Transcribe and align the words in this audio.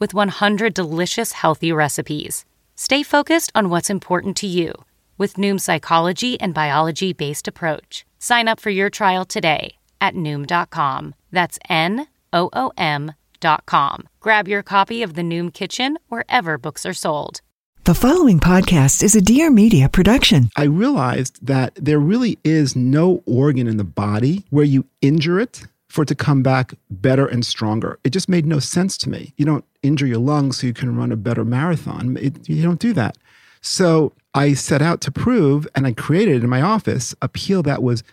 with 0.00 0.12
100 0.12 0.74
delicious 0.74 1.32
healthy 1.32 1.70
recipes. 1.70 2.44
Stay 2.74 3.02
focused 3.02 3.52
on 3.54 3.68
what's 3.68 3.90
important 3.90 4.36
to 4.38 4.46
you 4.46 4.72
with 5.18 5.34
Noom's 5.34 5.64
psychology 5.64 6.40
and 6.40 6.54
biology 6.54 7.12
based 7.12 7.46
approach. 7.46 8.06
Sign 8.18 8.48
up 8.48 8.58
for 8.58 8.70
your 8.70 8.90
trial 8.90 9.24
today 9.24 9.76
at 10.00 10.14
Noom.com. 10.14 11.14
That's 11.30 11.58
N 11.68 12.06
O 12.32 12.48
O 12.54 12.72
M.com. 12.78 14.08
Grab 14.20 14.48
your 14.48 14.62
copy 14.62 15.02
of 15.02 15.14
the 15.14 15.22
Noom 15.22 15.52
Kitchen 15.52 15.98
wherever 16.08 16.56
books 16.56 16.86
are 16.86 16.94
sold. 16.94 17.42
The 17.84 17.94
following 17.94 18.40
podcast 18.40 19.02
is 19.02 19.14
a 19.14 19.20
Dear 19.20 19.50
Media 19.50 19.88
production. 19.88 20.50
I 20.54 20.64
realized 20.64 21.44
that 21.46 21.74
there 21.74 21.98
really 21.98 22.38
is 22.44 22.76
no 22.76 23.22
organ 23.26 23.66
in 23.66 23.78
the 23.78 23.84
body 23.84 24.44
where 24.50 24.64
you 24.64 24.84
injure 25.02 25.40
it 25.40 25.66
for 25.90 26.02
it 26.02 26.06
to 26.06 26.14
come 26.14 26.40
back 26.40 26.72
better 26.88 27.26
and 27.26 27.44
stronger. 27.44 27.98
It 28.04 28.10
just 28.10 28.28
made 28.28 28.46
no 28.46 28.60
sense 28.60 28.96
to 28.98 29.10
me. 29.10 29.34
You 29.36 29.44
don't 29.44 29.64
injure 29.82 30.06
your 30.06 30.18
lungs 30.18 30.58
so 30.58 30.68
you 30.68 30.72
can 30.72 30.96
run 30.96 31.10
a 31.10 31.16
better 31.16 31.44
marathon. 31.44 32.16
It, 32.16 32.48
you 32.48 32.62
don't 32.62 32.78
do 32.78 32.92
that. 32.92 33.18
So 33.60 34.12
I 34.32 34.54
set 34.54 34.82
out 34.82 35.00
to 35.02 35.10
prove, 35.10 35.66
and 35.74 35.88
I 35.88 35.92
created 35.92 36.44
in 36.44 36.48
my 36.48 36.62
office 36.62 37.14
a 37.20 37.28
peel 37.28 37.64
that 37.64 37.82
was 37.82 38.04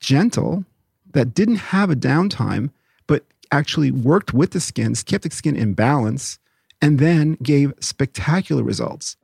gentle, 0.00 0.64
that 1.12 1.34
didn't 1.34 1.56
have 1.56 1.90
a 1.90 1.94
downtime, 1.94 2.70
but 3.06 3.22
actually 3.52 3.90
worked 3.90 4.32
with 4.32 4.52
the 4.52 4.60
skin, 4.60 4.94
kept 4.94 5.24
the 5.24 5.30
skin 5.30 5.56
in 5.56 5.74
balance 5.74 6.38
and 6.80 6.98
then 6.98 7.36
gave 7.42 7.74
spectacular 7.80 8.62
results. 8.62 9.16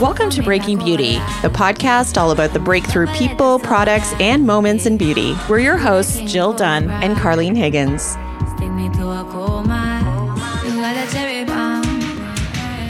Welcome 0.00 0.28
to 0.30 0.42
Breaking 0.42 0.78
Beauty, 0.78 1.12
the 1.42 1.50
podcast 1.50 2.20
all 2.20 2.32
about 2.32 2.52
the 2.52 2.58
breakthrough 2.58 3.06
people, 3.14 3.60
products, 3.60 4.12
and 4.14 4.44
moments 4.44 4.86
in 4.86 4.96
beauty. 4.96 5.36
We're 5.48 5.60
your 5.60 5.76
hosts, 5.76 6.18
Jill 6.22 6.52
Dunn 6.52 6.90
and 6.90 7.16
Carlene 7.16 7.56
Higgins. 7.56 8.16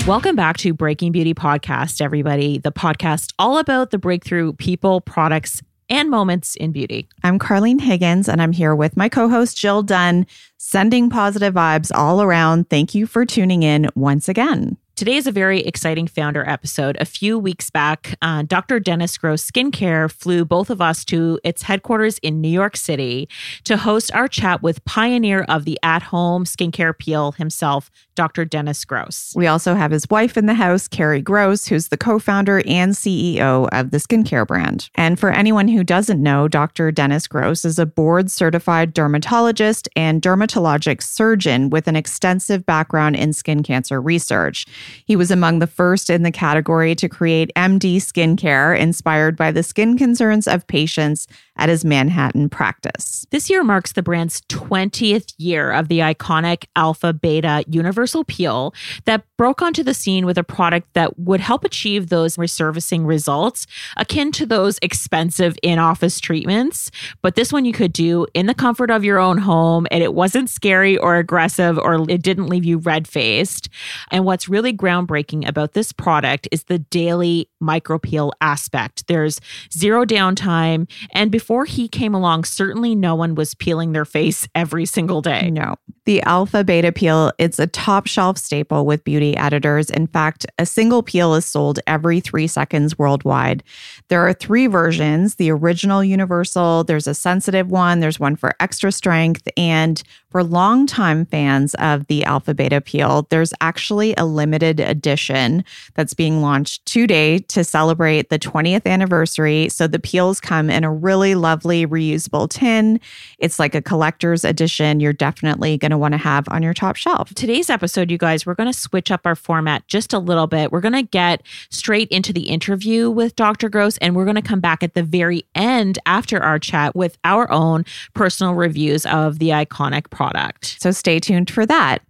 Welcome 0.06 0.34
back 0.34 0.56
to 0.56 0.72
Breaking 0.72 1.12
Beauty 1.12 1.34
Podcast, 1.34 2.00
everybody. 2.00 2.56
The 2.56 2.72
podcast 2.72 3.34
all 3.38 3.58
about 3.58 3.90
the 3.90 3.98
breakthrough 3.98 4.54
people, 4.54 5.02
products, 5.02 5.60
and 5.90 6.08
moments 6.08 6.56
in 6.56 6.72
beauty. 6.72 7.06
I'm 7.22 7.38
Carlene 7.38 7.82
Higgins, 7.82 8.30
and 8.30 8.40
I'm 8.40 8.52
here 8.52 8.74
with 8.74 8.96
my 8.96 9.10
co 9.10 9.28
host, 9.28 9.58
Jill 9.58 9.82
Dunn, 9.82 10.26
sending 10.56 11.10
positive 11.10 11.52
vibes 11.52 11.90
all 11.94 12.22
around. 12.22 12.70
Thank 12.70 12.94
you 12.94 13.06
for 13.06 13.26
tuning 13.26 13.62
in 13.62 13.90
once 13.94 14.26
again. 14.26 14.78
Today 14.96 15.16
is 15.16 15.26
a 15.26 15.32
very 15.32 15.58
exciting 15.62 16.06
founder 16.06 16.48
episode. 16.48 16.96
A 17.00 17.04
few 17.04 17.36
weeks 17.36 17.68
back, 17.68 18.16
uh, 18.22 18.44
Dr. 18.44 18.78
Dennis 18.78 19.18
Gross 19.18 19.44
Skincare 19.50 20.08
flew 20.08 20.44
both 20.44 20.70
of 20.70 20.80
us 20.80 21.04
to 21.06 21.40
its 21.42 21.62
headquarters 21.62 22.18
in 22.18 22.40
New 22.40 22.48
York 22.48 22.76
City 22.76 23.28
to 23.64 23.76
host 23.76 24.14
our 24.14 24.28
chat 24.28 24.62
with 24.62 24.84
pioneer 24.84 25.46
of 25.48 25.64
the 25.64 25.80
at 25.82 26.04
home 26.04 26.44
skincare 26.44 26.96
peel 26.96 27.32
himself, 27.32 27.90
Dr. 28.14 28.44
Dennis 28.44 28.84
Gross. 28.84 29.32
We 29.34 29.48
also 29.48 29.74
have 29.74 29.90
his 29.90 30.08
wife 30.10 30.36
in 30.36 30.46
the 30.46 30.54
house, 30.54 30.86
Carrie 30.86 31.20
Gross, 31.20 31.66
who's 31.66 31.88
the 31.88 31.96
co 31.96 32.20
founder 32.20 32.62
and 32.64 32.92
CEO 32.92 33.68
of 33.72 33.90
the 33.90 33.98
skincare 33.98 34.46
brand. 34.46 34.90
And 34.94 35.18
for 35.18 35.30
anyone 35.32 35.66
who 35.66 35.82
doesn't 35.82 36.22
know, 36.22 36.46
Dr. 36.46 36.92
Dennis 36.92 37.26
Gross 37.26 37.64
is 37.64 37.80
a 37.80 37.86
board 37.86 38.30
certified 38.30 38.94
dermatologist 38.94 39.88
and 39.96 40.22
dermatologic 40.22 41.02
surgeon 41.02 41.68
with 41.68 41.88
an 41.88 41.96
extensive 41.96 42.64
background 42.64 43.16
in 43.16 43.32
skin 43.32 43.64
cancer 43.64 44.00
research. 44.00 44.66
He 45.04 45.16
was 45.16 45.30
among 45.30 45.58
the 45.58 45.66
first 45.66 46.10
in 46.10 46.22
the 46.22 46.30
category 46.30 46.94
to 46.96 47.08
create 47.08 47.52
MD 47.56 47.96
Skincare, 47.96 48.78
inspired 48.78 49.36
by 49.36 49.50
the 49.50 49.62
skin 49.62 49.96
concerns 49.96 50.46
of 50.46 50.66
patients 50.66 51.26
at 51.56 51.68
his 51.68 51.84
Manhattan 51.84 52.48
practice. 52.48 53.26
This 53.30 53.48
year 53.48 53.62
marks 53.62 53.92
the 53.92 54.02
brand's 54.02 54.40
20th 54.42 55.34
year 55.38 55.70
of 55.70 55.88
the 55.88 56.00
iconic 56.00 56.64
Alpha 56.76 57.12
Beta 57.12 57.64
Universal 57.68 58.24
Peel 58.24 58.74
that 59.04 59.24
broke 59.36 59.62
onto 59.62 59.82
the 59.82 59.94
scene 59.94 60.26
with 60.26 60.38
a 60.38 60.44
product 60.44 60.92
that 60.94 61.18
would 61.18 61.40
help 61.40 61.64
achieve 61.64 62.08
those 62.08 62.36
resurfacing 62.36 63.06
results 63.06 63.66
akin 63.96 64.32
to 64.32 64.46
those 64.46 64.78
expensive 64.82 65.56
in 65.62 65.78
office 65.78 66.20
treatments. 66.20 66.90
But 67.22 67.34
this 67.34 67.52
one 67.52 67.64
you 67.64 67.72
could 67.72 67.92
do 67.92 68.26
in 68.34 68.46
the 68.46 68.54
comfort 68.54 68.90
of 68.90 69.04
your 69.04 69.18
own 69.18 69.38
home, 69.38 69.86
and 69.90 70.02
it 70.02 70.14
wasn't 70.14 70.50
scary 70.50 70.96
or 70.98 71.16
aggressive 71.16 71.78
or 71.78 72.04
it 72.10 72.22
didn't 72.22 72.48
leave 72.48 72.64
you 72.64 72.78
red 72.78 73.06
faced. 73.06 73.68
And 74.10 74.24
what's 74.24 74.48
really 74.48 74.72
groundbreaking 74.72 75.46
about 75.48 75.72
this 75.72 75.92
product 75.92 76.48
is 76.50 76.64
the 76.64 76.78
daily 76.78 77.48
micro 77.64 77.98
peel 77.98 78.32
aspect. 78.40 79.06
There's 79.06 79.40
zero 79.72 80.04
downtime. 80.04 80.90
And 81.12 81.30
before 81.30 81.64
he 81.64 81.88
came 81.88 82.14
along, 82.14 82.44
certainly 82.44 82.94
no 82.94 83.14
one 83.14 83.34
was 83.34 83.54
peeling 83.54 83.92
their 83.92 84.04
face 84.04 84.46
every 84.54 84.86
single 84.86 85.22
day. 85.22 85.50
No. 85.50 85.74
The 86.06 86.22
alpha 86.22 86.64
beta 86.64 86.92
peel, 86.92 87.32
it's 87.38 87.58
a 87.58 87.66
top 87.66 88.06
shelf 88.06 88.36
staple 88.36 88.84
with 88.84 89.04
beauty 89.04 89.36
editors. 89.36 89.88
In 89.88 90.06
fact, 90.06 90.44
a 90.58 90.66
single 90.66 91.02
peel 91.02 91.34
is 91.34 91.46
sold 91.46 91.80
every 91.86 92.20
three 92.20 92.46
seconds 92.46 92.98
worldwide. 92.98 93.62
There 94.08 94.26
are 94.26 94.34
three 94.34 94.66
versions 94.66 95.36
the 95.36 95.50
original 95.50 96.04
universal, 96.04 96.84
there's 96.84 97.06
a 97.06 97.14
sensitive 97.14 97.70
one, 97.70 98.00
there's 98.00 98.20
one 98.20 98.36
for 98.36 98.54
extra 98.60 98.92
strength, 98.92 99.48
and 99.56 100.02
for 100.30 100.42
longtime 100.42 101.26
fans 101.26 101.74
of 101.76 102.06
the 102.08 102.24
Alpha 102.24 102.54
Beta 102.54 102.80
Peel, 102.80 103.26
there's 103.30 103.54
actually 103.60 104.14
a 104.16 104.24
limited 104.24 104.80
edition 104.80 105.64
that's 105.94 106.12
being 106.12 106.42
launched 106.42 106.84
today 106.86 107.38
to 107.54 107.64
celebrate 107.64 108.28
the 108.28 108.38
20th 108.38 108.86
anniversary. 108.86 109.68
So 109.70 109.86
the 109.86 109.98
peels 109.98 110.40
come 110.40 110.70
in 110.70 110.84
a 110.84 110.92
really 110.92 111.34
lovely 111.34 111.86
reusable 111.86 112.48
tin. 112.48 113.00
It's 113.38 113.58
like 113.58 113.74
a 113.74 113.82
collector's 113.82 114.44
edition 114.44 115.00
you're 115.00 115.12
definitely 115.12 115.78
going 115.78 115.90
to 115.90 115.98
want 115.98 116.12
to 116.12 116.18
have 116.18 116.46
on 116.48 116.62
your 116.62 116.74
top 116.74 116.96
shelf. 116.96 117.32
Today's 117.34 117.70
episode, 117.70 118.10
you 118.10 118.18
guys, 118.18 118.44
we're 118.44 118.54
going 118.54 118.72
to 118.72 118.78
switch 118.78 119.10
up 119.10 119.22
our 119.24 119.34
format 119.34 119.86
just 119.88 120.12
a 120.12 120.18
little 120.18 120.46
bit. 120.46 120.72
We're 120.72 120.80
going 120.80 120.92
to 120.92 121.02
get 121.02 121.42
straight 121.70 122.08
into 122.08 122.32
the 122.32 122.48
interview 122.48 123.10
with 123.10 123.34
Dr. 123.36 123.68
Gross, 123.68 123.96
and 123.98 124.14
we're 124.14 124.24
going 124.24 124.34
to 124.34 124.42
come 124.42 124.60
back 124.60 124.82
at 124.82 124.94
the 124.94 125.02
very 125.02 125.44
end 125.54 125.98
after 126.06 126.42
our 126.42 126.58
chat 126.58 126.94
with 126.94 127.16
our 127.24 127.50
own 127.50 127.84
personal 128.14 128.54
reviews 128.54 129.06
of 129.06 129.38
the 129.38 129.48
iconic 129.48 130.10
product 130.10 130.34
product. 130.34 130.80
So 130.80 130.90
stay 130.90 131.20
tuned 131.20 131.50
for 131.50 131.66
that. 131.66 132.02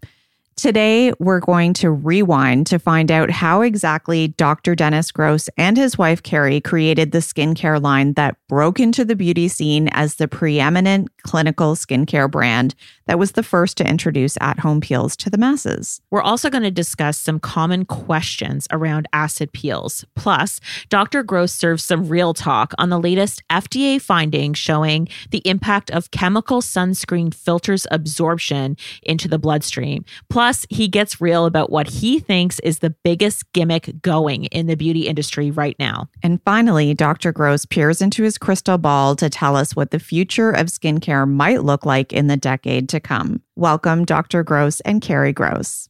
Today, 0.57 1.13
we're 1.19 1.41
going 1.41 1.75
to 1.75 1.91
rewind 1.91 2.69
to 2.69 2.79
find 2.79 3.11
out 3.11 3.29
how 3.29 3.63
exactly 3.63 4.29
Dr. 4.29 4.77
Dennis 4.77 5.11
Gross 5.11 5.49
and 5.59 5.77
his 5.77 5.99
wife 5.99 6.23
Carrie 6.23 6.61
created 6.61 7.11
the 7.11 7.19
skincare 7.19 7.83
line 7.83 8.13
that 8.13 8.37
broke 8.49 8.79
into 8.79 9.05
the 9.05 9.17
beauty 9.17 9.49
scene 9.49 9.89
as 9.89 10.15
the 10.15 10.29
preeminent 10.29 11.09
clinical 11.25 11.75
skincare 11.75 12.31
brand 12.31 12.77
that 13.07 13.19
was 13.19 13.33
the 13.33 13.43
first 13.43 13.77
to 13.79 13.89
introduce 13.89 14.39
at 14.41 14.61
home 14.61 14.81
peels 14.81 15.17
to 15.17 15.29
the 15.29 15.37
masses. 15.37 16.01
We're 16.11 16.23
also 16.23 16.49
going 16.51 16.63
to 16.63 16.71
discuss 16.71 17.19
some 17.19 17.41
common 17.41 17.85
questions 17.85 18.69
around 18.71 19.09
acid 19.13 19.53
peels. 19.53 20.05
Plus, 20.15 20.61
Dr. 20.89 21.25
Gross 21.25 21.53
serves 21.53 21.83
some 21.83 22.09
real 22.09 22.33
talk 22.33 22.73
on 22.79 22.91
the 22.91 23.01
latest 23.01 23.43
FDA 23.51 24.01
findings 24.01 24.57
showing 24.59 25.09
the 25.31 25.43
impact 25.47 25.91
of 25.91 26.13
chemical 26.13 26.63
sunscreen 26.63 27.35
filters 27.35 27.89
absorption 27.91 28.77
into 29.03 29.27
the 29.27 29.39
bloodstream. 29.39 30.05
Plus, 30.31 30.44
Plus, 30.45 30.67
he 30.69 30.89
gets 30.89 31.23
real 31.23 31.47
about 31.47 31.71
what 31.71 31.89
he 31.89 32.19
thinks 32.19 32.61
is 32.61 32.81
the 32.81 32.91
biggest 32.91 33.51
gimmick 33.55 34.03
going 34.03 34.45
in 34.45 34.67
the 34.67 34.75
beauty 34.75 35.07
industry 35.07 35.51
right 35.51 35.75
now. 35.79 36.11
And 36.23 36.39
finally, 36.45 36.93
Dr. 36.93 37.33
Gross 37.33 37.65
peers 37.65 38.03
into 38.03 38.23
his 38.23 38.37
crystal 38.37 38.77
ball 38.77 39.17
to 39.17 39.31
tell 39.31 39.57
us 39.57 39.75
what 39.75 39.91
the 39.91 39.99
future 39.99 40.51
of 40.51 40.67
skincare 40.67 41.27
might 41.27 41.63
look 41.63 41.87
like 41.87 42.13
in 42.13 42.27
the 42.27 42.37
decade 42.37 42.91
to 42.91 43.01
come. 43.01 43.41
Welcome, 43.57 44.05
Dr. 44.05 44.43
Gross 44.43 44.81
and 44.81 45.01
Carrie 45.01 45.33
Gross. 45.33 45.89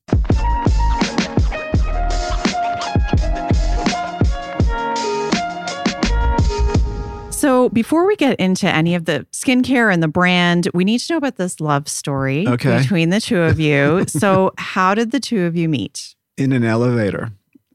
So, 7.65 7.69
before 7.71 8.07
we 8.07 8.15
get 8.17 8.39
into 8.39 8.69
any 8.69 8.95
of 8.95 9.07
the 9.07 9.27
skincare 9.33 9.91
and 9.93 10.03
the 10.03 10.09
brand, 10.09 10.69
we 10.75 10.85
need 10.85 10.99
to 10.99 11.15
know 11.15 11.17
about 11.17 11.37
this 11.37 11.61
love 11.61 11.89
story 11.89 12.47
Okay. 12.47 12.79
between 12.79 13.09
the 13.09 13.21
two 13.23 13.41
of 13.41 13.59
you. 13.59 14.05
so, 14.09 14.53
how 14.59 14.95
did 14.95 15.13
the 15.13 15.21
two 15.21 15.45
of 15.45 15.57
you 15.57 15.67
meet? 15.69 16.15
In 16.37 16.53
an 16.53 16.63
elevator. 16.63 17.31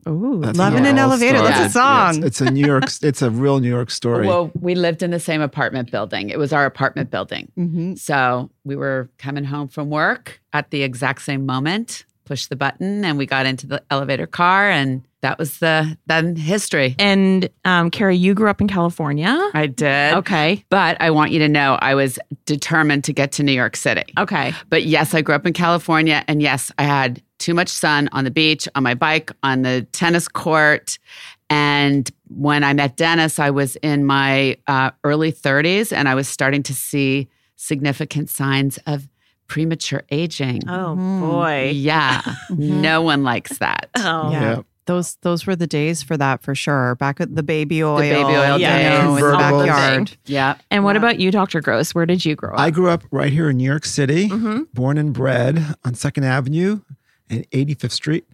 Ooh, 0.07 0.41
That's 0.43 0.57
love 0.57 0.75
in 0.75 0.85
an 0.85 0.97
it 0.97 1.01
all 1.01 1.09
elevator. 1.11 1.41
That's 1.41 1.69
a 1.69 1.69
song. 1.71 2.13
Yeah, 2.21 2.27
it's, 2.27 2.39
it's 2.39 2.41
a 2.41 2.51
New 2.51 2.63
York. 2.65 2.83
It's 3.01 3.21
a 3.23 3.31
real 3.31 3.59
New 3.59 3.67
York 3.67 3.89
story. 3.89 4.27
Well, 4.27 4.51
we 4.61 4.75
lived 4.75 5.01
in 5.01 5.09
the 5.11 5.19
same 5.19 5.41
apartment 5.41 5.89
building. 5.91 6.29
It 6.29 6.37
was 6.37 6.53
our 6.53 6.65
apartment 6.65 7.09
building. 7.09 7.51
hmm 7.55 7.95
So 7.95 8.51
we 8.63 8.75
were 8.75 9.09
coming 9.17 9.43
home 9.43 9.67
from 9.69 9.89
work 9.89 10.39
at 10.53 10.69
the 10.69 10.83
exact 10.83 11.23
same 11.23 11.45
moment, 11.47 12.05
pushed 12.29 12.49
the 12.49 12.55
button, 12.55 13.03
and 13.03 13.17
we 13.17 13.25
got 13.25 13.47
into 13.47 13.65
the 13.65 13.81
elevator 13.89 14.27
car, 14.27 14.69
and 14.69 15.03
that 15.21 15.39
was 15.39 15.57
the 15.57 15.97
then 16.05 16.35
history. 16.35 16.95
And 16.99 17.49
um, 17.65 17.89
Carrie, 17.89 18.15
you 18.15 18.35
grew 18.35 18.51
up 18.51 18.61
in 18.61 18.67
California. 18.67 19.35
I 19.55 19.65
did. 19.65 20.13
Okay. 20.13 20.63
But 20.69 21.01
I 21.01 21.09
want 21.09 21.31
you 21.31 21.39
to 21.39 21.49
know 21.49 21.79
I 21.81 21.95
was 21.95 22.19
determined 22.45 23.03
to 23.05 23.13
get 23.13 23.31
to 23.33 23.43
New 23.43 23.51
York 23.51 23.75
City. 23.75 24.13
Okay. 24.17 24.53
But 24.69 24.83
yes, 24.83 25.15
I 25.15 25.21
grew 25.21 25.33
up 25.33 25.47
in 25.47 25.53
California. 25.53 26.23
And 26.27 26.39
yes, 26.39 26.71
I 26.77 26.83
had 26.83 27.21
too 27.39 27.55
much 27.55 27.69
sun 27.69 28.09
on 28.11 28.25
the 28.25 28.31
beach, 28.31 28.67
on 28.75 28.83
my 28.83 28.93
bike, 28.93 29.31
on 29.41 29.63
the 29.63 29.87
tennis 29.91 30.27
court. 30.27 30.99
And 31.49 32.09
when 32.27 32.63
I 32.63 32.73
met 32.73 32.95
Dennis, 32.95 33.39
I 33.39 33.49
was 33.49 33.75
in 33.77 34.05
my 34.05 34.55
uh, 34.67 34.91
early 35.03 35.33
30s 35.33 35.91
and 35.91 36.07
I 36.07 36.13
was 36.13 36.27
starting 36.27 36.61
to 36.63 36.75
see 36.75 37.27
significant 37.55 38.29
signs 38.29 38.77
of 38.85 39.08
premature 39.49 40.03
aging. 40.11 40.61
Oh 40.69 40.95
Mhm. 40.97 41.19
boy. 41.19 41.71
Yeah, 41.75 42.21
no 42.49 43.01
one 43.01 43.23
likes 43.23 43.57
that. 43.57 43.89
Oh. 43.97 44.31
Yeah. 44.31 44.41
Yeah. 44.41 44.61
Those 44.85 45.17
those 45.21 45.45
were 45.45 45.55
the 45.55 45.67
days 45.67 46.01
for 46.01 46.17
that 46.17 46.41
for 46.41 46.55
sure. 46.55 46.95
Back 46.95 47.21
at 47.21 47.35
the 47.35 47.43
baby 47.43 47.83
oil, 47.83 47.99
baby 47.99 48.15
oil 48.23 48.57
you 48.57 48.65
days. 48.65 49.03
know, 49.03 49.15
in 49.17 49.21
the 49.23 49.37
backyard. 49.37 50.17
Yeah. 50.25 50.55
And 50.71 50.83
what 50.83 50.95
Yeah. 50.95 50.99
about 51.01 51.19
you, 51.19 51.29
Dr. 51.29 51.61
Gross? 51.61 51.93
Where 51.93 52.07
did 52.07 52.25
you 52.25 52.35
grow 52.35 52.53
up? 52.53 52.59
I 52.59 52.71
grew 52.71 52.89
up 52.89 53.03
right 53.11 53.31
here 53.31 53.51
in 53.51 53.57
New 53.57 53.65
York 53.69 53.85
City, 53.85 54.29
Mhm. 54.29 54.65
born 54.73 54.97
and 54.97 55.13
bred 55.13 55.75
on 55.85 55.93
Second 55.93 56.23
Avenue 56.23 56.79
and 57.29 57.45
85th 57.51 57.91
Street. 57.91 58.25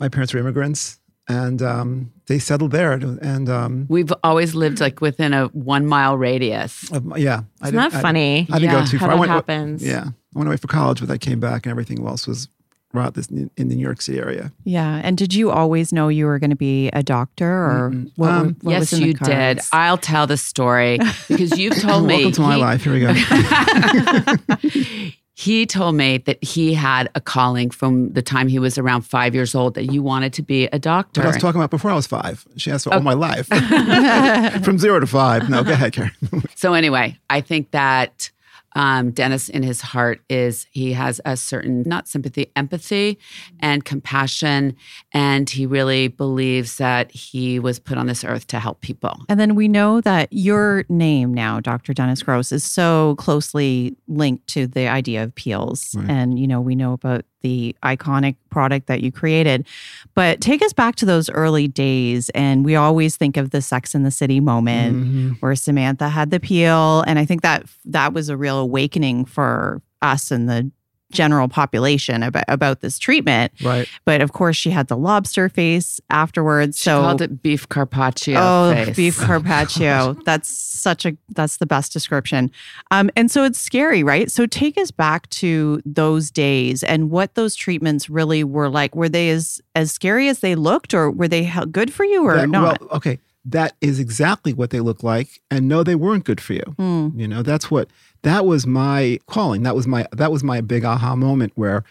My 0.00 0.08
parents 0.08 0.34
were 0.34 0.40
immigrants, 0.40 0.98
and 1.28 1.62
um, 1.62 2.10
they 2.26 2.40
settled 2.40 2.72
there. 2.72 2.90
And 2.90 3.48
um, 3.48 3.86
We've 3.88 4.12
always 4.24 4.56
lived 4.56 4.80
like 4.80 5.00
within 5.00 5.32
a 5.32 5.46
one 5.48 5.86
mile 5.86 6.16
radius. 6.18 6.90
of 6.90 7.04
yeah, 7.18 7.42
Isn't 7.62 7.76
that 7.76 7.90
didn't- 7.92 7.94
I- 7.94 8.02
funny? 8.02 8.48
I, 8.50 8.58
didn't 8.58 8.72
Yeah, 8.74 8.80
go 8.80 8.86
too 8.86 8.98
how 8.98 9.06
far. 9.06 9.14
I 9.14 9.18
went, 9.20 9.30
happens. 9.30 9.86
Yeah, 9.86 10.06
I 10.34 10.38
went 10.38 10.48
away 10.48 10.56
for 10.56 10.68
college, 10.68 11.00
but 11.00 11.10
I 11.10 11.18
came 11.18 11.40
back, 11.40 11.66
and 11.66 11.70
everything 11.70 12.06
else 12.06 12.26
was 12.26 12.48
right 12.92 13.12
this 13.14 13.28
in 13.28 13.50
the 13.56 13.76
New 13.76 13.82
York 13.82 14.00
City 14.02 14.18
area. 14.18 14.52
Yeah. 14.64 15.00
And 15.04 15.16
did 15.16 15.32
you 15.32 15.50
always 15.52 15.92
know 15.92 16.08
you 16.08 16.26
were 16.26 16.38
going 16.40 16.50
to 16.50 16.56
be 16.56 16.88
a 16.88 17.02
doctor, 17.02 17.46
or 17.48 17.90
Mm-mm. 17.92 18.10
what, 18.16 18.30
Um, 18.30 18.56
what 18.62 18.72
yes, 18.72 18.80
was 18.80 18.92
in 18.94 19.00
the 19.00 19.06
you 19.06 19.14
did. 19.14 19.60
I'll 19.72 19.96
tell 19.98 20.26
the 20.26 20.36
story 20.36 20.98
because 21.28 21.56
you've 21.58 21.76
told 21.80 22.06
me. 22.06 22.14
Welcome 22.24 22.32
to 22.32 22.40
my 22.42 22.54
he- 22.56 22.60
life. 22.60 22.84
Here 22.84 22.92
we 22.92 23.00
go. 23.00 23.12
he 25.34 25.66
told 25.66 25.94
me 25.94 26.18
that 26.18 26.42
he 26.44 26.74
had 26.74 27.08
a 27.14 27.20
calling 27.20 27.70
from 27.70 28.12
the 28.12 28.22
time 28.22 28.48
he 28.48 28.58
was 28.58 28.76
around 28.76 29.02
five 29.02 29.34
years 29.34 29.54
old 29.54 29.74
that 29.74 29.86
you 29.92 30.02
wanted 30.02 30.32
to 30.34 30.42
be 30.42 30.66
a 30.66 30.78
doctor. 30.78 31.20
But 31.22 31.26
I 31.26 31.32
was 31.32 31.36
talking 31.38 31.60
about 31.60 31.70
before 31.70 31.90
I 31.90 31.94
was 31.94 32.06
five. 32.06 32.46
She 32.56 32.70
asked 32.70 32.84
for 32.84 32.92
Oh. 32.92 32.96
all 32.96 33.02
my 33.02 33.14
life, 33.14 33.46
from 34.64 34.78
zero 34.78 35.00
to 35.00 35.06
five. 35.06 35.48
No, 35.48 35.62
go 35.64 35.72
ahead, 35.72 35.92
Carrie. 35.92 36.10
so 36.56 36.74
anyway, 36.74 37.18
I 37.30 37.40
think 37.40 37.70
that 37.70 38.30
um, 38.74 39.10
Dennis, 39.10 39.48
in 39.48 39.62
his 39.62 39.80
heart, 39.80 40.20
is 40.28 40.66
he 40.70 40.92
has 40.92 41.20
a 41.24 41.36
certain 41.36 41.82
not 41.86 42.08
sympathy, 42.08 42.50
empathy, 42.56 43.18
and 43.60 43.84
compassion, 43.84 44.76
and 45.12 45.48
he 45.48 45.66
really 45.66 46.08
believes 46.08 46.76
that 46.76 47.10
he 47.10 47.58
was 47.58 47.78
put 47.78 47.98
on 47.98 48.06
this 48.06 48.24
earth 48.24 48.46
to 48.48 48.60
help 48.60 48.80
people. 48.80 49.16
And 49.28 49.40
then 49.40 49.54
we 49.54 49.68
know 49.68 50.00
that 50.02 50.28
your 50.30 50.84
name 50.88 51.34
now, 51.34 51.60
Dr. 51.60 51.92
Dennis 51.92 52.22
Gross, 52.22 52.52
is 52.52 52.64
so 52.64 53.16
closely 53.18 53.96
linked 54.08 54.46
to 54.48 54.66
the 54.66 54.88
idea 54.88 55.24
of 55.24 55.34
peels. 55.34 55.94
Right. 55.94 56.08
And, 56.08 56.38
you 56.38 56.46
know, 56.46 56.60
we 56.60 56.74
know 56.74 56.92
about 56.92 57.24
the 57.42 57.74
iconic 57.82 58.36
product 58.50 58.86
that 58.86 59.02
you 59.02 59.10
created. 59.12 59.66
But 60.14 60.40
take 60.40 60.62
us 60.62 60.72
back 60.72 60.96
to 60.96 61.06
those 61.06 61.30
early 61.30 61.68
days. 61.68 62.28
And 62.30 62.64
we 62.64 62.76
always 62.76 63.16
think 63.16 63.36
of 63.36 63.50
the 63.50 63.62
Sex 63.62 63.94
in 63.94 64.02
the 64.02 64.10
City 64.10 64.40
moment 64.40 64.96
Mhm. 65.06 65.36
where 65.40 65.54
Samantha 65.56 66.08
had 66.08 66.30
the 66.30 66.40
peel. 66.40 67.02
And 67.06 67.18
I 67.18 67.24
think 67.24 67.42
that 67.42 67.64
that 67.86 68.12
was 68.12 68.28
a 68.28 68.36
real 68.36 68.58
awakening 68.58 69.24
for 69.24 69.82
us 70.02 70.30
and 70.30 70.48
the 70.48 70.70
general 71.10 71.48
population 71.48 72.22
about, 72.22 72.44
about 72.48 72.80
this 72.80 72.98
treatment. 72.98 73.52
Right. 73.62 73.88
But 74.04 74.20
of 74.20 74.32
course, 74.32 74.56
she 74.56 74.70
had 74.70 74.88
the 74.88 74.96
lobster 74.96 75.48
face 75.48 76.00
afterwards. 76.10 76.78
She 76.78 76.84
so 76.84 77.02
called 77.02 77.22
it 77.22 77.42
beef 77.42 77.68
carpaccio. 77.68 78.34
Oh, 78.38 78.72
face. 78.74 78.96
beef 78.96 79.18
carpaccio. 79.20 80.14
that's 80.24 80.48
such 80.48 81.04
a 81.04 81.16
that's 81.30 81.58
the 81.58 81.66
best 81.66 81.92
description. 81.92 82.50
Um, 82.90 83.10
and 83.16 83.30
so 83.30 83.44
it's 83.44 83.60
scary, 83.60 84.02
right? 84.02 84.30
So 84.30 84.46
take 84.46 84.78
us 84.78 84.90
back 84.90 85.28
to 85.30 85.82
those 85.84 86.30
days 86.30 86.82
and 86.82 87.10
what 87.10 87.34
those 87.34 87.54
treatments 87.54 88.08
really 88.08 88.44
were 88.44 88.68
like. 88.68 88.94
Were 88.94 89.08
they 89.08 89.30
as 89.30 89.60
as 89.74 89.92
scary 89.92 90.28
as 90.28 90.40
they 90.40 90.54
looked, 90.54 90.94
or 90.94 91.10
were 91.10 91.28
they 91.28 91.50
good 91.70 91.92
for 91.92 92.04
you, 92.04 92.24
or 92.24 92.36
That- 92.36 92.48
not? 92.48 92.80
Well, 92.80 92.90
okay. 92.96 93.18
That 93.44 93.74
is 93.80 93.98
exactly 93.98 94.52
what 94.52 94.70
they 94.70 94.80
look 94.80 95.02
like. 95.02 95.40
And 95.50 95.66
no, 95.68 95.82
they 95.82 95.94
weren't 95.94 96.24
good 96.24 96.40
for 96.40 96.52
you. 96.52 96.74
Hmm. 96.76 97.08
You 97.14 97.26
know, 97.26 97.42
that's 97.42 97.70
what 97.70 97.88
that 98.22 98.44
was 98.44 98.66
my 98.66 99.18
calling. 99.26 99.62
That 99.62 99.74
was 99.74 99.86
my 99.86 100.06
that 100.12 100.30
was 100.30 100.44
my 100.44 100.60
big 100.60 100.84
aha 100.84 101.16
moment 101.16 101.52
where, 101.54 101.84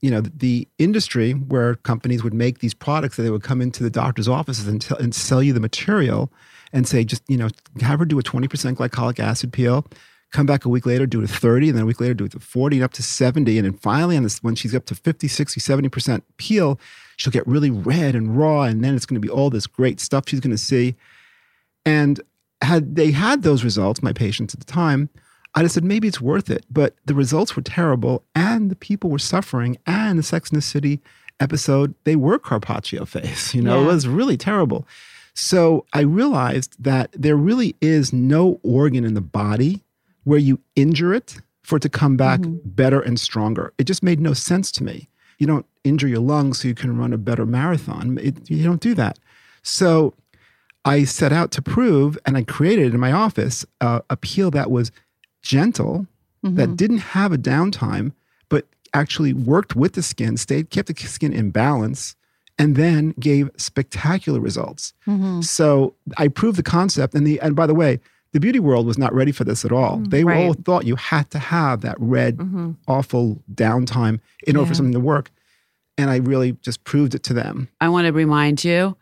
you 0.00 0.10
know, 0.10 0.20
the 0.20 0.66
industry 0.78 1.32
where 1.32 1.74
companies 1.76 2.24
would 2.24 2.34
make 2.34 2.60
these 2.60 2.74
products 2.74 3.16
that 3.16 3.22
they 3.22 3.30
would 3.30 3.42
come 3.42 3.60
into 3.60 3.82
the 3.82 3.90
doctor's 3.90 4.28
offices 4.28 4.66
and, 4.66 4.80
tell, 4.80 4.96
and 4.98 5.14
sell 5.14 5.42
you 5.42 5.52
the 5.52 5.60
material 5.60 6.32
and 6.72 6.88
say, 6.88 7.04
just, 7.04 7.22
you 7.28 7.36
know, 7.36 7.48
have 7.80 8.00
her 8.00 8.04
do 8.04 8.18
a 8.18 8.22
20% 8.22 8.48
glycolic 8.74 9.20
acid 9.20 9.52
peel. 9.52 9.86
Come 10.34 10.46
back 10.46 10.64
a 10.64 10.68
week 10.68 10.84
later, 10.84 11.06
do 11.06 11.22
it 11.22 11.28
to 11.28 11.32
30, 11.32 11.68
and 11.68 11.78
then 11.78 11.84
a 11.84 11.86
week 11.86 12.00
later, 12.00 12.12
do 12.12 12.24
it 12.24 12.32
to 12.32 12.40
40 12.40 12.78
and 12.78 12.84
up 12.84 12.92
to 12.94 13.04
70. 13.04 13.56
And 13.56 13.66
then 13.66 13.74
finally, 13.74 14.16
on 14.16 14.24
this, 14.24 14.42
when 14.42 14.56
she's 14.56 14.74
up 14.74 14.84
to 14.86 14.94
50, 14.96 15.28
60, 15.28 15.60
70% 15.60 16.22
peel, 16.38 16.80
she'll 17.16 17.30
get 17.30 17.46
really 17.46 17.70
red 17.70 18.16
and 18.16 18.36
raw. 18.36 18.62
And 18.62 18.82
then 18.82 18.96
it's 18.96 19.06
going 19.06 19.14
to 19.14 19.24
be 19.24 19.30
all 19.30 19.48
this 19.48 19.68
great 19.68 20.00
stuff 20.00 20.24
she's 20.26 20.40
going 20.40 20.50
to 20.50 20.58
see. 20.58 20.96
And 21.86 22.20
had 22.62 22.96
they 22.96 23.12
had 23.12 23.44
those 23.44 23.62
results, 23.62 24.02
my 24.02 24.12
patients 24.12 24.54
at 24.54 24.58
the 24.58 24.66
time, 24.66 25.08
I 25.54 25.62
just 25.62 25.74
said 25.74 25.84
maybe 25.84 26.08
it's 26.08 26.20
worth 26.20 26.50
it. 26.50 26.66
But 26.68 26.96
the 27.04 27.14
results 27.14 27.54
were 27.54 27.62
terrible, 27.62 28.24
and 28.34 28.72
the 28.72 28.76
people 28.76 29.10
were 29.10 29.20
suffering. 29.20 29.78
And 29.86 30.18
the 30.18 30.24
Sex 30.24 30.50
in 30.50 30.56
the 30.56 30.62
City 30.62 31.00
episode, 31.38 31.94
they 32.02 32.16
were 32.16 32.40
Carpaccio 32.40 33.04
face. 33.04 33.54
You 33.54 33.62
know, 33.62 33.84
it 33.84 33.86
was 33.86 34.08
really 34.08 34.36
terrible. 34.36 34.84
So 35.32 35.86
I 35.92 36.00
realized 36.00 36.74
that 36.82 37.12
there 37.12 37.36
really 37.36 37.76
is 37.80 38.12
no 38.12 38.58
organ 38.64 39.04
in 39.04 39.14
the 39.14 39.20
body 39.20 39.83
where 40.24 40.38
you 40.38 40.60
injure 40.74 41.14
it 41.14 41.38
for 41.62 41.76
it 41.76 41.82
to 41.82 41.88
come 41.88 42.16
back 42.16 42.40
better 42.64 43.00
and 43.00 43.18
stronger. 43.18 43.72
It 43.78 43.84
just 43.84 44.02
made 44.02 44.20
no 44.20 44.32
sense 44.34 44.70
to 44.72 44.84
me. 44.84 45.08
You 45.38 45.46
don't 45.46 45.66
injure 45.82 46.08
your 46.08 46.20
lungs 46.20 46.60
so 46.60 46.68
you 46.68 46.74
can 46.74 46.96
run 46.98 47.12
a 47.12 47.18
better 47.18 47.46
marathon. 47.46 48.18
It, 48.18 48.50
you 48.50 48.62
don't 48.64 48.80
do 48.80 48.94
that. 48.94 49.18
So 49.62 50.14
I 50.84 51.04
set 51.04 51.32
out 51.32 51.50
to 51.52 51.62
prove, 51.62 52.18
and 52.26 52.36
I 52.36 52.42
created 52.44 52.92
in 52.92 53.00
my 53.00 53.12
office 53.12 53.64
uh, 53.80 54.00
a 54.10 54.16
peel 54.16 54.50
that 54.50 54.70
was 54.70 54.92
gentle, 55.42 56.06
that 56.56 56.76
didn't 56.76 56.98
have 56.98 57.32
a 57.32 57.38
downtime, 57.38 58.12
but 58.50 58.66
actually 58.92 59.32
worked 59.32 59.74
with 59.74 59.94
the 59.94 60.02
skin, 60.02 60.36
stayed, 60.36 60.68
kept 60.68 60.88
the 60.88 60.94
skin 61.06 61.32
in 61.32 61.50
balance, 61.50 62.16
and 62.58 62.76
then 62.76 63.14
gave 63.18 63.50
spectacular 63.56 64.40
results. 64.40 64.92
So 65.40 65.94
I 66.18 66.28
proved 66.28 66.58
the 66.58 66.62
concept, 66.62 67.14
and 67.14 67.26
the 67.26 67.40
and 67.40 67.56
by 67.56 67.66
the 67.66 67.74
way, 67.74 67.98
the 68.34 68.40
beauty 68.40 68.58
world 68.58 68.84
was 68.84 68.98
not 68.98 69.14
ready 69.14 69.30
for 69.30 69.44
this 69.44 69.64
at 69.64 69.70
all. 69.70 69.98
they 69.98 70.24
right. 70.24 70.44
all 70.44 70.54
thought 70.54 70.84
you 70.84 70.96
had 70.96 71.30
to 71.30 71.38
have 71.38 71.80
that 71.82 71.96
red, 72.00 72.38
awful 72.88 73.40
downtime 73.54 74.18
in 74.46 74.56
order 74.56 74.68
for 74.68 74.74
something 74.74 74.92
to 74.92 75.00
work, 75.00 75.30
and 75.96 76.10
I 76.10 76.16
really 76.16 76.52
just 76.60 76.82
proved 76.82 77.14
it 77.14 77.22
to 77.22 77.32
them. 77.32 77.68
I 77.80 77.88
want 77.88 78.06
to 78.06 78.12
remind 78.12 78.64
you, 78.64 78.96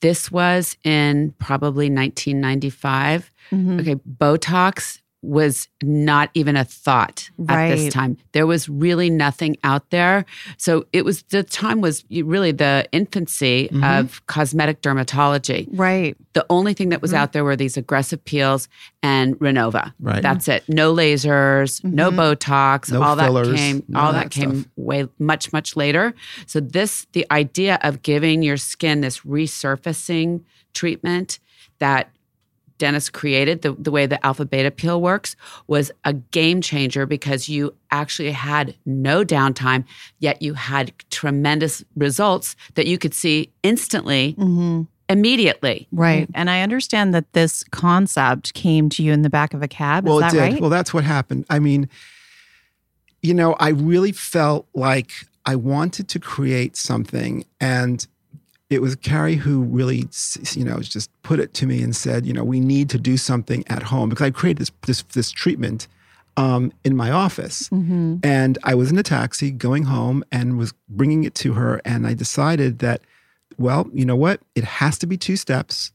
this 0.00 0.30
was 0.30 0.76
in 0.84 1.32
probably 1.38 1.88
1995. 1.88 3.32
Mhm. 3.50 3.80
Okay, 3.80 3.94
Botox 3.94 5.00
was 5.26 5.68
not 5.82 6.30
even 6.34 6.56
a 6.56 6.64
thought 6.64 7.28
at 7.48 7.68
this 7.74 7.92
time. 7.92 8.16
There 8.32 8.46
was 8.46 8.68
really 8.68 9.10
nothing 9.10 9.56
out 9.64 9.90
there. 9.90 10.24
So 10.56 10.86
it 10.92 11.04
was 11.04 11.22
the 11.24 11.42
time 11.42 11.80
was 11.80 12.04
really 12.10 12.52
the 12.52 12.88
infancy 12.92 13.68
mm-hmm. 13.68 13.82
of 13.82 14.24
cosmetic 14.26 14.82
dermatology. 14.82 15.68
Right. 15.72 16.16
The 16.34 16.46
only 16.48 16.74
thing 16.74 16.90
that 16.90 17.02
was 17.02 17.10
mm-hmm. 17.10 17.18
out 17.18 17.32
there 17.32 17.44
were 17.44 17.56
these 17.56 17.76
aggressive 17.76 18.24
peels 18.24 18.68
and 19.02 19.36
Renova. 19.38 19.92
Right. 20.00 20.22
That's 20.22 20.48
it. 20.48 20.64
No 20.68 20.94
lasers, 20.94 21.82
no 21.82 22.10
mm-hmm. 22.10 22.20
Botox. 22.20 22.92
No 22.92 23.02
all 23.02 23.16
fillers, 23.16 23.48
that 23.48 23.56
came. 23.56 23.82
All 23.94 24.12
that, 24.12 24.24
that 24.24 24.30
came 24.30 24.60
stuff. 24.60 24.72
way 24.76 25.08
much 25.18 25.52
much 25.52 25.76
later. 25.76 26.14
So 26.46 26.60
this 26.60 27.06
the 27.12 27.26
idea 27.30 27.78
of 27.82 28.02
giving 28.02 28.42
your 28.42 28.56
skin 28.56 29.00
this 29.00 29.20
resurfacing 29.20 30.44
treatment 30.72 31.40
that 31.78 32.10
Dennis 32.78 33.08
created, 33.10 33.62
the, 33.62 33.72
the 33.72 33.90
way 33.90 34.06
the 34.06 34.24
alpha 34.24 34.44
beta 34.44 34.70
peel 34.70 35.00
works, 35.00 35.36
was 35.66 35.90
a 36.04 36.12
game 36.12 36.60
changer 36.60 37.06
because 37.06 37.48
you 37.48 37.74
actually 37.90 38.30
had 38.32 38.74
no 38.84 39.24
downtime, 39.24 39.84
yet 40.18 40.42
you 40.42 40.54
had 40.54 40.92
tremendous 41.10 41.84
results 41.96 42.56
that 42.74 42.86
you 42.86 42.98
could 42.98 43.14
see 43.14 43.50
instantly, 43.62 44.34
Mm-hmm. 44.38 44.82
immediately. 45.08 45.86
Right. 45.92 46.28
And 46.34 46.50
I 46.50 46.62
understand 46.62 47.14
that 47.14 47.32
this 47.32 47.64
concept 47.70 48.54
came 48.54 48.88
to 48.90 49.02
you 49.02 49.12
in 49.12 49.22
the 49.22 49.30
back 49.30 49.54
of 49.54 49.62
a 49.62 49.68
cab. 49.68 50.06
well, 50.06 50.18
Is 50.18 50.32
that 50.32 50.34
it 50.34 50.36
did. 50.36 50.52
right? 50.54 50.60
Well, 50.60 50.70
that's 50.70 50.92
what 50.92 51.04
happened. 51.04 51.46
I 51.48 51.58
mean, 51.58 51.88
you 53.22 53.32
know, 53.34 53.54
I 53.58 53.68
really 53.70 54.12
felt 54.12 54.66
like 54.74 55.10
I 55.44 55.56
wanted 55.56 56.08
to 56.08 56.18
create 56.18 56.76
something, 56.76 57.44
and 57.60 58.06
it 58.70 58.82
was 58.82 58.96
Carrie 58.96 59.36
who 59.36 59.62
really, 59.62 60.08
you 60.52 60.64
know, 60.64 60.80
just 60.80 61.10
put 61.22 61.38
it 61.38 61.54
to 61.54 61.66
me 61.66 61.82
and 61.82 61.94
said, 61.94 62.26
you 62.26 62.32
know, 62.32 62.44
we 62.44 62.58
need 62.60 62.90
to 62.90 62.98
do 62.98 63.16
something 63.16 63.64
at 63.68 63.82
home 63.84 64.08
because 64.08 64.24
I 64.26 64.30
created 64.30 64.58
this 64.58 64.72
this 64.86 65.02
this 65.02 65.30
treatment 65.30 65.86
um, 66.36 66.72
in 66.84 66.96
my 66.96 67.10
office, 67.10 67.68
Mm-hmm. 67.70 68.16
and 68.22 68.58
I 68.64 68.74
was 68.74 68.90
in 68.90 68.98
a 68.98 69.02
taxi 69.02 69.50
going 69.50 69.84
home 69.84 70.22
and 70.30 70.58
was 70.58 70.74
bringing 70.88 71.24
it 71.24 71.34
to 71.36 71.54
her, 71.54 71.80
and 71.84 72.06
I 72.06 72.12
decided 72.14 72.80
that, 72.80 73.00
well, 73.56 73.88
you 73.94 74.04
know 74.04 74.16
what, 74.16 74.40
it 74.54 74.64
has 74.64 74.98
to 74.98 75.06
be 75.06 75.16
two 75.16 75.36
steps. 75.36 75.92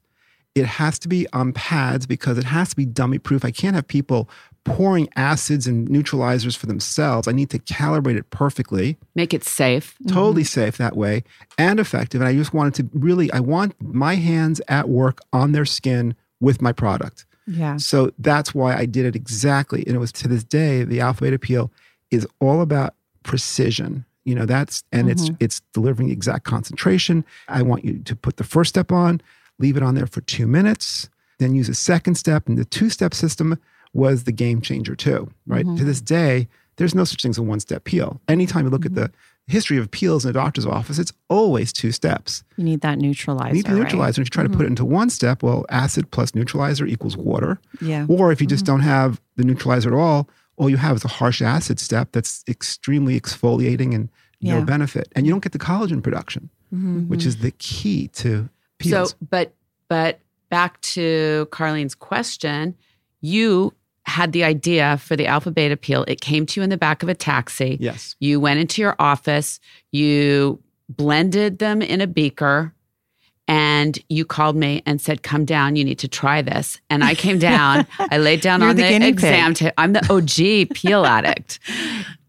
It 0.55 0.65
has 0.65 0.97
to 0.99 1.07
be 1.07 1.27
on 1.31 1.53
pads 1.53 2.05
because 2.07 2.37
it 2.37 2.43
has 2.45 2.69
to 2.71 2.75
be 2.75 2.85
dummy 2.85 3.19
proof. 3.19 3.45
I 3.45 3.51
can't 3.51 3.75
have 3.75 3.87
people 3.87 4.29
pouring 4.63 5.09
acids 5.15 5.65
and 5.65 5.87
neutralizers 5.89 6.55
for 6.55 6.67
themselves. 6.67 7.27
I 7.27 7.31
need 7.31 7.49
to 7.49 7.59
calibrate 7.59 8.17
it 8.17 8.29
perfectly, 8.29 8.97
Make 9.15 9.33
it 9.33 9.43
safe. 9.43 9.95
totally 10.07 10.43
mm-hmm. 10.43 10.61
safe 10.61 10.77
that 10.77 10.95
way 10.95 11.23
and 11.57 11.79
effective. 11.79 12.21
And 12.21 12.27
I 12.27 12.33
just 12.33 12.53
wanted 12.53 12.75
to 12.75 12.89
really, 12.97 13.31
I 13.31 13.39
want 13.39 13.73
my 13.81 14.15
hands 14.15 14.61
at 14.67 14.87
work 14.87 15.19
on 15.33 15.51
their 15.51 15.65
skin 15.65 16.15
with 16.39 16.61
my 16.61 16.71
product. 16.71 17.25
yeah. 17.47 17.77
So 17.77 18.11
that's 18.19 18.53
why 18.53 18.75
I 18.75 18.85
did 18.85 19.05
it 19.05 19.15
exactly. 19.15 19.83
And 19.87 19.95
it 19.95 19.99
was 19.99 20.11
to 20.13 20.27
this 20.27 20.43
day, 20.43 20.83
the 20.83 20.99
alpha 20.99 21.23
beta 21.23 21.39
peel 21.39 21.71
is 22.11 22.27
all 22.39 22.61
about 22.61 22.93
precision. 23.23 24.05
You 24.25 24.35
know, 24.35 24.45
that's 24.45 24.83
and 24.91 25.09
it's 25.09 25.25
mm-hmm. 25.25 25.35
it's 25.39 25.61
delivering 25.73 26.09
the 26.09 26.13
exact 26.13 26.43
concentration. 26.43 27.25
I 27.47 27.63
want 27.63 27.83
you 27.83 27.97
to 27.99 28.15
put 28.15 28.37
the 28.37 28.43
first 28.43 28.69
step 28.69 28.91
on, 28.91 29.21
leave 29.57 29.75
it 29.77 29.81
on 29.83 29.95
there 29.95 30.05
for 30.05 30.21
two 30.21 30.45
minutes, 30.45 31.09
then 31.39 31.55
use 31.55 31.69
a 31.69 31.73
second 31.73 32.15
step. 32.15 32.47
And 32.47 32.57
the 32.57 32.65
two-step 32.65 33.15
system 33.15 33.57
was 33.93 34.23
the 34.23 34.31
game 34.31 34.61
changer 34.61 34.95
too, 34.95 35.29
right? 35.45 35.65
To 35.65 35.83
this 35.83 35.99
mm-hmm. 35.99 36.15
day, 36.15 36.47
there's 36.77 36.95
no 36.95 37.03
such 37.03 37.21
thing 37.21 37.31
as 37.31 37.37
a 37.37 37.43
one-step 37.43 37.83
peel. 37.83 38.21
Anytime 38.27 38.65
you 38.65 38.71
look 38.71 38.85
at 38.85 38.95
the 38.95 39.09
mm-hmm. 39.09 39.51
history 39.51 39.77
of 39.77 39.91
peels 39.91 40.25
in 40.25 40.29
a 40.29 40.33
doctor's 40.33 40.65
office, 40.65 40.97
it's 40.97 41.13
always 41.29 41.73
two 41.73 41.91
steps. 41.91 42.43
You 42.57 42.63
need 42.63 42.81
that 42.81 42.97
neutralizer. 42.97 43.49
You 43.49 43.55
need 43.55 43.65
the 43.65 43.73
right? 43.73 43.83
neutralizer. 43.83 44.21
If 44.21 44.27
you 44.27 44.29
try 44.29 44.43
to 44.43 44.49
put 44.49 44.61
it 44.61 44.63
mm-hmm. 44.63 44.71
into 44.71 44.85
one 44.85 45.09
step, 45.09 45.43
well, 45.43 45.65
acid 45.69 46.09
plus 46.11 46.33
neutralizer 46.33 46.85
equals 46.85 47.17
water. 47.17 47.59
Yeah. 47.81 48.05
Or 48.09 48.31
if 48.31 48.41
you 48.41 48.47
just 48.47 48.65
don't 48.65 48.79
have 48.79 49.21
the 49.35 49.43
neutralizer 49.43 49.93
at 49.93 49.95
all, 49.95 50.29
all 50.57 50.69
you 50.69 50.77
have 50.77 50.95
is 50.95 51.05
a 51.05 51.09
harsh 51.09 51.41
acid 51.41 51.79
step 51.79 52.09
that's 52.11 52.43
extremely 52.47 53.19
exfoliating 53.19 53.93
and 53.93 54.09
no 54.41 54.59
Yeah. 54.59 54.63
benefit. 54.63 55.11
And 55.15 55.25
you 55.25 55.31
don't 55.31 55.43
get 55.43 55.51
the 55.51 55.59
collagen 55.59 56.01
production, 56.01 56.49
which 57.07 57.25
is 57.25 57.37
the 57.37 57.51
key 57.51 58.07
to 58.13 58.49
peels. 58.79 59.11
So, 59.11 59.15
but 59.29 59.53
but 59.87 60.19
back 60.49 60.79
to 60.81 61.47
Carlene's 61.51 61.95
question, 61.95 62.75
you 63.21 63.73
had 64.05 64.31
the 64.31 64.43
idea 64.43 64.97
for 64.97 65.15
the 65.15 65.27
alpha 65.27 65.51
beta 65.51 65.77
peel. 65.77 66.03
It 66.07 66.21
came 66.21 66.45
to 66.47 66.59
you 66.59 66.63
in 66.63 66.69
the 66.69 66.77
back 66.77 67.03
of 67.03 67.09
a 67.09 67.15
taxi. 67.15 67.77
yes. 67.79 68.15
You 68.19 68.39
went 68.39 68.59
into 68.59 68.81
your 68.81 68.95
office, 68.99 69.59
you 69.91 70.61
blended 70.89 71.59
them 71.59 71.81
in 71.81 72.01
a 72.01 72.07
beaker, 72.07 72.73
and 73.47 73.99
you 74.07 74.23
called 74.23 74.55
me 74.55 74.81
and 74.85 75.01
said, 75.01 75.23
Come 75.23 75.45
down, 75.45 75.75
you 75.75 75.83
need 75.83 75.99
to 75.99 76.07
try 76.07 76.41
this. 76.41 76.79
And 76.89 77.03
I 77.03 77.15
came 77.15 77.37
down, 77.37 77.85
I 77.99 78.17
laid 78.17 78.41
down 78.47 78.61
on 78.61 78.75
the 78.75 78.83
the, 78.83 79.07
exam 79.07 79.53
table. 79.53 79.73
I'm 79.77 79.93
the 79.93 80.05
OG 80.09 80.73
peel 80.75 81.05
addict. 81.05 81.59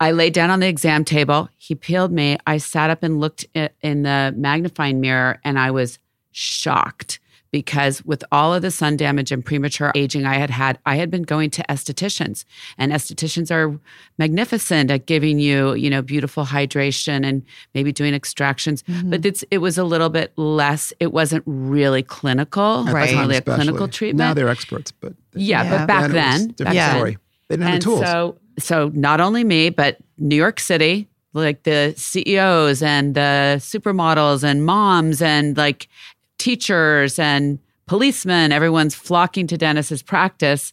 I 0.01 0.11
laid 0.11 0.33
down 0.33 0.51
on 0.51 0.61
the 0.61 0.67
exam 0.67 1.05
table. 1.05 1.49
He 1.59 1.75
peeled 1.75 2.13
me. 2.13 2.39
I 2.47 2.59
sat 2.59 2.91
up 2.91 3.03
and 3.03 3.21
looked 3.21 3.47
in 3.55 4.03
the 4.03 4.35
magnifying 4.37 5.01
mirror 5.01 5.39
and 5.45 5.59
I 5.59 5.71
was 5.71 5.99
shocked 6.33 7.21
because 7.53 8.05
with 8.05 8.25
all 8.33 8.53
of 8.53 8.63
the 8.63 8.71
sun 8.71 8.97
damage 8.97 9.31
and 9.31 9.45
premature 9.45 9.93
aging 9.95 10.25
I 10.27 10.35
had 10.35 10.51
had, 10.51 10.79
I 10.87 10.97
had 10.97 11.11
been 11.11 11.23
going 11.23 11.51
to 11.51 11.63
estheticians 11.69 12.45
and 12.79 12.91
estheticians 12.91 13.51
are 13.55 13.79
magnificent 14.19 14.91
at 14.91 15.07
giving 15.07 15.39
you, 15.39 15.75
you 15.75 15.91
know, 15.91 16.03
beautiful 16.03 16.45
hydration 16.47 17.25
and 17.25 17.43
maybe 17.75 17.93
doing 17.93 18.15
extractions, 18.15 18.83
mm-hmm. 18.85 19.11
but 19.11 19.25
it's 19.25 19.45
it 19.51 19.59
was 19.59 19.79
a 19.79 19.85
little 19.85 20.09
bit 20.09 20.33
less, 20.37 20.93
it 20.99 21.13
wasn't 21.13 21.45
really 21.47 22.03
clinical. 22.03 22.63
At 22.63 22.81
It 22.81 22.87
the 22.87 22.93
wasn't 22.95 23.11
time 23.19 23.29
really 23.29 23.37
a 23.37 23.43
clinical 23.43 23.89
treatment. 23.89 24.19
Now 24.19 24.35
they're 24.35 24.49
experts, 24.49 24.91
but 24.91 25.13
yeah, 25.35 25.63
Yeah. 25.63 25.79
but 25.79 25.87
back 25.87 26.11
then, 26.11 26.49
different 26.49 26.75
Yeah. 26.75 26.95
story. 26.97 27.19
They 27.49 27.57
didn't 27.57 27.67
have 27.67 27.75
and 27.75 27.83
the 27.83 27.85
tools. 27.85 28.01
so 28.01 28.39
so 28.59 28.91
not 28.95 29.21
only 29.21 29.45
me 29.45 29.71
but 29.71 29.97
new 30.19 30.37
york 30.37 30.61
city 30.61 31.09
like 31.33 31.63
the 31.63 31.95
ceos 31.97 32.83
and 32.83 33.15
the 33.15 33.57
supermodels 33.59 34.45
and 34.45 34.65
moms 34.67 35.23
and 35.23 35.57
like 35.57 35.89
teachers 36.43 37.19
and 37.21 37.61
policemen 37.87 38.51
everyone's 38.51 38.97
flocking 38.97 39.47
to 39.47 39.57
dennis's 39.57 40.03
practice 40.03 40.73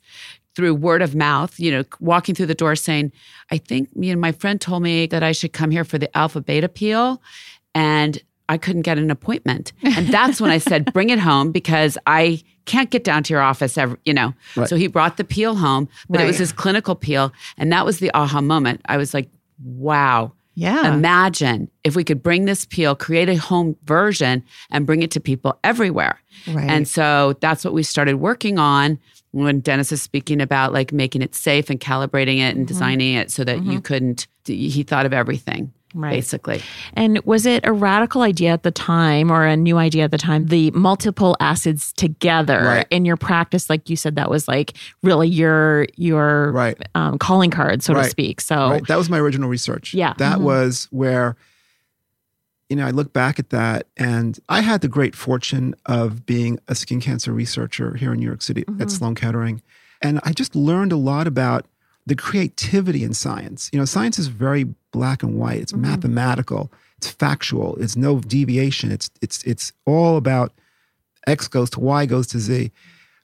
through 0.55 0.73
word 0.73 1.01
of 1.03 1.13
mouth 1.13 1.59
you 1.59 1.71
know 1.71 1.83
walking 1.99 2.33
through 2.33 2.47
the 2.47 2.55
door 2.55 2.75
saying 2.75 3.11
i 3.51 3.57
think 3.57 3.95
me 3.95 4.09
and 4.09 4.19
my 4.19 4.31
friend 4.31 4.59
told 4.59 4.81
me 4.81 5.05
that 5.05 5.21
i 5.21 5.31
should 5.31 5.53
come 5.53 5.69
here 5.69 5.83
for 5.83 5.99
the 5.99 6.17
alpha 6.17 6.41
beta 6.41 6.67
peel 6.67 7.21
and 7.75 8.23
I 8.49 8.57
couldn't 8.57 8.81
get 8.81 8.97
an 8.97 9.11
appointment. 9.11 9.73
And 9.83 10.07
that's 10.11 10.41
when 10.41 10.49
I 10.49 10.57
said, 10.57 10.91
bring 10.91 11.11
it 11.11 11.19
home 11.19 11.51
because 11.51 11.99
I 12.07 12.41
can't 12.65 12.89
get 12.89 13.03
down 13.03 13.21
to 13.23 13.33
your 13.33 13.43
office 13.43 13.77
ever, 13.77 13.97
you 14.05 14.13
know. 14.13 14.33
Right. 14.55 14.67
So 14.67 14.75
he 14.75 14.87
brought 14.87 15.17
the 15.17 15.23
peel 15.23 15.55
home, 15.55 15.87
but 16.09 16.19
it 16.19 16.25
was 16.25 16.39
his 16.39 16.51
clinical 16.51 16.95
peel. 16.95 17.31
And 17.57 17.71
that 17.71 17.85
was 17.85 17.99
the 17.99 18.11
aha 18.15 18.41
moment. 18.41 18.81
I 18.85 18.97
was 18.97 19.13
like, 19.13 19.29
wow. 19.63 20.33
Yeah. 20.59 20.93
Imagine 20.93 21.71
if 21.85 21.95
we 21.95 22.03
could 22.03 22.21
bring 22.21 22.43
this 22.43 22.65
peel, 22.65 22.93
create 22.93 23.29
a 23.29 23.35
home 23.35 23.77
version, 23.85 24.43
and 24.71 24.85
bring 24.85 25.01
it 25.01 25.09
to 25.11 25.21
people 25.21 25.57
everywhere. 25.63 26.19
Right. 26.49 26.69
And 26.69 26.85
so 26.85 27.37
that's 27.39 27.63
what 27.63 27.73
we 27.73 27.81
started 27.81 28.15
working 28.15 28.59
on 28.59 28.99
when 29.31 29.61
Dennis 29.61 29.93
is 29.93 30.01
speaking 30.01 30.41
about 30.41 30.73
like 30.73 30.91
making 30.91 31.21
it 31.21 31.33
safe 31.33 31.69
and 31.69 31.79
calibrating 31.79 32.39
it 32.39 32.55
and 32.55 32.57
mm-hmm. 32.57 32.65
designing 32.65 33.13
it 33.13 33.31
so 33.31 33.45
that 33.45 33.59
you 33.63 33.73
mm-hmm. 33.73 33.79
couldn't, 33.79 34.27
he 34.43 34.83
thought 34.83 35.05
of 35.05 35.13
everything. 35.13 35.71
Right. 35.95 36.11
Basically. 36.11 36.61
And 36.93 37.19
was 37.25 37.45
it 37.47 37.65
a 37.65 37.73
radical 37.73 38.21
idea 38.21 38.51
at 38.51 38.61
the 38.63 38.69
time 38.71 39.31
or 39.31 39.45
a 39.45 39.57
new 39.57 39.77
idea 39.77 40.03
at 40.03 40.11
the 40.11 40.17
time, 40.19 40.45
the 40.45 40.69
multiple 40.71 41.35
acids 41.39 41.93
together 41.93 42.61
Right. 42.63 42.87
in 42.91 43.05
your 43.05 43.17
practice? 43.17 43.69
Like 43.71 43.89
you 43.89 43.95
said, 43.95 44.15
that 44.15 44.29
was 44.29 44.47
like 44.47 44.73
really 45.01 45.27
your 45.27 45.87
your 45.95 46.51
Right. 46.51 46.77
um, 46.93 47.17
calling 47.17 47.49
card, 47.49 47.81
so 47.81 47.93
to 47.95 48.03
speak. 48.03 48.39
So 48.39 48.69
Right. 48.69 48.87
That 48.87 48.97
was 48.99 49.09
my 49.09 49.17
original 49.19 49.49
research. 49.49 49.93
Yeah. 49.95 50.13
That 50.19 50.37
Mhm. 50.37 50.41
was 50.43 50.87
where, 50.91 51.35
you 52.69 52.75
know, 52.75 52.85
I 52.85 52.91
look 52.91 53.11
back 53.11 53.39
at 53.39 53.49
that 53.49 53.87
and 53.97 54.39
I 54.47 54.61
had 54.61 54.81
the 54.81 54.87
great 54.87 55.15
fortune 55.15 55.73
of 55.87 56.25
being 56.27 56.59
a 56.67 56.75
skin 56.75 57.01
cancer 57.01 57.33
researcher 57.33 57.95
here 57.95 58.13
in 58.13 58.19
New 58.19 58.27
York 58.27 58.43
City 58.43 58.63
at 58.79 58.91
Sloan 58.91 59.15
Kettering. 59.15 59.61
And 60.03 60.19
I 60.23 60.33
just 60.33 60.55
learned 60.55 60.91
a 60.91 60.97
lot 60.97 61.25
about 61.25 61.65
the 62.09 62.15
creativity 62.15 63.03
in 63.03 63.13
science. 63.13 63.69
You 63.71 63.79
know, 63.79 63.85
science 63.85 64.17
is 64.17 64.27
very 64.27 64.65
black 64.91 65.21
and 65.21 65.39
white. 65.39 65.61
It's 65.61 65.73
mathematical. 65.73 66.71
It's 66.97 67.09
factual. 67.09 67.77
It's 67.77 67.95
no 67.95 68.19
deviation. 68.19 68.91
It's 68.91 69.09
it's 69.21 69.43
it's 69.43 69.71
all 69.85 70.17
about 70.17 70.51
X 71.27 71.47
goes 71.47 71.69
to 71.71 71.79
Y 71.79 72.05
goes 72.07 72.27
to 72.27 72.39
Z. 72.39 72.71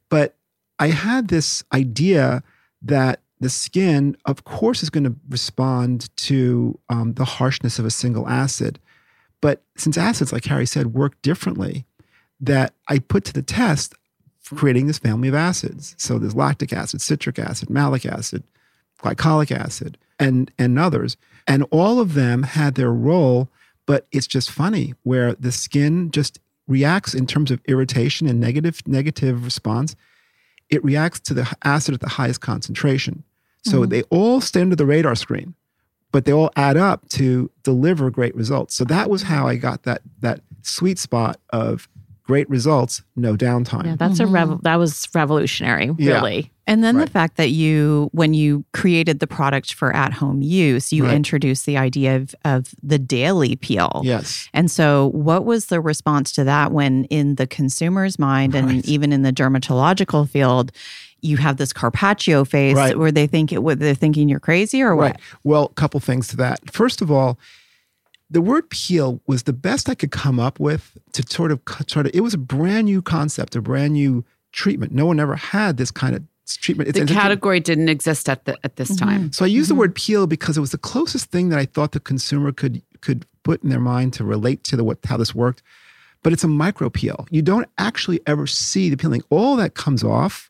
But 0.10 0.36
I 0.80 0.90
had 0.90 1.28
this 1.28 1.64
idea 1.74 2.44
that 2.84 3.22
the 3.40 3.50
skin, 3.50 4.16
of 4.26 4.44
course, 4.44 4.84
is 4.84 4.90
going 4.90 5.04
to 5.04 5.16
respond 5.30 6.16
to 6.18 6.80
um, 6.90 7.14
the 7.14 7.26
harshness 7.26 7.80
of 7.80 7.86
a 7.86 7.92
single 7.92 8.28
acid. 8.30 8.80
But 9.42 9.64
since 9.76 9.98
acids, 9.98 10.32
like 10.32 10.44
Carrie 10.44 10.66
said, 10.66 10.94
work 10.94 11.20
differently, 11.22 11.86
that 12.40 12.74
I 12.88 13.00
put 13.00 13.26
to 13.26 13.34
the 13.34 13.42
test 13.42 13.96
for 14.40 14.56
creating 14.56 14.88
this 14.88 15.00
family 15.00 15.28
of 15.28 15.36
acids. 15.36 15.96
So 15.98 16.20
there's 16.20 16.36
lactic 16.36 16.72
acid, 16.72 17.02
citric 17.02 17.40
acid, 17.40 17.70
malic 17.70 18.06
acid, 18.06 18.44
glycolic 19.00 19.52
acid, 19.52 19.98
and, 20.20 20.52
and 20.58 20.80
others. 20.80 21.18
And 21.48 21.64
all 21.72 22.00
of 22.00 22.14
them 22.14 22.44
had 22.44 22.76
their 22.76 22.92
role, 22.92 23.50
but 23.86 24.08
it's 24.12 24.28
just 24.28 24.50
funny 24.50 24.94
where 25.04 25.34
the 25.34 25.52
skin 25.52 26.12
just 26.12 26.40
reacts 26.68 27.14
in 27.14 27.28
terms 27.28 27.52
of 27.52 27.62
irritation 27.66 28.28
and 28.28 28.40
negative 28.40 28.82
negative 28.88 29.44
response 29.44 29.96
it 30.70 30.84
reacts 30.84 31.20
to 31.22 31.34
the 31.34 31.56
acid 31.64 31.94
at 31.94 32.00
the 32.00 32.10
highest 32.10 32.42
concentration. 32.42 33.24
So 33.64 33.82
mm-hmm. 33.82 33.90
they 33.90 34.04
all 34.04 34.42
stay 34.42 34.62
under 34.62 34.76
the 34.76 34.86
radar 34.86 35.16
screen, 35.16 35.56
but 36.12 36.26
they 36.26 36.34
all 36.34 36.52
add 36.56 36.78
up 36.78 37.08
to 37.10 37.50
deliver 37.64 38.10
great 38.10 38.36
results. 38.36 38.76
So 38.76 38.84
that 38.86 39.10
was 39.10 39.24
how 39.24 39.48
I 39.48 39.56
got 39.56 39.84
that 39.84 40.02
that 40.20 40.42
sweet 40.62 41.00
spot 41.00 41.40
of 41.52 41.88
great 42.26 42.50
results, 42.50 43.04
no 43.16 43.36
downtime. 43.36 43.86
Yeah, 43.86 43.96
that's 43.96 44.20
mm-hmm. 44.20 44.36
a 44.36 44.46
rev- 44.48 44.62
that 44.64 44.76
was 44.78 45.08
revolutionary, 45.14 45.92
really. 45.92 46.36
Yeah. 46.36 46.48
And 46.68 46.84
then 46.84 46.98
right. 46.98 47.06
the 47.06 47.12
fact 47.12 47.38
that 47.38 47.52
you, 47.52 48.10
when 48.12 48.34
you 48.34 48.66
created 48.74 49.20
the 49.20 49.28
product 49.28 49.76
for 49.76 49.96
at 49.96 50.14
home 50.14 50.42
use, 50.42 50.92
you 50.92 51.06
right. 51.06 51.14
introduced 51.14 51.68
the 51.68 51.78
idea 51.78 52.16
of, 52.16 52.34
of 52.44 52.74
the 52.82 52.98
daily 52.98 53.56
peel. 53.56 54.02
Yes. 54.04 54.50
And 54.54 54.72
so, 54.72 55.12
what 55.14 55.46
was 55.46 55.68
the 55.68 55.80
response 55.80 56.32
to 56.34 56.44
that 56.44 56.72
when, 56.72 57.06
in 57.06 57.36
the 57.36 57.46
consumer's 57.46 58.18
mind 58.18 58.56
right. 58.56 58.64
and 58.64 58.86
even 58.86 59.14
in 59.14 59.22
the 59.22 59.32
dermatological 59.32 60.28
field, 60.28 60.72
you 61.22 61.38
have 61.38 61.58
this 61.58 61.72
Carpaccio 61.72 62.44
face 62.44 62.76
right. 62.76 62.98
where 62.98 63.12
they 63.12 63.28
think 63.28 63.52
it, 63.52 63.62
what 63.62 63.80
they're 63.80 63.94
thinking 63.94 64.28
you're 64.30 64.40
crazy 64.40 64.82
or 64.82 64.96
what? 64.96 65.12
Right. 65.12 65.20
Well, 65.44 65.66
a 65.66 65.74
couple 65.74 66.00
things 66.00 66.28
to 66.30 66.38
that. 66.38 66.72
First 66.72 67.02
of 67.02 67.12
all, 67.12 67.38
the 68.30 68.42
word 68.42 68.70
peel 68.70 69.22
was 69.28 69.44
the 69.44 69.54
best 69.54 69.90
I 69.90 69.96
could 69.96 70.12
come 70.12 70.40
up 70.40 70.60
with 70.60 70.98
to 71.14 71.24
sort 71.30 71.52
of 71.52 71.62
sort 71.88 72.08
of 72.08 72.12
it 72.14 72.22
was 72.22 72.34
a 72.34 72.40
brand 72.40 72.86
new 72.86 73.02
concept, 73.02 73.56
a 73.56 73.62
brand 73.62 73.94
new 73.94 74.26
treatment. 74.52 74.92
No 74.92 75.06
one 75.06 75.20
ever 75.20 75.36
had 75.36 75.78
this 75.78 75.92
kind 75.92 76.16
of 76.16 76.24
treatment. 76.48 76.90
It's, 76.90 77.00
the 77.00 77.06
category 77.06 77.60
didn't 77.60 77.90
exist 77.90 78.30
at 78.30 78.46
the 78.46 78.58
at 78.64 78.78
this 78.78 78.92
mm-hmm. 78.92 79.06
time. 79.06 79.32
So 79.32 79.46
I 79.46 79.48
used 79.48 79.70
mm-hmm. 79.70 79.76
the 79.76 79.80
word 79.80 79.96
peel 79.96 80.28
because 80.28 80.58
it 80.58 80.62
was 80.62 80.72
the 80.72 80.78
closest 80.78 81.30
thing 81.32 81.50
that 81.50 81.60
I 81.60 81.66
thought 81.66 81.92
the 81.92 82.00
consumer 82.00 82.52
could 82.52 82.82
could 83.02 83.26
put 83.44 83.64
in 83.64 83.70
their 83.70 83.80
mind 83.80 84.14
to 84.14 84.24
relate 84.24 84.64
to 84.66 84.76
the 84.76 84.84
what 84.84 85.00
how 85.06 85.18
this 85.18 85.36
worked. 85.36 85.62
But 86.24 86.34
it's 86.34 86.44
a 86.44 86.48
micro 86.48 86.90
peel. 86.90 87.28
You 87.30 87.44
don't 87.44 87.70
actually 87.78 88.20
ever 88.26 88.48
see 88.48 88.90
the 88.90 88.98
peeling. 88.98 89.22
All 89.30 89.56
that 89.58 89.76
comes 89.76 90.04
off, 90.04 90.50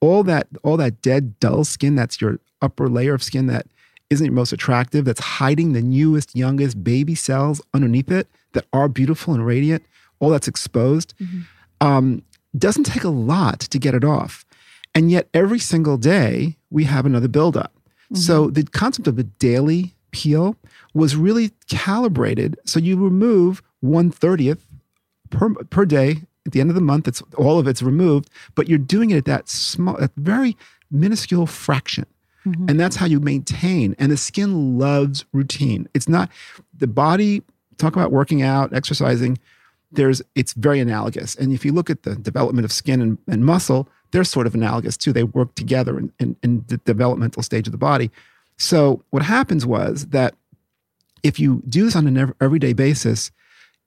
all 0.00 0.22
that 0.24 0.48
all 0.62 0.76
that 0.76 1.00
dead 1.00 1.38
dull 1.40 1.64
skin 1.64 1.94
that's 1.94 2.20
your 2.20 2.40
upper 2.60 2.88
layer 2.88 3.14
of 3.14 3.22
skin 3.22 3.46
that 3.46 3.66
isn't 4.10 4.26
your 4.26 4.34
most 4.34 4.52
attractive, 4.52 5.04
that's 5.04 5.20
hiding 5.20 5.72
the 5.72 5.82
newest, 5.82 6.34
youngest 6.36 6.82
baby 6.84 7.14
cells 7.14 7.60
underneath 7.72 8.10
it 8.10 8.28
that 8.52 8.66
are 8.72 8.88
beautiful 8.88 9.34
and 9.34 9.44
radiant, 9.44 9.84
all 10.20 10.30
that's 10.30 10.48
exposed. 10.48 11.14
Mm-hmm. 11.18 11.86
Um, 11.86 12.22
doesn't 12.56 12.84
take 12.84 13.04
a 13.04 13.08
lot 13.08 13.60
to 13.60 13.78
get 13.78 13.94
it 13.94 14.04
off. 14.04 14.44
And 14.94 15.10
yet, 15.10 15.28
every 15.34 15.58
single 15.58 15.96
day, 15.96 16.56
we 16.70 16.84
have 16.84 17.04
another 17.04 17.28
buildup. 17.28 17.72
Mm-hmm. 17.74 18.16
So, 18.16 18.48
the 18.48 18.62
concept 18.62 19.08
of 19.08 19.18
a 19.18 19.24
daily 19.24 19.94
peel 20.12 20.56
was 20.92 21.16
really 21.16 21.50
calibrated. 21.68 22.56
So, 22.64 22.78
you 22.78 22.96
remove 22.96 23.62
130th 23.84 24.60
per, 25.30 25.54
per 25.54 25.84
day. 25.84 26.18
At 26.46 26.52
the 26.52 26.60
end 26.60 26.70
of 26.70 26.76
the 26.76 26.82
month, 26.82 27.08
it's 27.08 27.22
all 27.38 27.58
of 27.58 27.66
it's 27.66 27.82
removed, 27.82 28.28
but 28.54 28.68
you're 28.68 28.78
doing 28.78 29.10
it 29.10 29.16
at 29.16 29.24
that 29.24 29.48
small, 29.48 29.96
that 29.96 30.12
very 30.16 30.56
minuscule 30.90 31.46
fraction. 31.46 32.06
Mm-hmm. 32.46 32.68
And 32.68 32.80
that's 32.80 32.96
how 32.96 33.06
you 33.06 33.20
maintain. 33.20 33.94
And 33.98 34.12
the 34.12 34.16
skin 34.16 34.78
loves 34.78 35.24
routine. 35.32 35.88
It's 35.94 36.08
not 36.08 36.30
the 36.76 36.86
body, 36.86 37.42
talk 37.78 37.96
about 37.96 38.12
working 38.12 38.42
out, 38.42 38.72
exercising, 38.72 39.38
there's 39.92 40.22
it's 40.34 40.52
very 40.54 40.80
analogous. 40.80 41.34
And 41.36 41.52
if 41.52 41.64
you 41.64 41.72
look 41.72 41.88
at 41.90 42.02
the 42.02 42.16
development 42.16 42.64
of 42.64 42.72
skin 42.72 43.00
and, 43.00 43.18
and 43.28 43.44
muscle, 43.44 43.88
they're 44.10 44.24
sort 44.24 44.46
of 44.46 44.54
analogous 44.54 44.96
too. 44.96 45.12
They 45.12 45.24
work 45.24 45.54
together 45.54 45.98
in, 45.98 46.12
in, 46.18 46.36
in 46.42 46.64
the 46.68 46.78
developmental 46.78 47.42
stage 47.42 47.66
of 47.66 47.72
the 47.72 47.78
body. 47.78 48.10
So 48.56 49.02
what 49.10 49.22
happens 49.22 49.66
was 49.66 50.06
that 50.06 50.34
if 51.22 51.40
you 51.40 51.62
do 51.68 51.84
this 51.84 51.96
on 51.96 52.06
an 52.06 52.34
everyday 52.40 52.72
basis, 52.72 53.30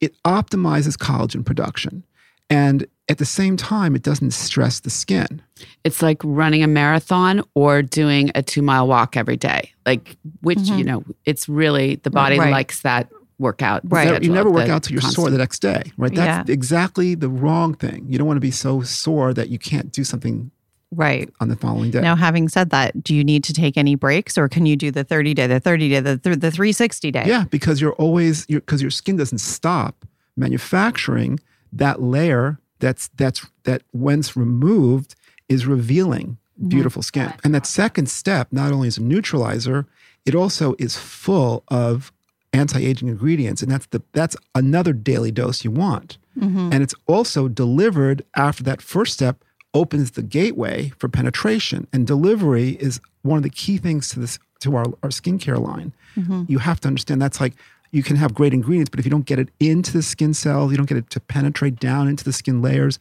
it 0.01 0.15
optimizes 0.23 0.97
collagen 0.97 1.45
production. 1.45 2.03
And 2.49 2.87
at 3.09 3.17
the 3.17 3.25
same 3.25 3.55
time, 3.55 3.95
it 3.95 4.03
doesn't 4.03 4.31
stress 4.31 4.81
the 4.81 4.89
skin. 4.89 5.41
It's 5.83 6.01
like 6.01 6.19
running 6.23 6.63
a 6.63 6.67
marathon 6.67 7.41
or 7.53 7.81
doing 7.81 8.31
a 8.35 8.41
two 8.41 8.61
mile 8.61 8.87
walk 8.87 9.15
every 9.15 9.37
day. 9.37 9.71
Like, 9.85 10.17
which, 10.41 10.59
mm-hmm. 10.59 10.77
you 10.77 10.83
know, 10.83 11.03
it's 11.25 11.47
really 11.47 11.95
the 11.95 12.09
body 12.09 12.37
right. 12.37 12.51
likes 12.51 12.81
that 12.81 13.09
workout. 13.39 13.81
Right. 13.85 14.21
You 14.21 14.31
never 14.31 14.49
work 14.49 14.67
out 14.67 14.83
till 14.83 14.93
you're 14.93 15.01
constant. 15.01 15.23
sore 15.23 15.29
the 15.29 15.37
next 15.37 15.59
day, 15.59 15.83
right? 15.97 16.13
That's 16.13 16.49
yeah. 16.49 16.53
exactly 16.53 17.15
the 17.15 17.29
wrong 17.29 17.75
thing. 17.75 18.05
You 18.09 18.17
don't 18.17 18.27
want 18.27 18.37
to 18.37 18.41
be 18.41 18.51
so 18.51 18.81
sore 18.81 19.33
that 19.33 19.49
you 19.49 19.59
can't 19.59 19.91
do 19.91 20.03
something 20.03 20.51
right 20.91 21.29
on 21.39 21.49
the 21.49 21.55
following 21.55 21.91
day. 21.91 22.01
Now, 22.01 22.15
having 22.15 22.49
said 22.49 22.71
that, 22.71 23.03
do 23.03 23.13
you 23.13 23.23
need 23.23 23.43
to 23.45 23.53
take 23.53 23.77
any 23.77 23.95
breaks, 23.95 24.37
or 24.37 24.47
can 24.47 24.65
you 24.65 24.75
do 24.75 24.89
the 24.89 25.03
thirty 25.03 25.33
day, 25.33 25.45
the 25.45 25.59
thirty 25.59 25.89
day, 25.89 25.99
the 25.99 26.15
the 26.15 26.51
three 26.51 26.71
sixty 26.71 27.11
day? 27.11 27.25
Yeah, 27.25 27.45
because 27.49 27.79
you're 27.79 27.93
always 27.93 28.45
because 28.45 28.81
your 28.81 28.91
skin 28.91 29.17
doesn't 29.17 29.39
stop 29.39 30.05
manufacturing 30.35 31.39
that 31.73 32.01
layer. 32.01 32.59
That's 32.79 33.09
that's 33.09 33.45
that 33.63 33.83
once 33.93 34.35
removed 34.35 35.15
is 35.49 35.65
revealing 35.65 36.37
mm-hmm. 36.59 36.69
beautiful 36.69 37.01
skin. 37.01 37.33
And 37.43 37.53
that 37.55 37.65
second 37.65 38.09
step 38.09 38.47
not 38.51 38.71
only 38.71 38.87
is 38.87 38.97
a 38.97 39.03
neutralizer, 39.03 39.85
it 40.25 40.35
also 40.35 40.75
is 40.77 40.97
full 40.97 41.63
of 41.69 42.11
anti-aging 42.53 43.07
ingredients 43.07 43.61
and 43.61 43.71
that's 43.71 43.85
the 43.87 44.01
that's 44.13 44.35
another 44.55 44.93
daily 44.93 45.31
dose 45.31 45.63
you 45.63 45.71
want 45.71 46.17
mm-hmm. 46.37 46.69
and 46.71 46.81
it's 46.81 46.95
also 47.05 47.47
delivered 47.47 48.23
after 48.35 48.63
that 48.63 48.81
first 48.81 49.13
step 49.13 49.43
opens 49.73 50.11
the 50.11 50.23
gateway 50.23 50.89
for 50.97 51.09
penetration 51.09 51.87
and 51.91 52.07
delivery 52.07 52.71
is 52.79 52.99
one 53.21 53.37
of 53.37 53.43
the 53.43 53.49
key 53.49 53.77
things 53.77 54.09
to 54.09 54.19
this 54.19 54.39
to 54.59 54.75
our, 54.75 54.85
our 55.03 55.09
skincare 55.09 55.61
line 55.61 55.91
mm-hmm. 56.15 56.43
you 56.47 56.57
have 56.57 56.79
to 56.79 56.87
understand 56.87 57.21
that's 57.21 57.41
like 57.41 57.53
you 57.97 58.03
can 58.03 58.15
have 58.15 58.33
great 58.33 58.53
ingredients 58.53 58.89
but 58.89 58.99
if 58.99 59.05
you 59.05 59.09
don't 59.09 59.25
get 59.25 59.39
it 59.39 59.49
into 59.59 59.91
the 59.91 60.03
skin 60.03 60.33
cells 60.33 60.71
you 60.71 60.77
don't 60.77 60.87
get 60.87 60.97
it 60.97 61.09
to 61.09 61.19
penetrate 61.19 61.79
down 61.79 62.07
into 62.07 62.23
the 62.23 62.31
skin 62.31 62.61
layers 62.61 62.99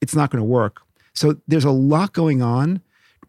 it's 0.00 0.14
not 0.14 0.30
going 0.30 0.40
to 0.40 0.44
work 0.44 0.82
so 1.14 1.34
there's 1.48 1.64
a 1.64 1.70
lot 1.70 2.12
going 2.12 2.42
on 2.42 2.80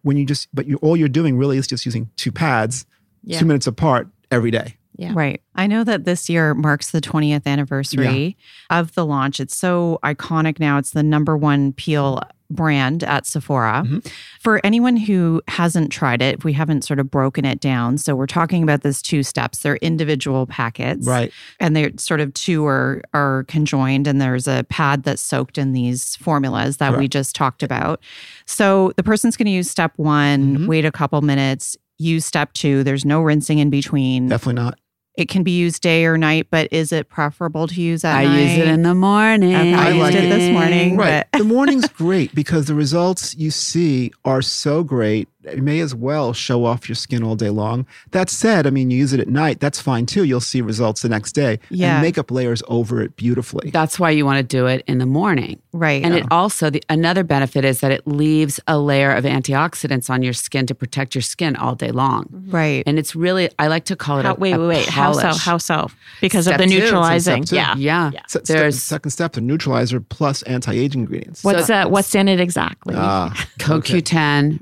when 0.02 0.17
you 0.17 0.26
just 0.26 0.48
but 0.54 0.67
you 0.67 0.76
all 0.78 0.98
you're 0.98 1.08
doing 1.08 1.38
really 1.38 1.58
is 1.58 1.65
just 1.65 1.86
using 1.86 2.10
two 2.17 2.32
pads 2.32 2.86
yeah. 3.24 3.39
two 3.39 3.46
minutes 3.46 3.65
apart 3.65 4.08
every 4.30 4.52
day 4.52 4.76
yeah. 5.00 5.12
Right. 5.13 5.43
I 5.54 5.67
know 5.67 5.84
that 5.84 6.06
this 6.06 6.28
year 6.28 6.56
marks 6.56 6.89
the 6.89 7.02
20th 7.02 7.46
anniversary 7.46 8.36
yeah. 8.70 8.80
of 8.80 8.96
the 8.96 9.06
launch. 9.06 9.39
It's 9.39 9.56
so 9.56 10.00
iconic 10.04 10.60
now. 10.60 10.80
It's 10.80 10.89
the 10.89 11.04
number 11.04 11.38
one 11.38 11.72
peel 11.74 12.20
brand 12.50 13.04
at 13.04 13.26
Sephora. 13.26 13.84
Mm-hmm. 13.86 14.00
For 14.40 14.62
anyone 14.66 14.98
who 14.98 15.42
hasn't 15.48 15.92
tried 15.92 16.22
it, 16.22 16.44
we 16.44 16.54
haven't 16.54 16.84
sort 16.84 17.00
of 17.00 17.10
broken 17.12 17.46
it 17.46 17.60
down. 17.60 17.98
So 17.98 18.16
we're 18.16 18.28
talking 18.28 18.64
about 18.64 18.82
this 18.82 19.02
two 19.02 19.24
steps. 19.24 19.60
They're 19.60 19.78
individual 19.78 20.46
packets. 20.46 21.08
Right. 21.08 21.32
And 21.60 21.76
they're 21.76 21.92
sort 21.98 22.20
of 22.20 22.34
two 22.34 22.66
are 22.66 23.02
are 23.14 23.46
conjoined 23.48 24.08
and 24.08 24.22
there's 24.22 24.48
a 24.48 24.66
pad 24.70 25.04
that's 25.04 25.22
soaked 25.22 25.58
in 25.58 25.74
these 25.74 26.16
formulas 26.18 26.78
that 26.78 26.90
Correct. 26.90 27.00
we 27.00 27.08
just 27.08 27.36
talked 27.36 27.64
about. 27.64 28.02
So 28.46 28.94
the 28.98 29.04
person's 29.04 29.38
going 29.38 29.46
to 29.46 29.52
use 29.52 29.70
step 29.70 29.94
1, 29.98 30.40
mm-hmm. 30.40 30.68
wait 30.68 30.86
a 30.86 30.92
couple 30.92 31.22
minutes, 31.22 31.78
use 31.98 32.26
step 32.26 32.54
2. 32.54 32.84
There's 32.84 33.06
no 33.06 33.22
rinsing 33.22 33.60
in 33.60 33.70
between. 33.70 34.30
Definitely 34.30 34.64
not. 34.64 34.80
It 35.18 35.30
can 35.30 35.42
be 35.42 35.52
used 35.52 35.82
day 35.82 36.06
or 36.06 36.16
night, 36.16 36.48
but 36.52 36.68
is 36.72 36.92
it 36.92 37.10
preferable 37.10 37.68
to 37.68 37.82
use 37.82 38.06
at 38.06 38.16
I 38.16 38.26
night? 38.26 38.40
use 38.40 38.58
it 38.60 38.68
in 38.68 38.84
the 38.84 38.94
morning. 38.94 39.56
Okay, 39.56 39.74
I, 39.74 39.88
I 39.88 39.90
used 39.90 40.00
like 40.00 40.14
it, 40.16 40.26
it 40.26 40.30
this 40.30 40.52
morning. 40.52 40.96
Right. 40.96 41.26
the 41.34 41.44
morning's 41.44 41.88
great 41.90 42.36
because 42.36 42.68
the 42.68 42.76
results 42.76 43.36
you 43.36 43.50
see 43.50 44.12
are 44.24 44.44
so 44.44 44.84
great 44.84 45.28
you 45.56 45.62
may 45.62 45.80
as 45.80 45.94
well 45.96 46.34
show 46.34 46.66
off 46.66 46.88
your 46.90 46.96
skin 46.96 47.24
all 47.24 47.36
day 47.36 47.50
long. 47.50 47.86
That 48.12 48.30
said, 48.30 48.68
I 48.68 48.70
mean, 48.70 48.92
you 48.92 48.98
use 48.98 49.14
it 49.14 49.20
at 49.20 49.28
night, 49.28 49.60
that's 49.60 49.80
fine 49.82 50.06
too. 50.06 50.24
You'll 50.24 50.40
see 50.40 50.62
results 50.62 51.02
the 51.02 51.10
next 51.10 51.34
day. 51.34 51.60
Yeah. 51.70 51.96
And 51.96 52.02
makeup 52.02 52.32
layers 52.32 52.64
over 52.68 53.02
it 53.02 53.16
beautifully. 53.16 53.72
That's 53.72 54.00
why 54.00 54.12
you 54.12 54.26
want 54.26 54.38
to 54.38 54.44
do 54.44 54.66
it 54.68 54.84
in 54.88 54.98
the 54.98 55.06
morning. 55.06 55.62
Right. 55.74 56.04
And 56.04 56.16
it 56.16 56.26
also, 56.32 56.70
the, 56.70 56.84
another 56.90 57.24
benefit 57.24 57.64
is 57.64 57.82
that 57.82 57.92
it 57.92 58.08
leaves 58.08 58.60
a 58.68 58.78
layer 58.80 59.12
of 59.12 59.24
antioxidants 59.26 60.10
on 60.10 60.24
your 60.24 60.34
skin 60.34 60.66
to 60.68 60.76
protect 60.76 61.16
your 61.16 61.22
skin 61.22 61.56
all 61.56 61.76
day 61.76 61.92
long. 61.92 62.28
Right. 62.48 62.84
And 62.88 62.98
it's 62.98 63.16
really, 63.16 63.50
I 63.60 63.68
like 63.68 63.86
to 63.86 63.96
call 63.96 64.20
it 64.20 64.26
How, 64.26 64.34
a, 64.34 64.36
Wait, 64.36 64.54
a 64.54 64.60
wait, 64.60 64.68
wait. 64.68 64.88
Polish. 64.88 65.24
How 65.24 65.32
so? 65.34 65.40
How 65.40 65.58
so? 65.58 65.92
Because 66.22 66.46
step 66.46 66.60
of 66.60 66.68
the 66.68 66.74
neutralizing. 66.74 67.44
Yeah. 67.50 67.76
Yeah. 67.78 68.12
yeah. 68.14 68.22
Se- 68.28 68.40
There's 68.46 68.82
second 68.82 69.12
step, 69.12 69.34
the 69.34 69.42
neutralizer 69.42 70.00
plus 70.00 70.42
anti 70.44 70.74
aging 70.74 71.02
ingredients. 71.02 71.44
What's, 71.44 71.68
so, 71.68 71.74
uh, 71.76 71.88
what's 71.88 72.14
in 72.16 72.28
it 72.28 72.40
exactly? 72.40 72.96
Uh, 73.08 73.30
CoQ10, 73.60 74.56
okay. 74.56 74.60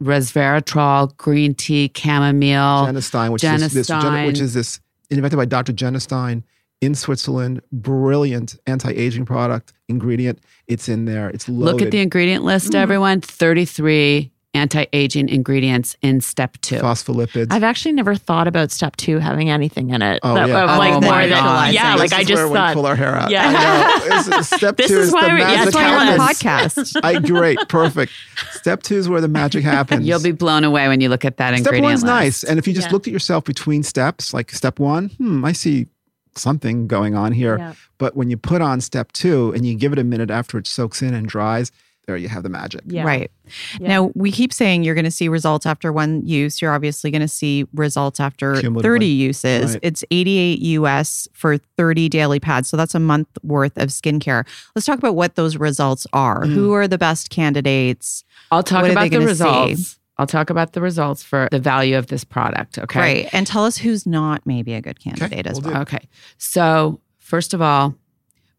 Resveratrol, 0.76 1.18
green 1.18 1.56
tea, 1.56 1.92
chamomile, 1.96 2.88
Genistein, 2.88 3.32
which 3.32 3.44
is 3.44 3.74
this, 3.74 3.90
which 3.90 4.40
is 4.40 4.54
this 4.54 4.80
invented 5.10 5.38
by 5.38 5.46
Dr. 5.46 5.74
Genistein 5.74 6.44
in 6.82 6.96
Switzerland. 6.96 7.62
Brilliant 7.72 8.58
anti-aging 8.68 9.26
product 9.26 9.74
ingredient. 9.88 10.40
It's 10.68 10.90
in 10.90 11.06
there. 11.06 11.30
It's 11.30 11.48
loaded. 11.48 11.74
Look 11.74 11.82
at 11.82 11.92
the 11.92 12.00
ingredient 12.00 12.44
list, 12.44 12.72
mm. 12.72 12.76
everyone. 12.76 13.22
Thirty-three 13.22 14.32
anti-aging 14.56 15.30
ingredients 15.30 15.96
in 16.02 16.22
step 16.22 16.58
two. 16.62 16.78
Phospholipids. 16.78 17.48
I've 17.52 17.64
actually 17.64 17.92
never 17.92 18.16
thought 18.16 18.48
about 18.48 18.72
step 18.72 18.96
two 18.96 19.20
having 19.20 19.50
anything 19.50 19.92
in 19.92 20.02
it. 20.02 20.20
Oh, 20.24 20.34
that, 20.34 20.50
yeah. 20.50 20.64
Uh, 20.64 20.78
like 20.78 20.94
oh 20.94 21.02
more 21.02 21.22
than 21.22 21.74
yeah, 21.74 21.96
like 21.96 22.14
I 22.14 22.24
just 22.24 22.44
where 22.44 22.54
thought. 22.54 22.70
We 22.70 22.74
pull 22.76 22.86
our 22.86 22.96
hair 22.96 23.16
out. 23.16 23.30
Yeah. 23.30 24.42
step 24.42 24.78
this 24.78 24.88
two 24.88 25.00
is, 25.00 25.08
is, 25.08 25.14
why 25.14 25.28
the 25.28 25.34
we, 25.34 25.40
magic 25.40 25.74
that's 25.74 25.76
why 25.76 25.92
we're 25.92 26.12
on 26.12 26.18
the 26.18 26.24
podcast. 26.24 27.00
I 27.04 27.20
great, 27.20 27.60
perfect. 27.70 28.12
Step 28.52 28.84
two 28.84 28.96
is 28.96 29.08
where 29.08 29.22
the 29.22 29.28
magic 29.28 29.64
happens. 29.64 30.08
You'll 30.08 30.22
be 30.22 30.32
blown 30.32 30.64
away 30.64 30.88
when 30.88 31.02
you 31.02 31.10
look 31.10 31.24
at 31.26 31.38
that 31.38 31.50
step 31.50 31.60
ingredient 31.60 31.84
one's 31.84 32.04
list. 32.04 32.06
nice, 32.06 32.44
and 32.44 32.58
if 32.58 32.68
you 32.68 32.74
just 32.74 32.88
yeah. 32.88 32.94
looked 32.94 33.08
at 33.08 33.14
yourself 33.14 33.44
between 33.44 33.84
steps, 33.84 34.34
like 34.34 34.52
step 34.52 34.80
one, 34.80 35.10
hmm, 35.10 35.46
I 35.46 35.52
see 35.52 35.88
something 36.38 36.88
going 36.88 37.16
on 37.16 37.32
here. 37.32 37.58
Yeah. 37.58 37.74
But 37.98 38.16
when 38.16 38.30
you 38.30 38.38
put 38.38 38.62
on 38.62 38.82
step 38.82 39.12
two 39.12 39.52
and 39.54 39.66
you 39.66 39.76
give 39.76 39.94
it 39.94 40.00
a 40.00 40.04
minute 40.04 40.30
after 40.30 40.58
it 40.58 40.68
soaks 40.68 41.02
in 41.02 41.14
and 41.14 41.28
dries, 41.28 41.72
there 42.06 42.18
you 42.18 42.28
have 42.28 42.44
the 42.44 42.50
magic. 42.50 42.82
Yeah. 42.86 43.04
Right. 43.04 43.32
Yeah. 43.80 43.88
Now, 43.88 44.12
we 44.16 44.32
keep 44.32 44.54
saying 44.54 44.84
you're 44.84 44.96
going 44.96 45.06
to 45.06 45.12
see 45.12 45.28
results 45.28 45.66
after 45.66 45.92
one 45.92 46.26
use. 46.26 46.62
You're 46.62 46.74
obviously 46.74 47.12
going 47.12 47.22
to 47.22 47.28
see 47.28 47.66
results 47.74 48.20
after 48.20 48.62
30 48.62 49.06
uses. 49.06 49.74
Right. 49.74 49.80
It's 49.84 50.04
88 50.12 50.60
US 50.60 51.28
for 51.34 51.58
30 51.58 52.10
daily 52.10 52.40
pads. 52.40 52.70
So 52.70 52.78
that's 52.78 52.96
a 52.96 53.00
month 53.00 53.28
worth 53.44 53.78
of 53.78 53.90
skincare. 53.90 54.46
Let's 54.76 54.86
talk 54.86 54.98
about 55.00 55.16
what 55.16 55.36
those 55.36 55.58
results 55.58 56.06
are. 56.14 56.44
Mm. 56.44 56.54
Who 56.54 56.74
are 56.74 56.88
the 56.88 56.98
best 56.98 57.30
candidates? 57.30 58.24
I'll 58.52 58.64
talk 58.64 58.84
What 58.84 58.92
about 58.92 59.10
the 59.10 59.20
results. 59.20 59.82
see? 59.82 60.00
I'll 60.18 60.28
talk 60.28 60.50
about 60.50 60.74
the 60.74 60.82
results 60.82 61.24
for 61.24 61.50
the 61.52 61.60
value 61.60 61.98
of 61.98 62.08
this 62.08 62.24
product. 62.24 62.78
Okay. 62.78 63.00
Right. 63.00 63.30
And 63.34 63.46
tell 63.46 63.66
us 63.66 63.78
who's 63.78 64.06
not 64.06 64.46
maybe 64.46 64.74
a 64.74 64.82
good 64.82 65.00
candidate 65.00 65.46
as 65.46 65.60
we'll 65.60 65.74
well. 65.74 65.82
Okay. 65.82 66.08
So, 66.38 67.02
first 67.20 67.54
of 67.54 67.62
all, 67.62 67.96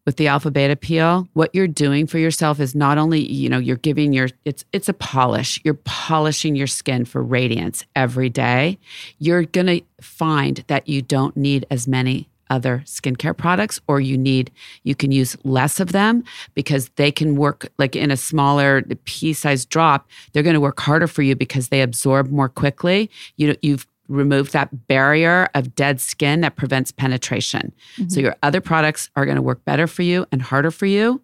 with 0.07 0.15
the 0.15 0.29
alpha 0.29 0.49
beta 0.49 0.77
peel, 0.77 1.27
what 1.33 1.53
you're 1.53 1.67
doing 1.67 2.07
for 2.07 2.17
yourself 2.17 2.61
is 2.61 2.73
not 2.73 2.97
only, 2.97 3.29
you 3.29 3.49
know, 3.49 3.57
you're 3.57 3.75
giving 3.75 4.13
your 4.13 4.29
it's 4.45 4.63
it's 4.71 4.87
a 4.87 4.93
polish. 4.93 5.59
You're 5.65 5.73
polishing 5.83 6.55
your 6.55 6.65
skin 6.65 7.03
for 7.03 7.21
radiance 7.21 7.83
every 7.93 8.29
day. 8.29 8.79
You're 9.19 9.43
going 9.43 9.67
to 9.67 9.81
find 9.99 10.63
that 10.67 10.87
you 10.87 11.01
don't 11.01 11.35
need 11.35 11.67
as 11.69 11.89
many 11.89 12.29
other 12.49 12.81
skincare 12.85 13.35
products 13.35 13.81
or 13.89 13.99
you 13.99 14.17
need 14.17 14.49
you 14.83 14.95
can 14.95 15.11
use 15.11 15.35
less 15.43 15.81
of 15.81 15.91
them 15.91 16.23
because 16.53 16.87
they 16.95 17.11
can 17.11 17.35
work 17.35 17.67
like 17.77 17.93
in 17.93 18.09
a 18.09 18.15
smaller 18.15 18.81
pea 19.03 19.33
size 19.33 19.65
drop 19.65 20.07
they're 20.31 20.43
going 20.43 20.53
to 20.53 20.61
work 20.61 20.79
harder 20.79 21.07
for 21.07 21.23
you 21.23 21.35
because 21.35 21.67
they 21.67 21.81
absorb 21.81 22.31
more 22.31 22.47
quickly 22.47 23.09
you 23.35 23.49
know 23.49 23.55
you've 23.61 23.85
removed 24.07 24.53
that 24.53 24.87
barrier 24.87 25.49
of 25.53 25.75
dead 25.75 25.99
skin 25.99 26.41
that 26.41 26.55
prevents 26.55 26.91
penetration. 26.91 27.73
So 27.95 28.03
mm-hmm. 28.03 28.19
your 28.21 28.35
other 28.43 28.61
products 28.61 29.09
are 29.15 29.25
going 29.25 29.35
to 29.35 29.41
work 29.41 29.63
better 29.65 29.87
for 29.87 30.03
you 30.03 30.25
and 30.31 30.41
harder 30.41 30.71
for 30.71 30.85
you 30.85 31.21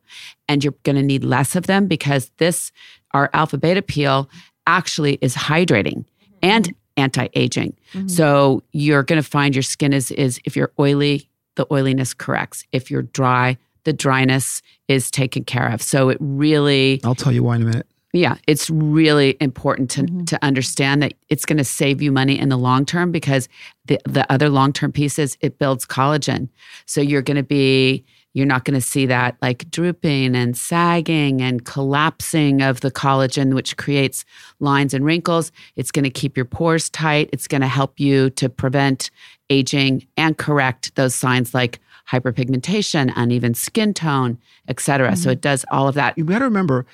and 0.48 0.63
you're 0.63 0.76
going 0.84 0.96
to 0.96 1.04
need 1.04 1.24
less 1.24 1.56
of 1.56 1.67
them 1.67 1.88
because 1.88 2.32
this 2.38 2.72
our 3.12 3.30
alpha 3.34 3.58
beta 3.58 3.82
peel 3.82 4.30
actually 4.67 5.17
is 5.22 5.36
hydrating 5.36 6.06
mm-hmm. 6.06 6.36
and 6.41 6.76
anti-aging. 6.98 7.76
Mm-hmm. 7.93 8.08
So 8.08 8.63
you're 8.72 9.04
going 9.04 9.22
to 9.22 9.28
find 9.28 9.56
your 9.56 9.63
skin 9.63 9.93
is 9.93 10.12
is 10.12 10.39
if 10.46 10.56
you're 10.56 10.72
oily 10.80 11.30
the 11.56 11.67
oiliness 11.72 12.13
corrects. 12.13 12.65
If 12.72 12.91
you're 12.91 13.04
dry 13.04 13.58
the 13.84 13.93
dryness 13.93 14.62
is 14.88 15.12
taken 15.12 15.43
care 15.43 15.69
of. 15.69 15.82
So 15.82 16.10
it 16.10 16.17
really 16.19 17.02
I'll 17.04 17.15
tell 17.15 17.32
you 17.32 17.43
why 17.43 17.58
in 17.58 17.63
a 17.63 17.65
minute. 17.65 17.88
Yeah, 18.13 18.36
it's 18.45 18.69
really 18.69 19.38
important 19.41 19.89
to 19.91 20.04
mm-hmm. 20.04 20.26
to 20.26 20.43
understand 20.43 21.02
that 21.02 21.15
it's 21.30 21.45
going 21.45 21.58
to 21.58 21.63
save 21.63 22.02
you 22.02 22.12
money 22.12 22.38
in 22.38 22.49
the 22.49 22.58
long 22.58 22.86
term 22.86 23.12
because 23.12 23.49
the 23.86 23.99
the 24.06 24.32
other 24.32 24.49
long 24.49 24.71
term 24.71 24.91
piece 24.91 25.17
is 25.17 25.38
it 25.41 25.58
builds 25.58 25.86
collagen. 25.86 26.47
So 26.86 27.02
you're 27.02 27.23
going 27.23 27.38
to 27.38 27.43
be 27.43 28.06
you're 28.34 28.45
not 28.47 28.65
going 28.65 28.80
to 28.80 28.86
see 28.86 29.06
that 29.08 29.36
like 29.41 29.69
drooping 29.69 30.36
and 30.36 30.58
sagging 30.58 31.41
and 31.41 31.65
collapsing 31.65 32.62
of 32.62 32.82
the 32.82 32.91
collagen, 32.91 33.54
which 33.54 33.78
creates 33.78 34.26
lines 34.60 34.93
and 34.93 35.06
wrinkles. 35.06 35.52
It's 35.76 35.91
going 35.91 36.04
to 36.04 36.10
keep 36.10 36.36
your 36.36 36.45
pores 36.45 36.89
tight. 36.89 37.30
It's 37.34 37.47
going 37.47 37.62
to 37.62 37.67
help 37.67 37.99
you 37.99 38.30
to 38.32 38.49
prevent 38.49 39.12
aging 39.49 40.08
and 40.17 40.38
correct 40.38 40.95
those 40.95 41.13
signs 41.13 41.54
like 41.54 41.80
hyperpigmentation, 42.10 43.13
uneven 43.15 43.54
skin 43.54 43.93
tone, 43.93 44.38
et 44.67 44.80
cetera. 44.80 45.15
So 45.15 45.23
mm-hmm. 45.23 45.32
it 45.32 45.41
does 45.41 45.65
all 45.71 45.88
of 45.88 45.95
that. 45.95 46.17
You 46.17 46.26
got 46.26 46.39
to 46.39 46.45
remember, 46.45 46.86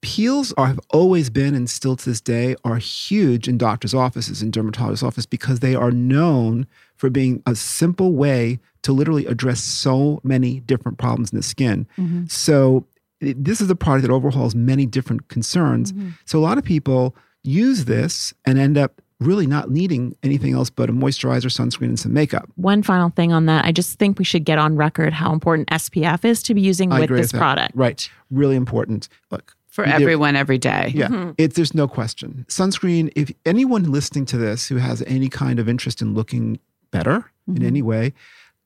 peels 0.00 0.52
are, 0.56 0.66
have 0.66 0.80
always 0.90 1.30
been 1.30 1.54
and 1.54 1.68
still 1.68 1.96
to 1.96 2.04
this 2.04 2.20
day 2.20 2.54
are 2.64 2.76
huge 2.76 3.48
in 3.48 3.58
doctors' 3.58 3.94
offices 3.94 4.42
and 4.42 4.52
dermatologists' 4.52 5.02
office 5.02 5.26
because 5.26 5.60
they 5.60 5.74
are 5.74 5.90
known 5.90 6.66
for 6.96 7.10
being 7.10 7.42
a 7.46 7.54
simple 7.54 8.12
way 8.12 8.60
to 8.82 8.92
literally 8.92 9.26
address 9.26 9.60
so 9.62 10.20
many 10.22 10.60
different 10.60 10.98
problems 10.98 11.32
in 11.32 11.36
the 11.36 11.42
skin. 11.42 11.86
Mm-hmm. 11.98 12.26
So 12.26 12.86
it- 13.20 13.42
this 13.42 13.60
is 13.60 13.70
a 13.70 13.74
product 13.76 14.02
that 14.06 14.12
overhauls 14.12 14.54
many 14.54 14.86
different 14.86 15.28
concerns. 15.28 15.92
Mm-hmm. 15.92 16.10
So 16.24 16.38
a 16.38 16.42
lot 16.42 16.58
of 16.58 16.64
people 16.64 17.16
use 17.42 17.86
this 17.86 18.32
and 18.44 18.58
end 18.58 18.78
up 18.78 19.00
really 19.20 19.46
not 19.46 19.70
needing 19.70 20.16
anything 20.22 20.54
else 20.54 20.70
but 20.70 20.88
a 20.88 20.92
moisturizer, 20.92 21.46
sunscreen, 21.46 21.88
and 21.88 21.98
some 21.98 22.12
makeup. 22.12 22.48
One 22.54 22.82
final 22.84 23.10
thing 23.10 23.32
on 23.32 23.46
that. 23.46 23.64
I 23.64 23.72
just 23.72 23.98
think 23.98 24.18
we 24.18 24.24
should 24.24 24.44
get 24.44 24.58
on 24.58 24.76
record 24.76 25.12
how 25.12 25.32
important 25.32 25.68
SPF 25.70 26.24
is 26.24 26.42
to 26.44 26.54
be 26.54 26.60
using 26.60 26.92
I 26.92 27.00
with 27.00 27.10
this 27.10 27.32
product. 27.32 27.72
Right. 27.74 28.08
Really 28.30 28.54
important. 28.54 29.08
Look, 29.30 29.56
For 29.78 29.84
everyone 29.84 30.34
every 30.34 30.58
day. 30.58 30.90
Yeah, 30.92 31.06
mm-hmm. 31.06 31.30
it, 31.38 31.54
there's 31.54 31.72
no 31.72 31.86
question. 31.86 32.44
Sunscreen, 32.48 33.12
if 33.14 33.30
anyone 33.46 33.92
listening 33.92 34.26
to 34.26 34.36
this 34.36 34.66
who 34.66 34.74
has 34.76 35.02
any 35.06 35.28
kind 35.28 35.60
of 35.60 35.68
interest 35.68 36.02
in 36.02 36.14
looking 36.14 36.58
better 36.90 37.30
in 37.46 37.54
mm-hmm. 37.54 37.64
any 37.64 37.82
way, 37.82 38.12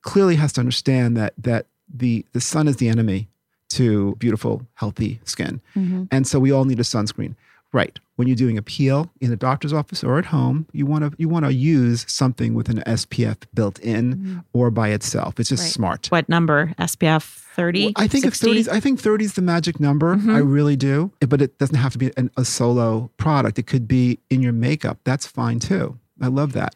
clearly 0.01 0.37
has 0.37 0.55
to 0.55 0.61
understand 0.61 1.14
that 1.18 1.35
that 1.37 1.66
the 1.92 2.25
the 2.33 2.40
sun 2.40 2.66
is 2.66 2.77
the 2.77 2.88
enemy 2.88 3.29
to 3.68 4.16
beautiful, 4.16 4.66
healthy 4.72 5.20
skin. 5.25 5.61
Mm-hmm. 5.77 6.05
And 6.11 6.27
so 6.27 6.40
we 6.40 6.51
all 6.51 6.64
need 6.64 6.81
a 6.81 6.83
sunscreen. 6.83 7.35
Right. 7.72 7.98
When 8.16 8.28
you're 8.28 8.37
doing 8.37 8.58
a 8.58 8.62
peel 8.62 9.11
in 9.20 9.32
a 9.32 9.37
doctor's 9.37 9.72
office 9.72 10.04
or 10.04 10.18
at 10.18 10.26
home, 10.26 10.66
you 10.72 10.85
want 10.85 11.04
to 11.04 11.12
you 11.18 11.28
want 11.28 11.46
to 11.46 11.52
use 11.52 12.04
something 12.08 12.54
with 12.54 12.68
an 12.68 12.82
SPF 12.87 13.38
built 13.54 13.78
in 13.80 14.14
mm-hmm. 14.14 14.38
or 14.52 14.70
by 14.70 14.88
itself. 14.90 15.40
It's 15.40 15.48
just 15.48 15.62
Right. 15.64 15.72
smart. 15.72 16.06
What 16.08 16.28
number? 16.28 16.74
SPF 16.78 17.22
30? 17.22 17.85
Well, 17.85 17.92
I 17.96 18.08
think 18.08 18.24
if 18.26 18.35
30s, 18.35 18.68
I 18.68 18.80
think 18.80 19.00
30 19.00 19.24
is 19.24 19.35
the 19.35 19.42
magic 19.42 19.80
number. 19.80 20.12
I 20.12 20.16
mm-hmm. 20.16 20.52
really 20.52 20.76
do. 20.76 21.12
But 21.20 21.40
it 21.40 21.58
doesn't 21.58 21.76
have 21.76 21.92
to 21.92 21.98
be 21.98 22.11
an, 22.16 22.30
a 22.37 22.44
solo 22.44 23.11
product. 23.16 23.58
It 23.58 23.66
could 23.66 23.88
be 23.88 24.18
in 24.30 24.42
your 24.42 24.52
makeup. 24.52 24.98
That's 25.04 25.26
fine 25.26 25.58
too. 25.58 25.98
I 26.20 26.28
love 26.28 26.52
that. 26.52 26.74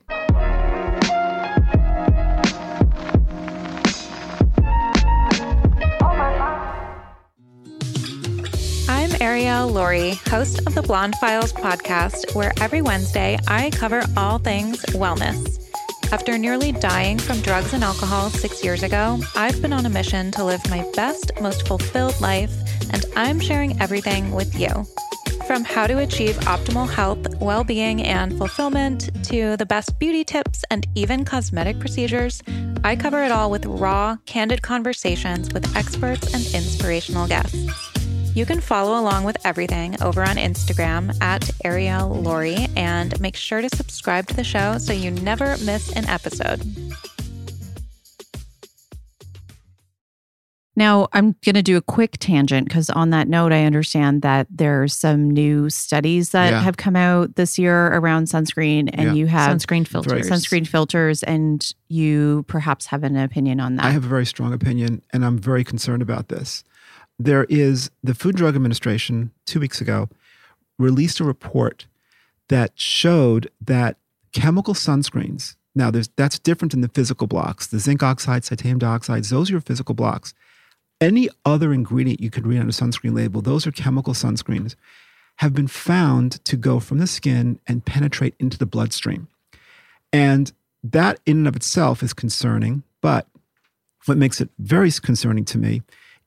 Arielle 9.27 9.73
Lorre, 9.73 10.15
host 10.31 10.65
of 10.69 10.77
the 10.77 10.83
Blonde 10.83 11.17
Files 11.17 11.53
podcast, 11.53 12.33
where 12.37 12.53
every 12.61 12.81
Wednesday 12.81 13.37
I 13.49 13.71
cover 13.71 14.05
all 14.17 14.39
things 14.39 14.81
wellness. 14.95 15.61
After 16.12 16.39
nearly 16.39 16.71
dying 16.71 17.19
from 17.19 17.41
drugs 17.41 17.73
and 17.73 17.83
alcohol 17.83 18.31
six 18.31 18.62
years 18.62 18.85
ago, 18.85 19.19
I've 19.35 19.61
been 19.61 19.73
on 19.73 19.85
a 19.85 19.91
mission 19.91 20.31
to 20.31 20.45
live 20.45 20.61
my 20.71 20.89
best, 20.95 21.33
most 21.41 21.67
fulfilled 21.67 22.21
life, 22.21 22.55
and 22.93 23.05
I'm 23.17 23.41
sharing 23.41 23.81
everything 23.81 24.31
with 24.31 24.57
you. 24.61 24.87
From 25.49 25.65
how 25.65 25.89
to 25.89 25.99
achieve 25.99 26.37
optimal 26.47 26.89
health, 26.89 27.27
well 27.41 27.65
being, 27.65 28.05
and 28.05 28.39
fulfillment 28.39 29.11
to 29.25 29.57
the 29.57 29.67
best 29.67 29.99
beauty 29.99 30.23
tips 30.23 30.65
and 30.71 30.87
even 30.95 31.25
cosmetic 31.25 31.81
procedures, 31.81 32.45
I 32.85 32.95
cover 32.95 33.25
it 33.25 33.33
all 33.33 33.51
with 33.51 33.67
raw, 33.67 34.19
candid 34.27 34.62
conversations 34.62 35.53
with 35.53 35.77
experts 35.77 36.33
and 36.33 36.45
inspirational 36.55 37.27
guests. 37.27 37.86
You 38.37 38.44
can 38.44 38.61
follow 38.61 39.01
along 39.01 39.25
with 39.25 39.38
everything 39.46 39.96
over 40.03 40.22
on 40.22 40.37
Instagram 40.37 41.16
at 41.22 41.40
Arielle 41.64 42.22
Lorre 42.22 42.68
and 42.77 43.18
make 43.18 43.35
sure 43.35 43.62
to 43.62 43.68
subscribe 43.75 44.27
to 44.27 44.35
the 44.37 44.44
show 44.44 44.77
so 44.77 44.92
you 44.92 45.11
never 45.11 45.57
miss 45.64 45.90
an 45.96 46.07
episode. 46.07 46.61
Now, 50.79 51.09
I'm 51.14 51.35
going 51.42 51.55
to 51.55 51.62
do 51.62 51.79
a 51.79 51.81
quick 51.81 52.18
tangent 52.20 52.68
because 52.68 52.90
on 52.90 53.09
that 53.09 53.27
note, 53.27 53.53
I 53.53 53.64
understand 53.64 54.20
that 54.20 54.46
there's 54.51 54.92
some 54.92 55.31
new 55.31 55.70
studies 55.70 56.33
that 56.33 56.51
Yeah. 56.51 56.61
have 56.61 56.77
come 56.77 56.94
out 56.94 57.37
this 57.37 57.59
year 57.59 57.87
around 57.87 58.27
sunscreen, 58.27 58.90
and 58.92 59.07
Yeah. 59.07 59.12
you 59.14 59.27
have 59.29 59.57
Sunscreen 59.57 59.88
filters. 59.88 60.29
sunscreen 60.29 60.66
filters, 60.68 61.22
and 61.22 61.66
you 61.88 62.44
perhaps 62.49 62.85
have 62.88 63.03
an 63.03 63.16
opinion 63.16 63.61
on 63.61 63.77
that. 63.77 63.87
I 63.87 63.92
have 63.92 64.05
a 64.05 64.09
very 64.09 64.27
strong 64.27 64.53
opinion, 64.53 65.01
and 65.14 65.25
I'm 65.25 65.38
very 65.38 65.64
concerned 65.64 66.03
about 66.03 66.29
this. 66.29 66.62
There 67.18 67.44
is 67.44 67.90
the 68.02 68.14
Food 68.14 68.35
and 68.35 68.38
Drug 68.38 68.55
Administration 68.55 69.31
two 69.46 69.61
weeks 69.61 69.81
ago 69.81 70.09
released 70.79 71.20
a 71.20 71.24
report 71.24 71.87
that 72.48 72.72
showed 72.74 73.50
that 73.61 73.96
chemical 74.33 74.74
sunscreens. 74.74 75.57
Now, 75.74 75.90
there's 75.90 76.09
that's 76.16 76.38
different 76.38 76.72
than 76.72 76.83
the 76.83 76.88
physical 76.88 77.26
blocks. 77.26 77.66
The 77.66 77.79
zinc 77.79 78.02
oxide, 78.02 78.42
titanium 78.44 78.79
dioxides, 78.79 79.31
those 79.31 79.50
are 79.50 79.55
your 79.55 79.61
physical 79.61 79.94
blocks. 79.94 80.35
Any 81.00 81.29
other 81.44 81.72
ingredient 81.72 82.20
you 82.20 82.31
could 82.31 82.46
read 82.46 82.61
on 82.61 82.68
a 82.68 82.72
sunscreen 82.72 83.14
label, 83.14 83.42
those 83.42 83.66
are 83.66 83.72
chemical 83.72 84.14
sunscreens, 84.14 84.74
have 85.37 85.55
been 85.55 85.66
found 85.66 86.44
to 86.46 86.57
go 86.57 86.81
from 86.81 86.98
the 86.98 87.07
skin 87.07 87.61
and 87.66 87.85
penetrate 87.85 88.35
into 88.38 88.57
the 88.57 88.64
bloodstream. 88.64 89.29
And 90.12 90.52
that 90.83 91.20
in 91.26 91.38
and 91.38 91.48
of 91.48 91.57
itself 91.57 92.02
is 92.02 92.14
concerning, 92.14 92.83
but 93.02 93.26
what 94.07 94.16
makes 94.16 94.40
it 94.40 94.48
very 94.59 94.90
concerning 94.90 95.44
to 95.46 95.59
me 95.59 95.83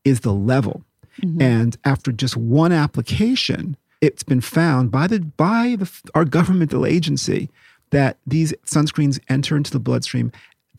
is 0.09 0.21
the 0.21 0.33
level. 0.33 0.83
Mm-hmm. 1.21 1.41
And 1.41 1.77
after 1.85 2.11
just 2.11 2.35
one 2.35 2.71
application, 2.71 3.77
it's 4.01 4.23
been 4.23 4.41
found 4.41 4.91
by 4.91 5.07
the 5.07 5.19
by 5.19 5.75
the, 5.77 5.89
our 6.15 6.25
governmental 6.25 6.85
agency 6.85 7.49
that 7.91 8.17
these 8.25 8.53
sunscreens 8.65 9.19
enter 9.29 9.57
into 9.57 9.71
the 9.71 9.79
bloodstream 9.79 10.31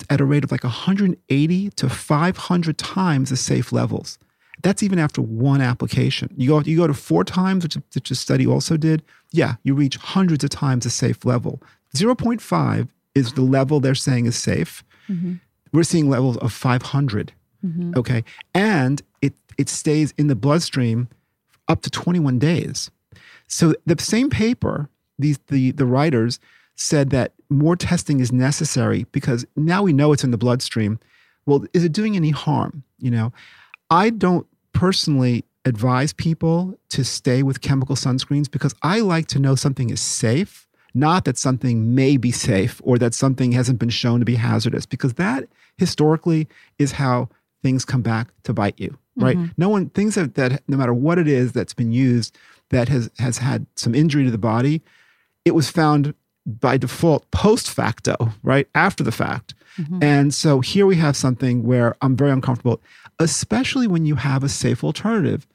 at 0.09 0.21
a 0.21 0.25
rate 0.25 0.45
of 0.45 0.53
like 0.53 0.65
180 0.65 1.71
to 1.71 1.89
500 1.89 2.79
times 2.79 3.31
the 3.31 3.37
safe 3.37 3.73
levels. 3.73 4.19
That's 4.63 4.83
even 4.83 4.99
after 4.99 5.21
one 5.23 5.61
application. 5.61 6.33
You 6.37 6.49
go 6.49 6.61
you 6.61 6.77
go 6.77 6.87
to 6.87 6.95
four 6.95 7.25
times, 7.25 7.65
which, 7.65 7.77
which 7.95 8.11
a 8.11 8.15
study 8.15 8.47
also 8.47 8.77
did. 8.77 9.03
Yeah, 9.33 9.55
you 9.63 9.75
reach 9.75 9.97
hundreds 9.97 10.45
of 10.45 10.51
times 10.51 10.85
the 10.85 10.91
safe 10.91 11.25
level. 11.25 11.63
0.5 11.95 12.89
is 13.15 13.33
the 13.33 13.43
level 13.43 13.81
they're 13.81 13.95
saying 13.95 14.27
is 14.27 14.37
safe. 14.37 14.85
Mm-hmm. 15.09 15.35
We're 15.73 15.83
seeing 15.83 16.09
levels 16.09 16.37
of 16.39 16.53
500. 16.53 17.33
Mm-hmm. 17.65 17.93
Okay, 17.97 18.25
and 18.55 19.03
it 19.21 19.35
it 19.59 19.69
stays 19.69 20.15
in 20.17 20.29
the 20.29 20.35
bloodstream 20.35 21.09
up 21.69 21.83
to 21.83 21.91
21 21.91 22.39
days. 22.39 22.91
So 23.47 23.75
the 23.87 24.01
same 24.01 24.31
paper, 24.31 24.89
these 25.19 25.39
the 25.49 25.73
the 25.73 25.87
writers 25.87 26.41
said 26.77 27.11
that 27.11 27.33
more 27.51 27.77
testing 27.77 28.21
is 28.21 28.33
necessary 28.33 29.05
because 29.13 29.45
now 29.57 29.83
we 29.83 29.93
know 29.93 30.13
it's 30.13 30.25
in 30.25 30.31
the 30.31 30.39
bloodstream. 30.39 30.99
Well, 31.45 31.65
is 31.75 31.85
it 31.85 31.93
doing 31.93 32.17
any 32.17 32.31
harm? 32.31 32.83
You 32.99 33.11
know, 33.11 33.33
I 33.91 34.11
don't 34.11 34.47
personally 34.73 35.45
advise 35.67 36.13
people 36.13 36.79
to 36.89 37.05
stay 37.05 37.43
with 37.43 37.61
chemical 37.61 37.97
sunscreens 37.97 38.51
because 38.51 38.75
I 38.83 39.01
like 39.01 39.27
to 39.29 39.39
know 39.39 39.55
something 39.55 39.91
is 39.91 40.01
safe, 40.01 40.67
not 40.95 41.25
that 41.27 41.37
something 41.37 41.95
may 41.95 42.17
be 42.17 42.31
safe 42.31 42.81
or 42.83 42.99
that 42.99 43.15
something 43.15 43.53
hasn't 43.53 43.79
been 43.79 43.91
shown 43.91 44.21
to 44.21 44.25
be 44.25 44.37
hazardous, 44.37 44.87
because 44.87 45.15
that 45.15 45.49
historically 45.77 46.49
is 46.79 46.93
how 46.93 47.29
things 47.63 47.85
come 47.85 48.03
back 48.03 48.29
to 48.45 48.53
bite 48.53 48.79
you, 48.79 48.97
right? 49.17 49.37
Mm-hmm. 49.37 49.53
No 49.57 49.69
one 49.69 49.91
things 49.91 50.15
that, 50.15 50.35
that 50.35 50.63
no 50.69 50.77
matter 50.77 50.95
what 50.95 51.19
it 51.19 51.29
is 51.29 51.53
that's 51.53 51.75
been 51.75 51.93
used 51.93 52.37
that 52.71 52.89
has 52.89 53.11
has 53.19 53.39
had 53.39 53.67
some 53.77 53.95
injury 53.95 54.25
to 54.25 54.31
the 54.31 54.39
body, 54.39 54.83
it 55.45 55.53
was 55.53 55.71
found 55.71 56.15
by 56.47 56.77
default 56.77 57.31
post 57.31 57.71
facto, 57.71 58.33
right? 58.43 58.67
After 58.75 59.05
the 59.05 59.13
fact. 59.13 59.55
Mm-hmm. 59.79 60.03
And 60.03 60.35
so 60.35 60.61
here 60.61 60.87
we 60.87 60.97
have 60.97 61.17
something 61.17 61.65
where 61.65 61.97
I'm 62.03 62.17
very 62.17 62.31
uncomfortable, 62.31 62.81
especially 63.19 63.87
when 63.87 64.05
you 64.05 64.17
have 64.17 64.43
a 64.43 64.49
safe 64.49 64.83
alternative 64.83 65.47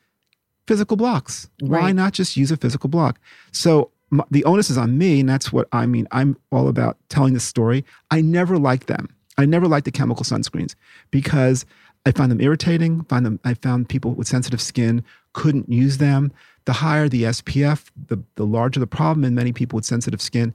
physical 0.67 0.97
blocks. 0.97 1.49
Why 1.59 1.79
right. 1.79 1.95
not 1.95 2.13
just 2.13 2.37
use 2.37 2.51
a 2.51 2.57
physical 2.57 2.89
block? 2.89 3.19
So 3.51 3.91
m- 4.11 4.23
the 4.31 4.43
onus 4.45 4.69
is 4.69 4.77
on 4.77 4.97
me, 4.97 5.19
and 5.19 5.29
that's 5.29 5.51
what 5.51 5.67
I 5.71 5.85
mean. 5.85 6.07
I'm 6.11 6.37
all 6.51 6.67
about 6.67 6.97
telling 7.09 7.33
the 7.33 7.39
story. 7.39 7.83
I 8.11 8.21
never 8.21 8.57
liked 8.57 8.87
them. 8.87 9.09
I 9.37 9.45
never 9.45 9.67
liked 9.67 9.85
the 9.85 9.91
chemical 9.91 10.23
sunscreens 10.23 10.75
because 11.11 11.65
I 12.05 12.11
found 12.11 12.31
them 12.31 12.41
irritating. 12.41 13.03
Find 13.05 13.25
them. 13.25 13.39
I 13.43 13.55
found 13.55 13.89
people 13.89 14.13
with 14.13 14.27
sensitive 14.27 14.61
skin 14.61 15.03
couldn't 15.33 15.69
use 15.69 15.97
them. 15.97 16.31
The 16.65 16.73
higher 16.73 17.09
the 17.09 17.23
SPF, 17.23 17.85
the 18.07 18.21
the 18.35 18.45
larger 18.45 18.79
the 18.79 18.87
problem 18.87 19.23
in 19.23 19.35
many 19.35 19.51
people 19.51 19.77
with 19.77 19.85
sensitive 19.85 20.21
skin. 20.21 20.53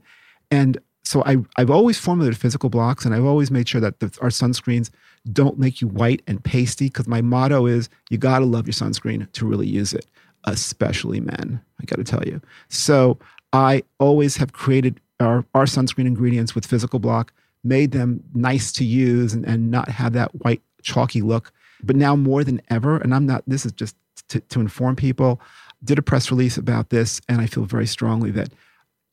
And 0.49 0.77
so 1.03 1.23
I, 1.25 1.37
I've 1.57 1.69
always 1.69 1.97
formulated 1.97 2.39
physical 2.39 2.69
blocks, 2.69 3.05
and 3.05 3.13
I've 3.15 3.25
always 3.25 3.51
made 3.51 3.67
sure 3.67 3.81
that 3.81 3.99
the, 3.99 4.05
our 4.21 4.29
sunscreens 4.29 4.91
don't 5.33 5.59
make 5.59 5.81
you 5.81 5.87
white 5.87 6.21
and 6.27 6.43
pasty 6.43 6.85
because 6.85 7.07
my 7.07 7.21
motto 7.21 7.65
is 7.65 7.89
you 8.09 8.17
got 8.17 8.39
to 8.39 8.45
love 8.45 8.67
your 8.67 8.73
sunscreen 8.73 9.31
to 9.31 9.45
really 9.45 9.67
use 9.67 9.93
it, 9.93 10.05
especially 10.45 11.19
men. 11.19 11.61
I 11.81 11.85
got 11.85 11.97
to 11.97 12.03
tell 12.03 12.23
you. 12.25 12.41
So 12.69 13.17
I 13.53 13.83
always 13.99 14.37
have 14.37 14.53
created 14.53 14.99
our, 15.19 15.45
our 15.53 15.65
sunscreen 15.65 16.07
ingredients 16.07 16.55
with 16.55 16.65
physical 16.65 16.99
block, 16.99 17.33
made 17.63 17.91
them 17.91 18.23
nice 18.33 18.71
to 18.73 18.85
use 18.85 19.33
and, 19.33 19.45
and 19.45 19.69
not 19.69 19.89
have 19.89 20.13
that 20.13 20.33
white 20.43 20.61
chalky 20.81 21.21
look. 21.21 21.51
But 21.83 21.95
now 21.95 22.15
more 22.15 22.43
than 22.43 22.61
ever, 22.69 22.97
and 22.97 23.13
I'm 23.13 23.25
not, 23.25 23.43
this 23.47 23.65
is 23.65 23.71
just 23.71 23.95
to, 24.29 24.39
to 24.39 24.59
inform 24.59 24.95
people, 24.95 25.41
did 25.83 25.97
a 25.97 26.01
press 26.01 26.29
release 26.29 26.57
about 26.57 26.89
this, 26.89 27.21
and 27.27 27.41
I 27.41 27.47
feel 27.47 27.65
very 27.65 27.87
strongly 27.87 28.31
that, 28.31 28.49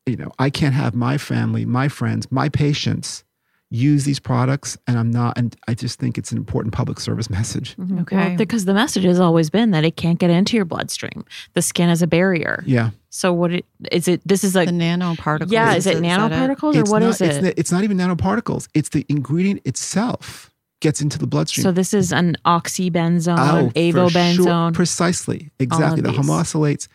you 0.07 0.17
know, 0.17 0.33
I 0.39 0.51
can't 0.51 0.75
have 0.75 0.95
my 0.95 1.19
family, 1.19 1.65
my 1.65 1.89
friends, 1.89 2.31
my 2.31 2.49
patients 2.49 3.25
use 3.71 4.05
these 4.05 4.19
products 4.19 4.79
and 4.87 4.99
I'm 4.99 5.11
not 5.11 5.37
and 5.37 5.55
I 5.69 5.75
just 5.75 5.99
think 5.99 6.17
it's 6.17 6.33
an 6.33 6.39
important 6.39 6.73
public 6.73 7.01
service 7.01 7.29
message. 7.39 7.77
Mm-hmm. 7.77 7.99
Okay. 8.01 8.17
Well, 8.17 8.37
because 8.37 8.65
the 8.65 8.75
message 8.75 9.05
has 9.05 9.21
always 9.21 9.51
been 9.51 9.73
that 9.73 9.85
it 9.85 9.97
can't 9.97 10.19
get 10.19 10.31
into 10.31 10.57
your 10.57 10.65
bloodstream. 10.65 11.25
The 11.53 11.63
skin 11.63 11.91
is 11.91 12.03
a 12.03 12.07
barrier. 12.07 12.63
Yeah. 12.67 12.91
So 13.11 13.33
what 13.33 13.53
it, 13.53 13.67
is 13.93 14.09
it 14.09 14.27
this 14.27 14.45
is 14.45 14.55
like 14.55 14.69
the 14.69 14.75
nanoparticles. 14.75 15.53
Yeah, 15.53 15.75
is, 15.75 15.87
is 15.87 15.97
it 15.99 16.03
nanoparticles 16.03 16.77
it? 16.77 16.89
or 16.89 16.91
what 16.91 17.01
not, 17.01 17.11
is 17.11 17.21
it? 17.21 17.45
It's, 17.45 17.61
it's 17.61 17.73
not 17.73 17.85
even 17.85 17.97
nanoparticles. 17.97 18.69
It's 18.75 18.89
the 18.91 19.05
ingredient 19.09 19.67
itself 19.67 20.51
gets 20.81 21.01
into 21.01 21.19
the 21.19 21.27
bloodstream. 21.27 21.63
So 21.65 21.73
this 21.73 21.93
is 21.93 22.13
an 22.13 22.37
oxybenzone, 22.45 23.39
oh, 23.39 23.71
avobenzone. 23.75 24.45
Sure. 24.45 24.73
Precisely. 24.73 25.51
Exactly. 25.59 26.03
The 26.03 26.11
homosalates. 26.11 26.89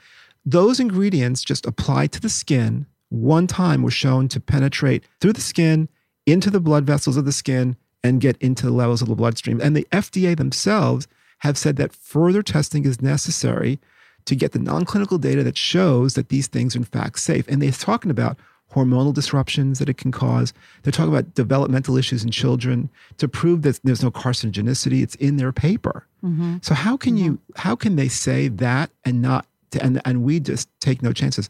Those 0.45 0.79
ingredients 0.79 1.43
just 1.43 1.65
applied 1.65 2.11
to 2.13 2.21
the 2.21 2.29
skin 2.29 2.85
one 3.09 3.47
time 3.47 3.83
were 3.83 3.91
shown 3.91 4.27
to 4.29 4.39
penetrate 4.39 5.03
through 5.21 5.33
the 5.33 5.41
skin 5.41 5.87
into 6.25 6.49
the 6.49 6.59
blood 6.59 6.85
vessels 6.85 7.17
of 7.17 7.25
the 7.25 7.31
skin 7.31 7.75
and 8.03 8.19
get 8.19 8.37
into 8.37 8.65
the 8.65 8.71
levels 8.71 9.01
of 9.01 9.07
the 9.07 9.15
bloodstream. 9.15 9.61
And 9.61 9.75
the 9.75 9.87
FDA 9.91 10.35
themselves 10.35 11.07
have 11.39 11.57
said 11.57 11.75
that 11.77 11.93
further 11.93 12.41
testing 12.41 12.85
is 12.85 13.01
necessary 13.01 13.79
to 14.25 14.35
get 14.35 14.53
the 14.53 14.59
non 14.59 14.85
clinical 14.85 15.17
data 15.17 15.43
that 15.43 15.57
shows 15.57 16.13
that 16.15 16.29
these 16.29 16.47
things 16.47 16.75
are 16.75 16.79
in 16.79 16.85
fact 16.85 17.19
safe. 17.19 17.47
And 17.47 17.61
they're 17.61 17.71
talking 17.71 18.11
about 18.11 18.37
hormonal 18.73 19.13
disruptions 19.13 19.79
that 19.79 19.89
it 19.89 19.97
can 19.97 20.11
cause. 20.11 20.53
They're 20.81 20.91
talking 20.91 21.13
about 21.13 21.33
developmental 21.35 21.97
issues 21.97 22.23
in 22.23 22.31
children 22.31 22.89
to 23.17 23.27
prove 23.27 23.61
that 23.63 23.79
there's 23.83 24.03
no 24.03 24.11
carcinogenicity. 24.11 25.01
It's 25.01 25.15
in 25.15 25.37
their 25.37 25.51
paper. 25.51 26.05
Mm-hmm. 26.23 26.57
So 26.61 26.73
how 26.73 26.97
can 26.97 27.15
mm-hmm. 27.15 27.25
you 27.25 27.39
how 27.55 27.75
can 27.75 27.95
they 27.95 28.07
say 28.07 28.47
that 28.47 28.89
and 29.05 29.21
not 29.21 29.45
and 29.79 30.01
and 30.05 30.23
we 30.23 30.39
just 30.39 30.69
take 30.79 31.01
no 31.01 31.13
chances? 31.13 31.49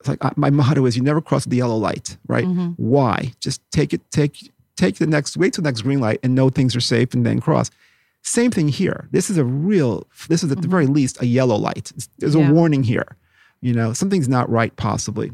It's 0.00 0.08
like 0.08 0.24
uh, 0.24 0.30
my 0.36 0.50
motto 0.50 0.84
is 0.86 0.96
you 0.96 1.02
never 1.02 1.20
cross 1.20 1.44
the 1.44 1.56
yellow 1.56 1.76
light, 1.76 2.16
right? 2.26 2.44
Mm-hmm. 2.44 2.70
Why? 2.76 3.32
Just 3.40 3.60
take 3.70 3.92
it, 3.92 4.00
take 4.10 4.50
take 4.76 4.96
the 4.96 5.06
next, 5.06 5.36
wait 5.36 5.52
till 5.52 5.62
the 5.62 5.68
next 5.68 5.82
green 5.82 6.00
light 6.00 6.18
and 6.22 6.34
know 6.34 6.50
things 6.50 6.74
are 6.74 6.80
safe 6.80 7.14
and 7.14 7.24
then 7.24 7.40
cross. 7.40 7.70
Same 8.22 8.50
thing 8.50 8.68
here. 8.68 9.08
This 9.10 9.30
is 9.30 9.36
a 9.36 9.44
real, 9.44 10.06
this 10.28 10.42
is 10.42 10.50
at 10.50 10.56
the 10.56 10.62
mm-hmm. 10.62 10.70
very 10.70 10.86
least 10.86 11.20
a 11.20 11.26
yellow 11.26 11.56
light. 11.56 11.92
There's 12.18 12.34
yeah. 12.34 12.48
a 12.48 12.52
warning 12.52 12.82
here. 12.82 13.16
You 13.60 13.74
know, 13.74 13.92
something's 13.92 14.28
not 14.28 14.50
right, 14.50 14.74
possibly 14.76 15.30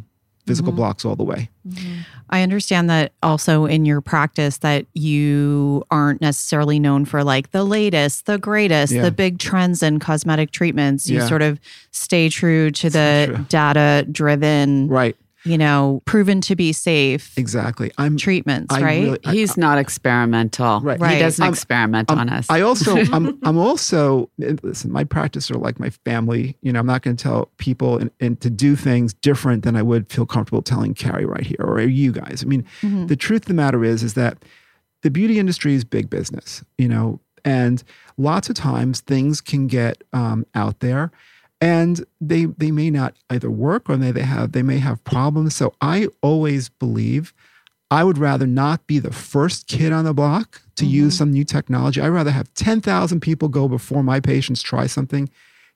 physical 0.48 0.72
mm-hmm. 0.72 0.78
blocks 0.78 1.04
all 1.04 1.14
the 1.14 1.24
way. 1.24 1.48
Mm-hmm. 1.68 2.00
I 2.30 2.42
understand 2.42 2.90
that 2.90 3.12
also 3.22 3.66
in 3.66 3.84
your 3.84 4.00
practice 4.00 4.58
that 4.58 4.86
you 4.94 5.84
aren't 5.90 6.20
necessarily 6.20 6.80
known 6.80 7.04
for 7.04 7.22
like 7.22 7.50
the 7.52 7.64
latest, 7.64 8.26
the 8.26 8.38
greatest, 8.38 8.92
yeah. 8.92 9.02
the 9.02 9.12
big 9.12 9.38
trends 9.38 9.82
in 9.82 9.98
cosmetic 9.98 10.50
treatments. 10.50 11.08
You 11.08 11.18
yeah. 11.18 11.28
sort 11.28 11.42
of 11.42 11.60
stay 11.92 12.28
true 12.28 12.70
to 12.72 12.90
the 12.90 13.46
data 13.48 14.06
driven 14.10 14.88
right 14.88 15.16
you 15.48 15.56
know, 15.56 16.02
proven 16.04 16.40
to 16.42 16.54
be 16.54 16.72
safe. 16.72 17.36
Exactly. 17.38 17.90
I'm 17.96 18.18
treatments, 18.18 18.74
I 18.74 18.82
right? 18.82 19.04
Really, 19.04 19.18
I, 19.24 19.32
He's 19.32 19.56
not 19.56 19.78
experimental. 19.78 20.80
Right. 20.80 21.00
right. 21.00 21.14
He 21.14 21.20
doesn't 21.20 21.42
I'm, 21.42 21.52
experiment 21.52 22.10
I'm, 22.10 22.18
on 22.18 22.28
us. 22.28 22.46
I 22.50 22.60
also, 22.60 22.96
I'm, 23.12 23.38
I'm 23.42 23.56
also, 23.56 24.30
listen, 24.38 24.92
my 24.92 25.04
practice 25.04 25.50
are 25.50 25.54
like 25.54 25.80
my 25.80 25.90
family. 25.90 26.56
You 26.60 26.72
know, 26.72 26.80
I'm 26.80 26.86
not 26.86 27.02
going 27.02 27.16
to 27.16 27.22
tell 27.22 27.50
people 27.56 27.96
and, 27.96 28.10
and, 28.20 28.38
to 28.42 28.50
do 28.50 28.76
things 28.76 29.14
different 29.14 29.64
than 29.64 29.74
I 29.74 29.82
would 29.82 30.12
feel 30.12 30.26
comfortable 30.26 30.62
telling 30.62 30.94
Carrie 30.94 31.24
right 31.24 31.44
here 31.44 31.60
or 31.60 31.80
you 31.80 32.12
guys. 32.12 32.42
I 32.44 32.46
mean, 32.46 32.64
mm-hmm. 32.82 33.06
the 33.06 33.16
truth 33.16 33.42
of 33.42 33.48
the 33.48 33.54
matter 33.54 33.84
is, 33.84 34.02
is 34.02 34.14
that 34.14 34.44
the 35.02 35.10
beauty 35.10 35.38
industry 35.38 35.74
is 35.74 35.82
big 35.82 36.10
business, 36.10 36.62
you 36.76 36.88
know, 36.88 37.20
and 37.44 37.82
lots 38.18 38.50
of 38.50 38.54
times 38.54 39.00
things 39.00 39.40
can 39.40 39.66
get 39.66 40.04
um, 40.12 40.44
out 40.54 40.80
there 40.80 41.10
and 41.60 42.04
they 42.20 42.44
they 42.44 42.70
may 42.70 42.90
not 42.90 43.14
either 43.30 43.50
work 43.50 43.88
or 43.88 43.96
they, 43.96 44.12
they 44.12 44.22
have 44.22 44.52
they 44.52 44.62
may 44.62 44.78
have 44.78 45.02
problems. 45.04 45.54
So 45.56 45.74
i 45.80 46.08
always 46.22 46.68
believe 46.68 47.32
i 47.90 48.04
would 48.04 48.18
rather 48.18 48.46
not 48.46 48.86
be 48.86 48.98
the 48.98 49.12
first 49.12 49.66
kid 49.66 49.92
on 49.92 50.04
the 50.04 50.14
block 50.14 50.62
to 50.76 50.84
mm-hmm. 50.84 50.94
use 50.94 51.16
some 51.16 51.32
new 51.32 51.44
technology. 51.44 52.00
I'd 52.00 52.08
rather 52.08 52.30
have 52.30 52.52
10,000 52.54 53.20
people 53.20 53.48
go 53.48 53.68
before 53.68 54.02
my 54.02 54.20
patients 54.20 54.62
try 54.62 54.86
something. 54.86 55.28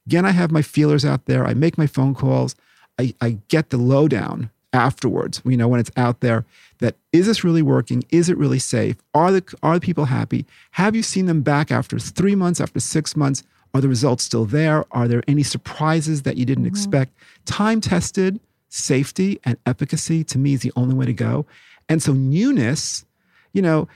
Again 0.07 0.25
i 0.25 0.31
have 0.31 0.51
my 0.51 0.62
feelers 0.62 1.05
out 1.05 1.27
there. 1.27 1.47
I 1.47 1.55
make 1.55 1.79
my 1.79 1.87
phone 1.87 2.14
calls. 2.14 2.55
I, 2.99 3.14
I 3.21 3.38
get 3.49 3.71
the 3.71 3.79
lowdown 3.79 4.51
afterwards 4.75 5.42
you 5.45 5.57
know 5.57 5.68
when 5.68 5.81
it's 5.81 5.90
out 5.99 6.21
there 6.21 6.47
that 6.79 6.97
is 7.12 7.27
this 7.27 7.45
really 7.45 7.62
working? 7.62 8.05
Is 8.11 8.29
it 8.29 8.37
really 8.37 8.59
safe? 8.59 8.97
Are 9.14 9.33
the 9.33 9.57
are 9.62 9.79
the 9.79 9.85
people 9.85 10.07
happy? 10.07 10.45
Have 10.73 10.95
you 10.97 11.03
seen 11.03 11.27
them 11.27 11.42
back 11.42 11.71
after 11.71 11.99
three 11.99 12.35
months 12.35 12.61
after 12.61 12.81
six 12.81 13.16
months 13.16 13.42
are 13.74 13.80
the 13.80 13.88
results 13.88 14.24
still 14.24 14.44
there? 14.44 14.85
Are 14.90 15.08
there 15.08 15.22
any 15.26 15.42
surprises 15.42 16.22
that 16.22 16.37
you 16.37 16.44
didn't 16.44 16.64
mm-hmm. 16.64 16.74
expect? 16.74 17.12
Time 17.44 17.80
tested 17.80 18.38
safety 18.68 19.40
and 19.44 19.56
efficacy 19.66 20.24
to 20.24 20.38
me 20.38 20.54
is 20.54 20.61
the 20.61 20.72
only 20.76 20.94
way 20.94 21.06
to 21.06 21.12
go. 21.12 21.46
And 21.88 22.02
so 22.02 22.12
newness, 22.12 23.04
you 23.52 23.62
know, 23.62 23.88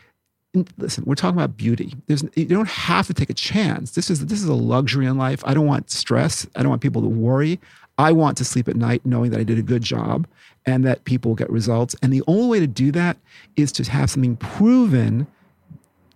listen, 0.79 1.05
we're 1.07 1.15
talking 1.15 1.39
about 1.39 1.57
beauty. 1.57 1.95
There's 2.07 2.25
you 2.35 2.47
don't 2.47 2.69
have 2.69 3.07
to 3.07 3.15
take 3.15 3.31
a 3.31 3.35
chance. 3.35 3.93
This 3.93 4.11
is 4.11 4.25
this 4.27 4.43
is 4.43 4.49
a 4.49 4.55
luxury 4.55 5.07
in 5.07 5.19
life. 5.19 5.43
I 5.47 5.55
don't 5.55 5.67
want 5.67 5.91
stress. 5.91 6.47
I 6.57 6.63
don't 6.63 6.71
want 6.71 6.83
people 6.83 7.03
to 7.03 7.09
worry. 7.09 7.61
I 7.99 8.13
want 8.13 8.37
to 8.39 8.45
sleep 8.45 8.69
at 8.69 8.77
night 8.77 9.01
knowing 9.05 9.31
that 9.31 9.41
I 9.41 9.45
did 9.45 9.59
a 9.59 9.63
good 9.63 9.83
job 9.83 10.27
and 10.67 10.85
that 10.85 11.05
people 11.05 11.35
get 11.35 11.49
results. 11.51 11.95
And 12.03 12.13
the 12.13 12.23
only 12.27 12.49
way 12.49 12.61
to 12.61 12.67
do 12.67 12.93
that 12.93 13.17
is 13.57 13.73
to 13.73 13.91
have 13.91 14.11
something 14.11 14.37
proven 14.37 15.27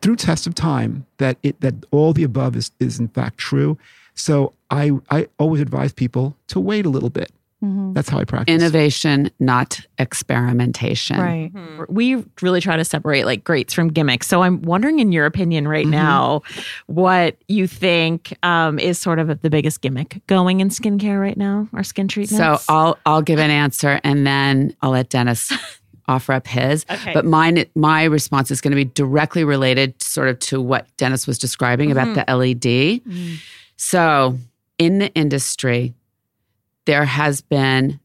through 0.03 0.17
test 0.17 0.47
of 0.47 0.55
time 0.55 1.07
that 1.19 1.39
it 1.43 1.61
that 1.61 1.75
all 1.91 2.13
the 2.13 2.25
above 2.25 2.57
is 2.57 2.71
is 2.81 2.99
in 2.99 3.09
fact 3.09 3.39
true. 3.39 3.79
So 4.15 4.53
I 4.71 4.93
I 5.11 5.29
always 5.39 5.61
advise 5.61 5.93
people 5.93 6.37
to 6.49 6.61
wait 6.61 6.87
a 6.87 6.91
little 6.91 7.11
bit. 7.11 7.33
Mm-hmm. 7.63 7.93
That's 7.93 8.09
how 8.09 8.19
I 8.19 8.25
practice. 8.25 8.55
Innovation, 8.55 9.31
not 9.39 9.81
experimentation. 9.99 11.19
Right. 11.19 11.53
Mm-hmm. 11.53 11.93
We 11.93 12.25
really 12.41 12.61
try 12.63 12.77
to 12.77 12.85
separate 12.87 13.27
like 13.27 13.45
greats 13.45 13.75
from 13.75 13.89
gimmicks. 13.89 14.29
So 14.29 14.43
I'm 14.43 14.63
wondering, 14.63 14.99
in 14.99 15.13
your 15.13 15.27
opinion, 15.27 15.69
right 15.69 15.85
mm-hmm. 15.85 15.91
now, 15.91 16.43
what 16.87 17.37
you 17.49 17.67
think 17.67 18.35
um, 18.43 18.79
is 18.79 18.99
sort 18.99 19.19
of 19.19 19.43
the 19.43 19.51
biggest 19.51 19.83
gimmick 19.83 20.23
going 20.27 20.61
in 20.61 20.71
skincare 20.71 21.21
right 21.21 21.37
now, 21.37 21.69
or 21.75 21.83
skin 21.85 22.09
treatments. 22.09 22.65
So 22.65 22.73
I'll 22.73 22.99
I'll 23.05 23.23
give 23.23 23.39
an 23.39 23.51
answer, 23.51 24.01
and 24.05 24.27
then 24.27 24.75
I'll 24.81 24.93
let 24.93 25.11
Dennis 25.11 25.53
offer 26.09 26.33
up 26.33 26.47
his. 26.47 26.85
Okay. 26.91 27.13
But 27.13 27.25
mine, 27.25 27.65
my 27.75 28.05
response 28.05 28.51
is 28.51 28.61
going 28.61 28.73
to 28.73 28.77
be 28.77 28.85
directly 28.85 29.45
related, 29.45 30.01
sort 30.03 30.29
of, 30.29 30.39
to 30.41 30.61
what 30.61 30.87
Dennis 30.97 31.27
was 31.27 31.39
describing 31.39 31.91
mm-hmm. 31.91 31.99
about 31.99 32.27
the 32.27 32.37
LED. 32.37 33.03
Mm. 33.03 33.39
So 33.77 34.39
in 34.79 34.99
the 34.99 35.13
industry, 35.15 35.95
there 36.87 37.05
has 37.05 37.41
been 37.41 38.01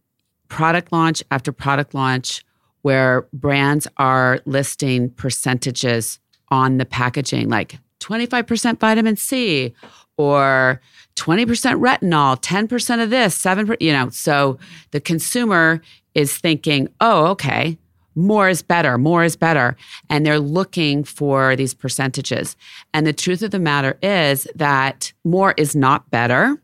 product 0.48 0.92
launch 0.92 1.24
after 1.32 1.52
product 1.52 1.94
launch 1.94 2.46
where 2.82 3.28
brands 3.34 3.88
are 3.98 4.40
listing 4.46 5.10
percentages 5.10 6.20
on 6.50 6.78
the 6.78 6.86
packaging, 6.86 7.50
like 7.50 7.80
25% 8.00 8.80
vitamin 8.80 9.16
C 9.16 9.74
or 10.18 10.80
20% 11.16 11.48
retinol, 11.80 12.40
10% 12.42 13.04
of 13.04 13.10
this, 13.10 13.42
7%, 13.42 13.76
you 13.80 13.92
know. 13.92 14.10
So 14.10 14.60
the 14.92 15.00
consumer 15.00 15.82
is 16.14 16.38
thinking, 16.38 16.88
oh, 17.02 17.26
okay, 17.28 17.78
more 18.16 18.50
is 18.50 18.62
better, 18.62 18.98
more 18.98 19.24
is 19.24 19.36
better. 19.36 19.76
And 20.10 20.26
they're 20.26 20.40
looking 20.40 21.04
for 21.04 21.56
these 21.56 21.74
percentages. 21.74 22.56
And 22.94 23.06
the 23.06 23.14
truth 23.14 23.42
of 23.42 23.52
the 23.52 23.60
matter 23.60 23.98
is 24.02 24.48
that 24.56 25.14
more 25.24 25.54
is 25.58 25.76
not 25.76 26.10
better. 26.10 26.60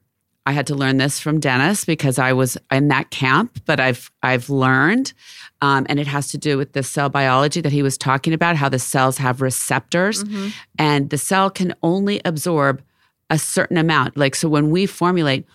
I 0.45 0.53
had 0.53 0.65
to 0.67 0.75
learn 0.75 0.97
this 0.97 1.19
from 1.19 1.39
Dennis 1.39 1.85
because 1.85 2.17
I 2.17 2.33
was 2.33 2.57
in 2.71 2.87
that 2.87 3.11
camp, 3.11 3.61
but 3.65 3.79
I've 3.79 4.09
I've 4.23 4.49
learned, 4.49 5.13
um, 5.61 5.85
and 5.87 5.99
it 5.99 6.07
has 6.07 6.29
to 6.29 6.37
do 6.37 6.57
with 6.57 6.73
the 6.73 6.81
cell 6.81 7.09
biology 7.09 7.61
that 7.61 7.71
he 7.71 7.83
was 7.83 7.95
talking 7.95 8.33
about, 8.33 8.55
how 8.55 8.67
the 8.67 8.79
cells 8.79 9.17
have 9.19 9.41
receptors, 9.41 10.23
mm-hmm. 10.23 10.47
and 10.79 11.11
the 11.11 11.17
cell 11.19 11.51
can 11.51 11.75
only 11.83 12.21
absorb 12.25 12.81
a 13.29 13.37
certain 13.37 13.77
amount. 13.77 14.17
Like 14.17 14.33
so, 14.33 14.49
when 14.49 14.71
we 14.71 14.87
formulate 14.87 15.45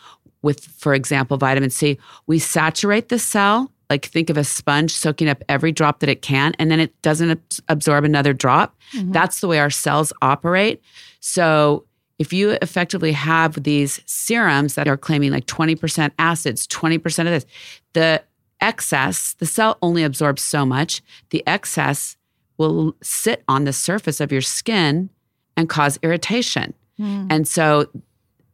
with, 0.42 0.64
for 0.64 0.94
example, 0.94 1.36
vitamin 1.36 1.70
C, 1.70 1.98
we 2.28 2.38
saturate 2.38 3.08
the 3.08 3.18
cell 3.18 3.72
like 3.90 4.06
think 4.06 4.30
of 4.30 4.36
a 4.36 4.44
sponge 4.44 4.92
soaking 4.92 5.28
up 5.28 5.42
every 5.48 5.72
drop 5.72 6.00
that 6.00 6.08
it 6.08 6.22
can 6.22 6.54
and 6.58 6.70
then 6.70 6.80
it 6.80 7.00
doesn't 7.02 7.60
absorb 7.68 8.04
another 8.04 8.32
drop 8.32 8.76
mm-hmm. 8.92 9.12
that's 9.12 9.40
the 9.40 9.48
way 9.48 9.58
our 9.58 9.70
cells 9.70 10.12
operate 10.22 10.82
so 11.20 11.84
if 12.18 12.32
you 12.32 12.50
effectively 12.62 13.12
have 13.12 13.62
these 13.62 14.00
serums 14.06 14.74
that 14.74 14.88
are 14.88 14.96
claiming 14.96 15.30
like 15.30 15.46
20% 15.46 16.10
acids 16.18 16.66
20% 16.66 17.18
of 17.20 17.26
this 17.26 17.46
the 17.92 18.22
excess 18.60 19.34
the 19.34 19.46
cell 19.46 19.76
only 19.82 20.02
absorbs 20.02 20.42
so 20.42 20.64
much 20.64 21.02
the 21.30 21.42
excess 21.46 22.16
will 22.58 22.96
sit 23.02 23.44
on 23.48 23.64
the 23.64 23.72
surface 23.72 24.20
of 24.20 24.32
your 24.32 24.40
skin 24.40 25.10
and 25.56 25.68
cause 25.68 25.98
irritation 26.02 26.72
mm. 26.98 27.26
and 27.30 27.46
so 27.46 27.86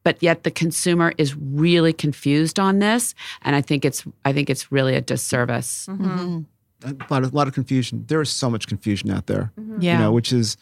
but 0.05 0.23
yet 0.23 0.43
the 0.43 0.51
consumer 0.51 1.13
is 1.19 1.37
really 1.37 1.93
confused 1.93 2.59
on 2.59 2.79
this 2.79 3.15
and 3.43 3.57
i 3.57 3.61
think 3.61 3.85
it's 3.85 4.05
i 4.25 4.33
think 4.33 4.51
it's 4.51 4.71
really 4.73 4.95
a 4.95 5.01
disservice 5.01 5.87
mm-hmm. 5.91 6.45
mm-hmm. 6.85 7.03
a 7.03 7.07
lot 7.13 7.23
of 7.23 7.33
a 7.33 7.37
lot 7.37 7.49
of 7.49 7.55
confusion 7.55 8.05
there 8.09 8.21
is 8.21 8.31
so 8.31 8.51
much 8.51 8.67
confusion 8.67 9.11
out 9.11 9.27
there 9.27 9.53
mm-hmm. 9.59 9.81
yeah 9.81 9.95
you 9.95 9.99
know 9.99 10.13
which 10.13 10.33
is 10.33 10.57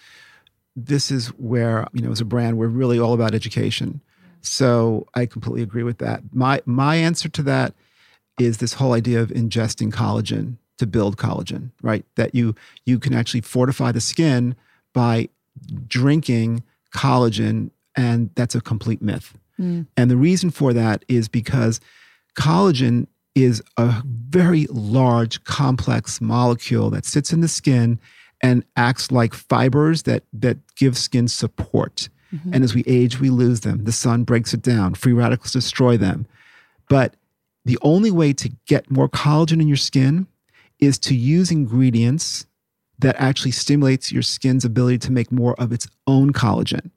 this 0.77 1.11
is 1.11 1.29
where 1.29 1.87
you 1.93 2.03
know 2.03 2.11
as 2.11 2.21
a 2.21 2.25
brand 2.25 2.57
we're 2.57 2.69
really 2.69 2.99
all 2.99 3.13
about 3.13 3.35
education 3.35 4.01
so 4.41 5.07
i 5.15 5.27
completely 5.27 5.63
agree 5.63 5.83
with 5.83 5.99
that 5.99 6.23
my 6.33 6.61
my 6.67 6.97
answer 6.97 7.29
to 7.29 7.43
that 7.43 7.75
is 8.39 8.59
this 8.59 8.75
whole 8.75 8.93
idea 8.93 9.21
of 9.21 9.29
ingesting 9.31 9.93
collagen 9.93 10.57
to 10.79 10.87
build 10.87 11.17
collagen 11.17 11.71
right 11.83 12.05
that 12.17 12.35
you 12.35 12.55
you 12.87 12.99
can 12.99 13.13
actually 13.13 13.41
fortify 13.41 13.93
the 13.93 14.01
skin 14.01 14.55
by 14.95 15.29
drinking 15.87 16.63
collagen 16.95 17.71
and 17.97 18.31
that's 18.35 18.55
a 18.55 18.61
complete 18.61 19.03
myth. 19.03 19.35
Mm. 19.59 19.87
And 19.97 20.11
the 20.11 20.17
reason 20.17 20.51
for 20.51 20.73
that 20.73 21.05
is 21.09 21.29
because 21.29 21.81
collagen 22.39 23.07
is 23.35 23.63
a 23.77 24.03
very 24.05 24.67
large, 24.71 25.43
complex 25.45 26.21
molecule 26.21 26.91
that 26.91 27.05
sits 27.05 27.33
in 27.33 27.41
the 27.41 27.49
skin 27.49 27.99
and 28.43 28.65
acts 28.77 29.13
like 29.13 29.35
fibers 29.35 30.05
that, 30.05 30.25
that 30.33 30.59
give 30.77 30.97
skin 30.97 31.29
support. 31.29 32.09
Mm-hmm. 32.35 32.55
And 32.55 32.65
as 32.65 32.75
we 32.75 32.83
age, 32.87 33.21
we 33.21 33.31
lose 33.31 33.61
them. 33.61 33.85
The 33.85 33.93
sun 33.93 34.25
breaks 34.25 34.55
it 34.55 34.63
down, 34.63 34.95
free 34.95 35.13
radicals 35.13 35.53
destroy 35.53 35.97
them. 35.97 36.27
But 36.89 37.17
the 37.65 37.79
only 37.83 38.11
way 38.11 38.33
to 38.35 38.51
get 38.67 38.91
more 38.91 39.09
collagen 39.09 39.61
in 39.61 39.69
your 39.69 39.77
skin 39.77 40.27
is 40.79 40.99
to 40.99 41.15
use 41.15 41.51
ingredients 41.51 42.47
that 42.99 43.17
actually 43.19 43.51
stimulates 43.51 44.13
your 44.13 44.23
skin's 44.23 44.65
ability 44.65 44.99
to 44.99 45.13
make 45.13 45.31
more 45.31 45.55
of 45.61 45.73
its 45.73 45.87
own 46.07 46.33
collagen. 46.33 46.91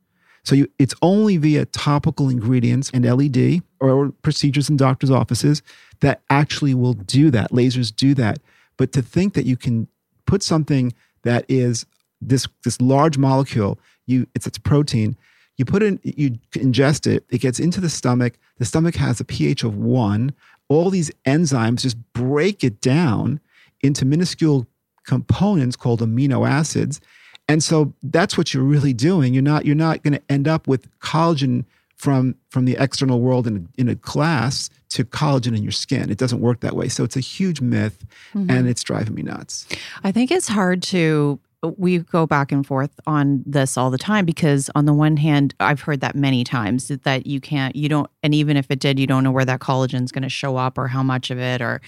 So 0.43 0.55
you, 0.55 0.67
it's 0.77 0.93
only 1.01 1.37
via 1.37 1.65
topical 1.65 2.29
ingredients 2.29 2.91
and 2.93 3.05
LED 3.05 3.61
or 3.79 4.11
procedures 4.21 4.69
in 4.69 4.77
doctors' 4.77 5.11
offices 5.11 5.61
that 6.01 6.21
actually 6.29 6.73
will 6.73 6.93
do 6.93 7.31
that. 7.31 7.51
Lasers 7.51 7.95
do 7.95 8.13
that. 8.15 8.39
But 8.77 8.91
to 8.93 9.01
think 9.01 9.33
that 9.35 9.45
you 9.45 9.55
can 9.55 9.87
put 10.25 10.43
something 10.43 10.93
that 11.23 11.45
is 11.47 11.85
this 12.19 12.47
this 12.63 12.81
large 12.81 13.17
molecule, 13.17 13.79
you 14.05 14.27
it's 14.35 14.45
it's 14.45 14.57
protein, 14.57 15.15
you 15.57 15.65
put 15.65 15.81
in 15.81 15.99
you 16.03 16.31
ingest 16.53 17.07
it, 17.07 17.23
it 17.29 17.39
gets 17.39 17.59
into 17.59 17.79
the 17.79 17.89
stomach. 17.89 18.33
The 18.57 18.65
stomach 18.65 18.95
has 18.95 19.19
a 19.19 19.25
pH 19.25 19.63
of 19.63 19.77
one. 19.77 20.33
All 20.67 20.89
these 20.89 21.11
enzymes 21.25 21.81
just 21.81 21.97
break 22.13 22.63
it 22.63 22.81
down 22.81 23.39
into 23.81 24.05
minuscule 24.05 24.67
components 25.05 25.75
called 25.75 26.01
amino 26.01 26.47
acids 26.47 26.99
and 27.47 27.63
so 27.63 27.93
that's 28.03 28.37
what 28.37 28.53
you're 28.53 28.63
really 28.63 28.93
doing. 28.93 29.33
You're 29.33 29.43
not 29.43 29.65
you're 29.65 29.75
not 29.75 30.03
going 30.03 30.13
to 30.13 30.21
end 30.29 30.47
up 30.47 30.67
with 30.67 30.89
collagen 30.99 31.65
from 31.95 32.35
from 32.49 32.65
the 32.65 32.75
external 32.79 33.21
world 33.21 33.47
in 33.47 33.69
a, 33.77 33.81
in 33.81 33.89
a 33.89 33.95
glass 33.95 34.69
to 34.89 35.03
collagen 35.03 35.55
in 35.55 35.63
your 35.63 35.71
skin. 35.71 36.09
It 36.09 36.17
doesn't 36.17 36.41
work 36.41 36.59
that 36.59 36.75
way. 36.75 36.87
So 36.87 37.03
it's 37.03 37.15
a 37.15 37.21
huge 37.21 37.61
myth, 37.61 38.05
mm-hmm. 38.33 38.49
and 38.49 38.67
it's 38.67 38.83
driving 38.83 39.15
me 39.15 39.23
nuts. 39.23 39.67
I 40.03 40.11
think 40.11 40.31
it's 40.31 40.47
hard 40.47 40.83
to. 40.83 41.39
We 41.77 41.99
go 41.99 42.27
back 42.27 42.51
and 42.51 42.67
forth 42.67 42.91
on 43.07 43.41
this 43.45 43.77
all 43.77 43.89
the 43.89 43.97
time 43.97 44.25
because, 44.25 44.69
on 44.75 44.83
the 44.83 44.91
one 44.91 45.15
hand, 45.15 45.55
I've 45.61 45.79
heard 45.79 46.01
that 46.01 46.13
many 46.13 46.43
times 46.43 46.89
that 46.89 47.25
you 47.25 47.39
can't, 47.39 47.73
you 47.73 47.87
don't, 47.87 48.09
and 48.21 48.35
even 48.35 48.57
if 48.57 48.69
it 48.69 48.79
did, 48.79 48.99
you 48.99 49.07
don't 49.07 49.23
know 49.23 49.31
where 49.31 49.45
that 49.45 49.61
collagen 49.61 50.03
is 50.03 50.11
going 50.11 50.23
to 50.23 50.29
show 50.29 50.57
up 50.57 50.77
or 50.77 50.89
how 50.89 51.03
much 51.03 51.31
of 51.31 51.39
it, 51.39 51.61
or 51.61 51.79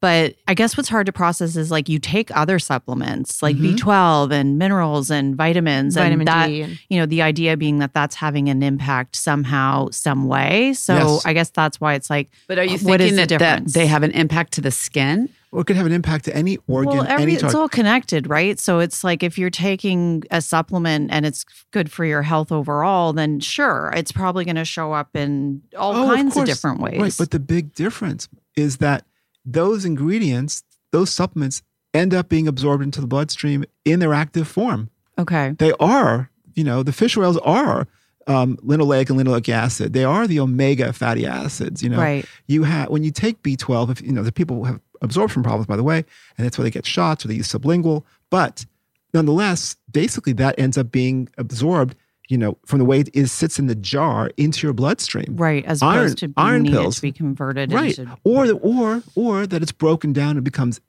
but 0.00 0.36
I 0.46 0.54
guess 0.54 0.76
what's 0.76 0.88
hard 0.88 1.06
to 1.06 1.12
process 1.12 1.56
is 1.56 1.70
like 1.70 1.88
you 1.88 1.98
take 1.98 2.34
other 2.36 2.58
supplements 2.60 3.42
like 3.42 3.56
mm-hmm. 3.56 3.74
B12 3.74 4.32
and 4.32 4.58
minerals 4.58 5.10
and 5.10 5.34
vitamins 5.34 5.94
Vitamin 5.94 6.20
and 6.20 6.28
that, 6.28 6.46
D. 6.46 6.78
You 6.88 7.00
know, 7.00 7.06
the 7.06 7.22
idea 7.22 7.56
being 7.56 7.78
that 7.78 7.94
that's 7.94 8.14
having 8.14 8.48
an 8.48 8.62
impact 8.62 9.16
somehow, 9.16 9.88
some 9.90 10.28
way. 10.28 10.72
So 10.74 10.94
yes. 10.94 11.26
I 11.26 11.32
guess 11.32 11.50
that's 11.50 11.80
why 11.80 11.94
it's 11.94 12.10
like, 12.10 12.30
but 12.46 12.58
are 12.58 12.64
you 12.64 12.78
thinking 12.78 13.16
that, 13.16 13.28
the 13.28 13.38
that 13.38 13.66
they 13.72 13.86
have 13.86 14.04
an 14.04 14.12
impact 14.12 14.52
to 14.54 14.60
the 14.60 14.70
skin? 14.70 15.30
Or 15.50 15.62
it 15.62 15.64
could 15.64 15.76
have 15.76 15.86
an 15.86 15.92
impact 15.92 16.26
to 16.26 16.36
any 16.36 16.58
organ. 16.68 16.98
Well, 16.98 17.06
every, 17.08 17.22
any 17.22 17.34
it's 17.34 17.54
all 17.54 17.70
connected, 17.70 18.28
right? 18.28 18.60
So 18.60 18.80
it's 18.80 19.02
like 19.02 19.22
if 19.22 19.38
you're 19.38 19.48
taking 19.48 20.22
a 20.30 20.42
supplement 20.42 21.10
and 21.10 21.24
it's 21.24 21.44
good 21.70 21.90
for 21.90 22.04
your 22.04 22.20
health 22.20 22.52
overall, 22.52 23.14
then 23.14 23.40
sure, 23.40 23.90
it's 23.96 24.12
probably 24.12 24.44
going 24.44 24.56
to 24.56 24.66
show 24.66 24.92
up 24.92 25.16
in 25.16 25.62
all 25.76 25.96
oh, 25.96 26.14
kinds 26.14 26.36
of, 26.36 26.42
of 26.42 26.48
different 26.48 26.80
ways. 26.80 27.00
Right, 27.00 27.14
but 27.18 27.30
the 27.30 27.40
big 27.40 27.72
difference 27.74 28.28
is 28.56 28.76
that 28.76 29.06
those 29.52 29.84
ingredients, 29.84 30.62
those 30.92 31.10
supplements 31.10 31.62
end 31.94 32.14
up 32.14 32.28
being 32.28 32.46
absorbed 32.46 32.82
into 32.82 33.00
the 33.00 33.06
bloodstream 33.06 33.64
in 33.84 34.00
their 34.00 34.14
active 34.14 34.46
form. 34.46 34.90
Okay. 35.18 35.54
They 35.58 35.72
are, 35.80 36.30
you 36.54 36.64
know, 36.64 36.82
the 36.82 36.92
fish 36.92 37.16
oils 37.16 37.38
are 37.38 37.88
um, 38.26 38.56
linoleic 38.58 39.10
and 39.10 39.18
linoleic 39.18 39.48
acid. 39.48 39.94
They 39.94 40.04
are 40.04 40.26
the 40.26 40.38
omega 40.38 40.92
fatty 40.92 41.26
acids. 41.26 41.82
You 41.82 41.88
know, 41.88 41.98
right. 41.98 42.26
you 42.46 42.64
have 42.64 42.90
when 42.90 43.02
you 43.02 43.10
take 43.10 43.42
B12. 43.42 43.90
If 43.90 44.02
you 44.02 44.12
know, 44.12 44.22
the 44.22 44.32
people 44.32 44.64
have 44.64 44.80
absorption 45.00 45.42
problems, 45.42 45.66
by 45.66 45.76
the 45.76 45.82
way, 45.82 46.04
and 46.36 46.44
that's 46.44 46.58
why 46.58 46.64
they 46.64 46.70
get 46.70 46.86
shots 46.86 47.24
or 47.24 47.28
they 47.28 47.34
use 47.34 47.50
sublingual. 47.50 48.04
But 48.30 48.66
nonetheless, 49.14 49.76
basically, 49.90 50.34
that 50.34 50.58
ends 50.58 50.76
up 50.76 50.92
being 50.92 51.28
absorbed 51.38 51.96
you 52.28 52.38
know, 52.38 52.58
from 52.66 52.78
the 52.78 52.84
way 52.84 53.00
it 53.00 53.08
is 53.14 53.32
sits 53.32 53.58
in 53.58 53.66
the 53.66 53.74
jar 53.74 54.30
into 54.36 54.66
your 54.66 54.74
bloodstream. 54.74 55.34
Right, 55.36 55.64
as 55.64 55.82
iron, 55.82 55.98
opposed 55.98 56.18
to 56.18 56.32
iron 56.36 56.66
pills 56.66 56.96
to 56.96 57.02
be 57.02 57.12
converted 57.12 57.72
right. 57.72 57.98
Into- 57.98 58.16
or 58.24 58.46
the, 58.46 58.54
or 58.54 59.02
or 59.14 59.46
that 59.46 59.62
it's 59.62 59.72
broken 59.72 60.12
down 60.12 60.36
and 60.36 60.44
becomes 60.44 60.80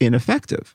ineffective. 0.00 0.74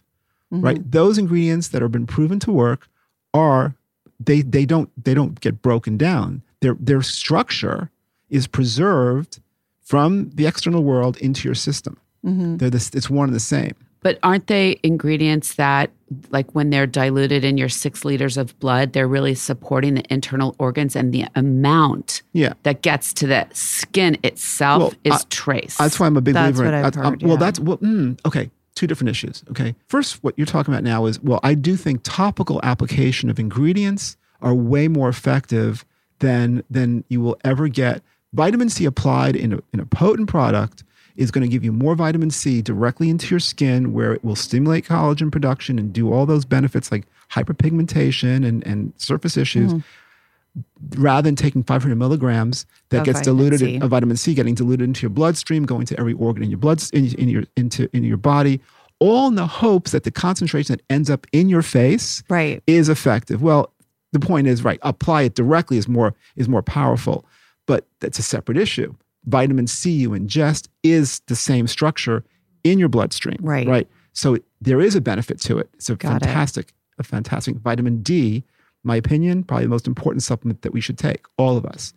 Mm-hmm. 0.54 0.66
Right? 0.66 0.92
Those 0.92 1.18
ingredients 1.18 1.70
that 1.70 1.82
have 1.82 1.92
been 1.92 2.06
proven 2.06 2.40
to 2.42 2.52
work 2.52 2.88
are 3.34 3.76
they 4.20 4.42
they 4.42 4.66
don't 4.66 4.90
they 5.04 5.14
don't 5.14 5.40
get 5.42 5.62
broken 5.62 5.98
down. 5.98 6.44
Their 6.62 6.76
their 6.80 7.02
structure 7.02 7.90
is 8.30 8.48
preserved 8.48 9.40
from 9.82 10.30
the 10.32 10.46
external 10.46 10.84
world 10.84 11.18
into 11.18 11.48
your 11.48 11.56
system. 11.56 11.98
Mm-hmm. 12.26 12.58
They're 12.58 12.70
this, 12.70 12.90
it's 12.94 13.10
one 13.10 13.30
and 13.30 13.36
the 13.36 13.40
same. 13.40 13.76
But 14.04 14.20
aren't 14.22 14.48
they 14.48 14.80
ingredients 14.84 15.56
that, 15.56 15.90
like 16.30 16.54
when 16.54 16.70
they're 16.70 16.86
diluted 16.86 17.44
in 17.44 17.58
your 17.58 17.70
six 17.70 18.06
liters 18.06 18.38
of 18.38 18.58
blood, 18.60 18.94
they're 18.94 19.08
really 19.08 19.34
supporting 19.34 19.96
the 19.96 20.04
internal 20.14 20.56
organs 20.60 20.96
and 20.96 21.14
the 21.14 21.26
amount 21.36 22.22
yeah. 22.34 22.54
that 22.64 22.82
gets 22.82 23.14
to 23.14 23.28
the 23.28 23.48
skin 23.54 24.18
itself 24.24 24.82
well, 24.82 24.94
is 25.06 25.14
I, 25.14 25.26
trace. 25.30 25.78
That's 25.78 26.00
why 26.00 26.06
I'm 26.06 26.18
a 26.18 26.22
big 26.22 26.34
that's 26.34 26.58
believer. 26.58 26.72
What 26.72 26.78
in, 26.78 26.86
I've 26.86 26.96
heard, 26.96 27.22
yeah. 27.22 27.28
Well, 27.30 27.38
that's 27.38 27.60
well, 27.60 27.78
mm, 27.78 28.20
okay. 28.26 28.52
Two 28.76 28.88
different 28.88 29.10
issues. 29.10 29.44
Okay. 29.52 29.76
First, 29.88 30.24
what 30.24 30.34
you're 30.36 30.48
talking 30.48 30.74
about 30.74 30.84
now 30.84 31.06
is 31.06 31.20
well, 31.22 31.40
I 31.44 31.54
do 31.54 31.76
think 31.76 32.02
topical 32.04 32.60
application 32.64 33.30
of 33.30 33.40
ingredients 33.40 34.18
are 34.42 34.54
way 34.54 34.88
more 34.88 35.10
effective 35.10 35.86
than 36.20 36.64
than 36.70 37.04
you 37.08 37.22
will 37.22 37.38
ever 37.44 37.68
get. 37.68 38.02
Vitamin 38.34 38.70
C 38.70 38.86
applied 38.86 39.36
in 39.36 39.54
a, 39.54 39.60
in 39.74 39.80
a 39.80 39.86
potent 39.86 40.28
product 40.28 40.84
is 41.16 41.30
going 41.32 41.44
to 41.44 41.48
give 41.48 41.64
you 41.64 41.72
more 41.72 41.96
vitamin 41.96 42.32
C 42.32 42.62
directly 42.62 43.10
into 43.10 43.28
your 43.30 43.40
skin 43.40 43.94
where 43.94 44.14
it 44.14 44.24
will 44.24 44.36
stimulate 44.36 44.86
collagen 44.86 45.32
production 45.32 45.78
and 45.80 45.94
do 45.94 46.12
all 46.12 46.26
those 46.26 46.46
benefits 46.46 46.92
like 46.92 47.06
hyperpigmentation 47.32 48.46
and, 48.46 48.66
and 48.66 48.94
surface 48.98 49.38
issues. 49.38 49.74
Mm-hmm. 49.74 51.02
rather 51.02 51.24
than 51.28 51.36
taking 51.36 51.64
500 51.64 51.96
milligrams 51.96 52.66
that 52.90 53.00
Of 53.00 53.06
gets 53.06 53.22
diluted 53.22 53.60
C. 53.60 53.78
of 53.80 53.90
vitamin 53.90 54.18
C 54.18 54.34
getting 54.34 54.54
diluted 54.56 54.88
into 54.88 55.02
your 55.02 55.10
bloodstream 55.10 55.66
going 55.66 55.86
to 55.88 56.00
every 56.00 56.14
organ 56.14 56.44
in 56.44 56.50
your 56.50 56.60
blood 56.60 56.82
in, 56.94 57.14
in 57.16 57.30
your 57.30 57.44
into 57.56 57.90
in 57.96 58.04
your 58.04 58.18
body 58.18 58.62
all 59.00 59.28
in 59.28 59.36
the 59.36 59.48
hopes 59.48 59.92
that 59.92 60.04
the 60.04 60.12
concentration 60.12 60.76
that 60.76 60.84
ends 60.94 61.10
up 61.10 61.26
in 61.32 61.50
your 61.50 61.64
face 61.64 62.24
Right. 62.30 62.62
is 62.68 62.88
effective 62.90 63.42
well 63.42 63.72
the 64.12 64.20
point 64.20 64.46
is 64.48 64.64
right 64.64 64.80
apply 64.84 65.24
it 65.24 65.34
directly 65.36 65.78
is 65.78 65.88
more 65.88 66.14
is 66.36 66.48
more 66.48 66.62
powerful 66.62 67.26
but 67.66 67.88
that's 68.00 68.20
a 68.20 68.24
separate 68.24 68.58
issue 68.58 68.94
vitamin 69.26 69.68
c 69.68 69.92
you 69.92 70.10
ingest 70.12 70.68
is 70.84 71.20
the 71.28 71.36
same 71.36 71.68
structure 71.68 72.24
in 72.64 72.80
your 72.80 72.90
bloodstream 72.90 73.38
Right. 73.42 73.68
right? 73.68 73.88
So 74.14 74.38
there 74.62 74.80
is 74.82 74.96
a 74.96 75.02
benefit 75.02 75.40
to 75.42 75.58
it. 75.58 75.70
It's 75.74 75.90
a 75.90 75.96
Got 75.96 76.18
it. 76.22 76.26
fantastic 76.26 76.74
a 77.00 77.04
fantastic 77.04 77.56
vitamin 77.58 78.02
d 78.04 78.44
my 78.84 78.96
opinion 78.96 79.44
probably 79.44 79.66
the 79.66 79.70
most 79.70 79.88
important 79.88 80.24
supplement 80.24 80.62
that 80.62 80.74
we 80.74 80.82
should 80.82 80.98
take 80.98 81.26
all 81.38 81.58
of 81.58 81.66
us. 81.66 81.94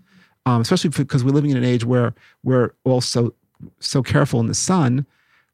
Um, 0.47 0.61
especially 0.63 0.91
because 0.91 1.25
we're 1.25 1.33
living 1.33 1.51
in 1.51 1.57
an 1.57 1.65
age 1.65 1.85
where 1.85 2.15
we're 2.45 2.73
also 2.85 3.35
so 3.81 4.03
careful 4.03 4.39
in 4.41 4.47
the 4.47 4.55
sun. 4.55 5.05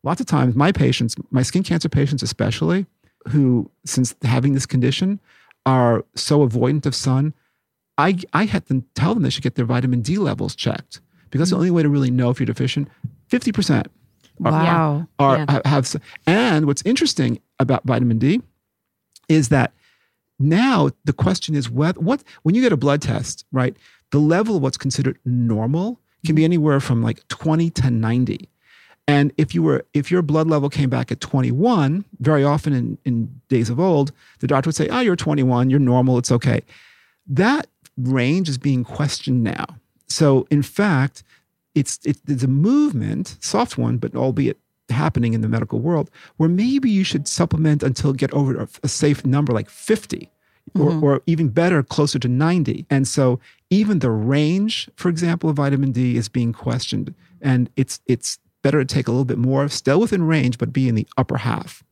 Lots 0.02 0.20
of 0.20 0.26
times 0.26 0.54
my 0.54 0.72
patients 0.72 1.14
my 1.30 1.42
skin 1.42 1.62
cancer 1.62 1.88
patients 1.88 2.22
especially 2.22 2.86
who 3.28 3.70
since 3.84 4.14
having 4.22 4.52
this 4.52 4.66
condition 4.66 5.20
are 5.64 6.04
so 6.16 6.46
avoidant 6.46 6.86
of 6.86 6.94
sun 6.94 7.32
i 7.96 8.18
i 8.32 8.44
had 8.44 8.66
to 8.66 8.82
tell 8.96 9.14
them 9.14 9.22
they 9.22 9.30
should 9.30 9.44
get 9.44 9.54
their 9.54 9.64
vitamin 9.64 10.00
d 10.02 10.18
levels 10.18 10.56
checked 10.56 11.00
because 11.32 11.50
the 11.50 11.56
mm. 11.56 11.60
only 11.60 11.70
way 11.72 11.82
to 11.82 11.88
really 11.88 12.10
know 12.12 12.30
if 12.30 12.38
you're 12.38 12.46
deficient 12.46 12.88
50% 13.28 13.86
Wow. 14.38 15.08
are 15.18 15.36
Yeah. 15.38 15.46
ha- 15.48 15.60
have 15.64 15.96
and 16.26 16.66
what's 16.66 16.82
interesting 16.82 17.40
about 17.58 17.84
vitamin 17.84 18.18
D 18.18 18.40
is 19.28 19.48
that 19.48 19.72
now 20.38 20.90
the 21.04 21.12
question 21.12 21.54
is 21.54 21.70
what 21.70 21.98
what 21.98 22.22
when 22.42 22.54
you 22.54 22.62
get 22.62 22.72
a 22.72 22.76
blood 22.76 23.02
test 23.02 23.44
right 23.52 23.76
the 24.10 24.18
level 24.18 24.56
of 24.56 24.62
what's 24.62 24.76
considered 24.76 25.18
normal 25.24 26.00
can 26.26 26.34
be 26.34 26.44
anywhere 26.44 26.80
from 26.80 27.02
like 27.02 27.26
20 27.28 27.70
to 27.70 27.90
90 27.90 28.48
and 29.06 29.32
if 29.36 29.54
you 29.54 29.62
were 29.62 29.84
if 29.94 30.10
your 30.10 30.22
blood 30.22 30.48
level 30.48 30.68
came 30.68 30.90
back 30.90 31.12
at 31.12 31.20
21 31.20 32.04
very 32.20 32.42
often 32.44 32.72
in, 32.72 32.98
in 33.04 33.40
days 33.48 33.70
of 33.70 33.78
old 33.78 34.12
the 34.40 34.46
doctor 34.46 34.68
would 34.68 34.74
say 34.74 34.88
oh 34.88 35.00
you're 35.00 35.16
21 35.16 35.70
you're 35.70 35.78
normal 35.78 36.18
it's 36.18 36.32
okay 36.32 36.62
that 37.26 37.66
range 37.96 38.48
is 38.48 38.58
being 38.58 38.82
questioned 38.82 39.44
now 39.44 39.66
so 40.12 40.46
in 40.50 40.62
fact 40.62 41.22
it's 41.74 41.98
it, 42.04 42.18
it's 42.28 42.42
a 42.42 42.48
movement 42.48 43.36
soft 43.40 43.78
one 43.78 43.98
but 43.98 44.14
albeit 44.14 44.58
happening 44.88 45.32
in 45.32 45.40
the 45.40 45.48
medical 45.48 45.80
world 45.80 46.10
where 46.36 46.48
maybe 46.48 46.90
you 46.90 47.04
should 47.04 47.26
supplement 47.26 47.82
until 47.82 48.12
get 48.12 48.32
over 48.32 48.56
a, 48.60 48.68
a 48.82 48.88
safe 48.88 49.24
number 49.24 49.52
like 49.52 49.70
50 49.70 50.28
or, 50.74 50.90
mm-hmm. 50.90 51.04
or 51.04 51.22
even 51.26 51.48
better 51.48 51.82
closer 51.82 52.18
to 52.18 52.28
90 52.28 52.86
and 52.90 53.08
so 53.08 53.40
even 53.70 53.98
the 53.98 54.10
range 54.10 54.88
for 54.96 55.08
example 55.08 55.50
of 55.50 55.56
vitamin 55.56 55.92
d 55.92 56.16
is 56.16 56.28
being 56.28 56.52
questioned 56.52 57.14
and 57.40 57.70
it's 57.76 58.00
it's 58.06 58.38
better 58.62 58.84
to 58.84 58.94
take 58.94 59.08
a 59.08 59.10
little 59.10 59.24
bit 59.24 59.38
more 59.38 59.68
still 59.68 60.00
within 60.00 60.22
range 60.22 60.58
but 60.58 60.72
be 60.72 60.88
in 60.88 60.94
the 60.94 61.06
upper 61.16 61.38
half 61.38 61.82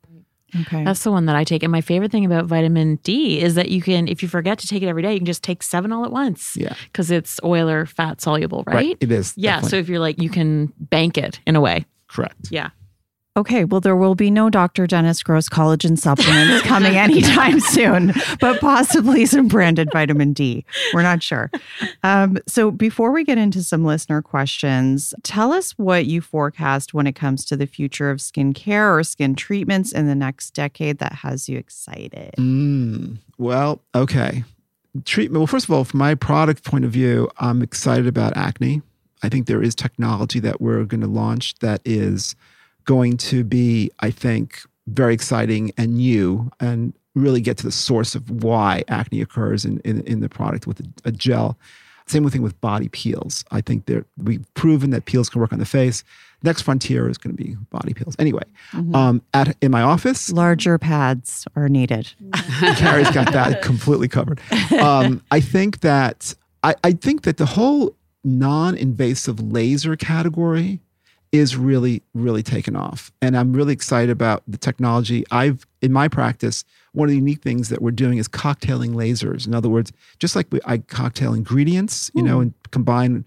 Okay. 0.63 0.85
That's 0.85 1.03
the 1.05 1.11
one 1.11 1.27
that 1.27 1.37
I 1.37 1.45
take. 1.45 1.63
And 1.63 1.71
my 1.73 1.81
favorite 1.81 2.11
thing 2.13 2.25
about 2.25 2.47
vitamin 2.47 2.97
D 3.03 3.41
is 3.41 3.55
that 3.55 3.71
you 3.71 3.83
can, 3.83 4.09
if 4.09 4.23
you 4.23 4.29
forget 4.29 4.59
to 4.61 4.67
take 4.67 4.83
it 4.83 4.87
every 4.89 5.03
day, 5.03 5.13
you 5.13 5.19
can 5.19 5.27
just 5.27 5.43
take 5.45 5.63
seven 5.63 5.93
all 5.93 6.05
at 6.05 6.13
once. 6.13 6.57
Yeah. 6.57 6.75
Because 6.85 7.11
it's 7.11 7.39
oil 7.45 7.69
or 7.69 7.87
fat 7.87 8.21
soluble, 8.21 8.65
right? 8.67 8.97
it 9.01 9.11
is 9.13 9.35
Yeah. 9.37 9.57
definitely 9.57 9.71
So 9.71 9.77
if 9.77 9.89
you're 9.89 9.99
like, 10.01 10.21
you 10.23 10.31
can 10.31 10.73
bank 10.79 11.19
it 11.19 11.41
in 11.47 11.57
a 11.57 11.61
way. 11.61 11.85
correct 12.09 12.49
Yeah. 12.51 12.71
Okay, 13.37 13.65
well, 13.65 13.81
there 13.81 13.95
will 13.95 14.17
be 14.17 14.29
no 14.29 14.51
Dr. 14.51 14.89
Dennis 14.89 15.23
Gross 15.23 15.49
collagen 15.49 15.97
supplements 15.97 16.63
coming 16.67 16.97
anytime 16.97 17.61
soon, 17.61 18.13
but 18.41 18.61
possibly 18.61 19.25
some 19.25 19.47
branded 19.47 19.89
vitamin 19.93 20.33
D. 20.33 20.65
We're 20.93 21.03
not 21.03 21.23
sure. 21.23 21.49
Um, 22.03 22.39
so, 22.49 22.73
before 22.73 23.13
we 23.13 23.23
get 23.23 23.39
into 23.39 23.63
some 23.63 23.85
listener 23.85 24.21
questions, 24.21 25.15
tell 25.23 25.53
us 25.53 25.73
what 25.79 26.07
you 26.07 26.21
forecast 26.21 26.93
when 26.93 27.07
it 27.07 27.15
comes 27.15 27.45
to 27.47 27.57
the 27.57 27.67
future 27.67 28.11
of 28.11 28.19
skincare 28.19 28.99
or 28.99 29.05
skin 29.05 29.37
treatments 29.37 29.93
in 29.93 30.09
the 30.09 30.17
next 30.17 30.51
decade 30.51 30.99
that 30.99 31.13
has 31.13 31.49
you 31.49 31.57
excited. 31.57 32.35
Mm, 32.37 33.19
well, 33.39 33.81
okay. 33.95 34.43
Treatment. 35.05 35.39
Well, 35.39 35.47
first 35.47 35.67
of 35.67 35.71
all, 35.71 35.85
from 35.85 35.99
my 35.99 36.17
product 36.17 36.65
point 36.65 36.85
of 36.85 36.91
view, 36.91 37.31
I'm 37.39 37.63
excited 37.63 38.09
about 38.09 38.37
acne. 38.37 38.83
I 39.23 39.29
think 39.29 39.47
there 39.47 39.63
is 39.63 39.77
technology 39.77 40.41
that 40.41 40.61
we're 40.61 40.85
going 40.85 41.03
to 41.03 41.07
launch 41.07 41.55
that 41.61 41.81
is 41.85 42.35
going 42.85 43.17
to 43.19 43.45
be, 43.45 43.91
I 44.01 44.11
think, 44.11 44.61
very 44.87 45.15
exciting 45.15 45.73
and 45.77 45.97
new 45.97 46.51
and 46.61 46.93
really 47.15 47.41
get 47.41 47.57
to 47.59 47.65
the 47.65 47.73
source 47.73 48.15
of 48.15 48.43
why 48.43 48.85
acne 48.89 49.21
occurs 49.21 49.65
in, 49.65 49.81
in, 49.81 50.03
in 50.03 50.21
the 50.21 50.29
product 50.29 50.67
with 50.67 50.81
a, 50.81 51.09
a 51.09 51.13
gel. 51.13 51.59
Same 52.07 52.29
thing 52.29 52.43
with 52.43 52.61
body 52.61 52.89
peels. 52.89 53.45
I 53.53 53.61
think 53.61 53.87
there 53.87 54.05
we've 54.17 54.45
proven 54.55 54.91
that 54.91 55.05
peels 55.05 55.29
can 55.29 55.41
work 55.41 55.53
on 55.53 55.61
the 55.61 55.65
face. 55.65 56.03
Next 56.43 56.63
frontier 56.63 57.09
is 57.09 57.19
going 57.19 57.37
to 57.37 57.43
be 57.43 57.55
body 57.71 57.95
peels. 57.95 58.17
Anyway, 58.19 58.43
um, 58.95 59.23
at 59.35 59.57
in 59.61 59.71
my 59.71 59.83
office, 59.83 60.31
Larger 60.33 60.79
pads 60.79 61.47
are 61.55 61.69
needed. 61.69 62.13
Carrie's 62.77 63.11
got 63.11 63.33
that 63.33 63.63
completely 63.63 64.09
covered. 64.09 64.41
Um, 64.81 65.23
I 65.31 65.41
think 65.41 65.81
that 65.81 66.35
I, 66.65 66.75
I 66.83 66.93
think 66.93 67.23
that 67.23 67.37
the 67.37 67.47
whole 67.47 67.95
non-invasive 68.25 69.53
laser 69.53 69.97
category 69.97 70.81
is 71.33 71.57
really 71.57 72.03
really 72.15 72.43
taken 72.43 72.77
off, 72.77 73.13
and 73.23 73.37
I'm 73.37 73.53
really 73.53 73.73
excited 73.73 74.11
about 74.11 74.43
the 74.49 74.59
technology. 74.59 75.25
I've 75.31 75.67
in 75.81 75.93
my 75.93 76.09
practice, 76.09 76.65
one 76.93 77.09
of 77.09 77.11
the 77.11 77.17
unique 77.17 77.43
things 77.43 77.69
that 77.69 77.81
we're 77.81 77.93
doing 77.93 78.19
is 78.19 78.29
cocktailing 78.29 78.95
lasers. 78.95 79.47
In 79.47 79.55
other 79.55 79.69
words, 79.69 79.93
just 80.19 80.35
like 80.35 80.47
we, 80.51 80.61
I 80.65 80.79
cocktail 80.79 81.35
ingredients, 81.35 82.11
you 82.15 82.23
know, 82.23 82.41
and 82.41 82.53
combine 82.71 83.25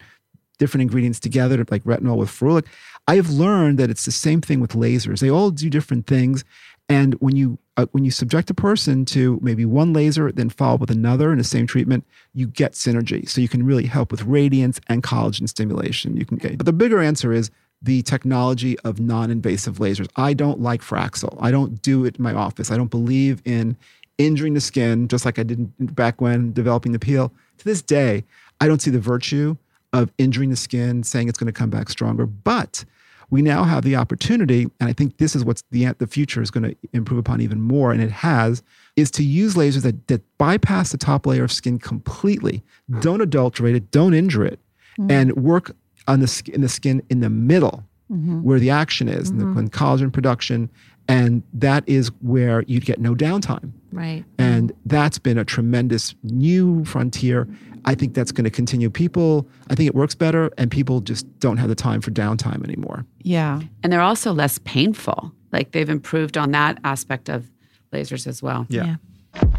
different 0.59 0.83
ingredients 0.83 1.19
together, 1.19 1.65
like 1.71 1.83
retinol 1.83 2.17
with 2.17 2.29
ferulic. 2.29 2.65
I've 3.07 3.29
learned 3.29 3.79
that 3.79 3.89
it's 3.89 4.05
the 4.05 4.11
same 4.11 4.39
thing 4.41 4.59
with 4.59 4.71
lasers. 4.71 5.19
They 5.19 5.29
all 5.29 5.51
do 5.51 5.69
different 5.69 6.07
things, 6.07 6.43
and 6.89 7.15
when 7.15 7.35
you 7.35 7.57
uh, 7.77 7.85
when 7.91 8.05
you 8.05 8.11
subject 8.11 8.49
a 8.49 8.53
person 8.53 9.03
to 9.03 9.39
maybe 9.41 9.65
one 9.65 9.93
laser, 9.93 10.31
then 10.31 10.49
followed 10.49 10.81
with 10.81 10.91
another 10.91 11.31
in 11.31 11.37
the 11.37 11.43
same 11.43 11.65
treatment, 11.65 12.05
you 12.33 12.47
get 12.47 12.73
synergy. 12.73 13.27
So 13.27 13.41
you 13.41 13.47
can 13.47 13.65
really 13.65 13.85
help 13.85 14.11
with 14.11 14.23
radiance 14.23 14.79
and 14.87 15.01
collagen 15.01 15.49
stimulation. 15.49 16.15
You 16.15 16.25
can 16.25 16.37
get, 16.37 16.57
but 16.57 16.65
the 16.65 16.73
bigger 16.73 16.99
answer 16.99 17.33
is 17.33 17.49
the 17.83 18.01
technology 18.01 18.79
of 18.79 18.99
non-invasive 18.99 19.75
lasers. 19.75 20.07
I 20.15 20.33
don't 20.33 20.61
like 20.61 20.81
Fraxel. 20.81 21.37
I 21.39 21.51
don't 21.51 21.81
do 21.81 22.05
it 22.05 22.17
in 22.17 22.23
my 22.23 22.33
office. 22.33 22.71
I 22.71 22.77
don't 22.77 22.89
believe 22.89 23.41
in 23.45 23.75
injuring 24.17 24.53
the 24.53 24.61
skin, 24.61 25.07
just 25.07 25.25
like 25.25 25.37
I 25.37 25.43
did 25.43 25.95
back 25.95 26.21
when 26.21 26.53
developing 26.53 26.93
the 26.93 26.99
peel. 26.99 27.31
To 27.57 27.65
this 27.65 27.81
day, 27.81 28.23
I 28.61 28.67
don't 28.67 28.81
see 28.81 28.91
the 28.91 28.99
virtue 28.99 29.57
of 29.91 30.11
injuring 30.17 30.49
the 30.49 30.55
skin, 30.55 31.03
saying 31.03 31.27
it's 31.27 31.37
going 31.37 31.51
to 31.51 31.57
come 31.57 31.69
back 31.69 31.89
stronger. 31.89 32.25
But 32.25 32.85
we 33.29 33.41
now 33.41 33.63
have 33.63 33.83
the 33.83 33.95
opportunity, 33.95 34.69
and 34.79 34.89
I 34.89 34.93
think 34.93 35.17
this 35.17 35.35
is 35.35 35.43
what 35.43 35.61
the 35.71 35.93
the 35.97 36.07
future 36.07 36.41
is 36.41 36.51
going 36.51 36.69
to 36.69 36.75
improve 36.93 37.19
upon 37.19 37.41
even 37.41 37.61
more, 37.61 37.91
and 37.91 38.01
it 38.01 38.11
has, 38.11 38.63
is 38.95 39.11
to 39.11 39.23
use 39.23 39.55
lasers 39.55 39.81
that, 39.81 40.07
that 40.07 40.21
bypass 40.37 40.91
the 40.91 40.97
top 40.97 41.25
layer 41.25 41.43
of 41.43 41.51
skin 41.51 41.79
completely, 41.79 42.63
don't 42.99 43.21
adulterate 43.21 43.75
it, 43.75 43.91
don't 43.91 44.13
injure 44.13 44.45
it, 44.45 44.59
mm-hmm. 44.99 45.11
and 45.11 45.35
work 45.35 45.75
on 46.07 46.19
the 46.19 46.51
in 46.53 46.61
the 46.61 46.69
skin 46.69 47.01
in 47.09 47.21
the 47.21 47.29
middle 47.29 47.83
mm-hmm. 48.11 48.41
where 48.41 48.59
the 48.59 48.69
action 48.69 49.07
is, 49.07 49.29
in 49.29 49.39
the 49.39 49.45
mm-hmm. 49.45 49.59
in 49.59 49.69
collagen 49.69 50.11
production, 50.11 50.69
and 51.07 51.43
that 51.53 51.83
is 51.87 52.11
where 52.21 52.63
you'd 52.63 52.85
get 52.85 52.99
no 52.99 53.13
downtime. 53.13 53.71
Right. 53.91 54.23
And 54.37 54.71
that's 54.85 55.19
been 55.19 55.37
a 55.37 55.45
tremendous 55.45 56.15
new 56.23 56.85
frontier. 56.85 57.47
I 57.85 57.95
think 57.95 58.13
that's 58.13 58.31
going 58.31 58.45
to 58.45 58.49
continue. 58.49 58.89
People, 58.89 59.47
I 59.69 59.75
think 59.75 59.87
it 59.87 59.95
works 59.95 60.15
better, 60.15 60.51
and 60.57 60.71
people 60.71 61.01
just 61.01 61.27
don't 61.39 61.57
have 61.57 61.69
the 61.69 61.75
time 61.75 62.01
for 62.01 62.11
downtime 62.11 62.63
anymore. 62.63 63.05
Yeah. 63.21 63.61
And 63.83 63.91
they're 63.91 64.01
also 64.01 64.31
less 64.31 64.57
painful. 64.59 65.33
Like 65.51 65.71
they've 65.71 65.89
improved 65.89 66.37
on 66.37 66.51
that 66.51 66.79
aspect 66.83 67.29
of 67.29 67.49
lasers 67.91 68.25
as 68.25 68.41
well. 68.41 68.65
Yeah. 68.69 68.95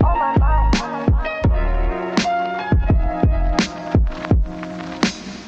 Oh 0.03 0.34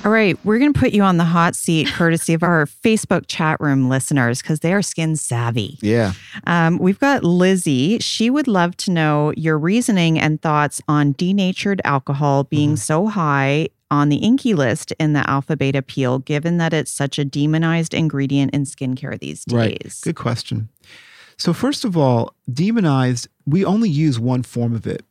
All 0.07 0.13
right, 0.13 0.39
we're 0.45 0.61
going 0.61 0.73
to 0.73 0.79
put 0.79 0.93
you 0.93 1.03
on 1.03 1.17
the 1.17 1.25
hot 1.25 1.57
seat 1.57 1.89
courtesy 1.93 2.33
of 2.33 2.45
our 2.45 2.67
Facebook 2.67 3.25
chat 3.27 3.59
room 3.59 3.89
listeners 3.89 4.41
because 4.41 4.61
they 4.61 4.73
are 4.73 4.81
skin 4.81 5.17
savvy. 5.17 5.79
Yeah. 5.83 6.13
Um, 6.47 6.79
we've 6.79 7.01
got 7.01 7.25
Lizzie. 7.25 7.99
She 7.99 8.31
would 8.31 8.47
love 8.47 8.77
to 8.77 8.93
know 8.93 9.33
your 9.37 9.59
reasoning 9.59 10.17
and 10.17 10.41
thoughts 10.41 10.81
on 10.87 11.17
denatured 11.19 11.81
alcohol 11.85 12.45
being 12.45 12.77
so 12.77 13.09
high 13.09 13.69
on 13.91 14.09
the 14.09 14.21
INCI 14.21 14.55
list 14.55 14.93
in 15.01 15.13
the 15.13 15.29
alpha 15.29 15.57
beta 15.57 15.83
peel, 15.83 16.21
given 16.21 16.59
that 16.59 16.73
it's 16.73 16.93
such 16.93 17.19
a 17.19 17.25
demonized 17.25 17.93
ingredient 17.93 18.55
in 18.55 18.63
skincare 18.63 19.19
these 19.19 19.45
days. 19.45 19.57
Right. 19.57 20.01
Good 20.03 20.15
question. 20.15 20.69
So 21.37 21.53
first 21.53 21.85
of 21.85 21.97
all, 21.97 22.33
demonized, 22.49 23.27
we 23.45 23.65
only 23.65 23.91
use 23.91 24.21
one 24.21 24.45
form 24.45 24.73
of 24.73 24.87
it 24.87 25.05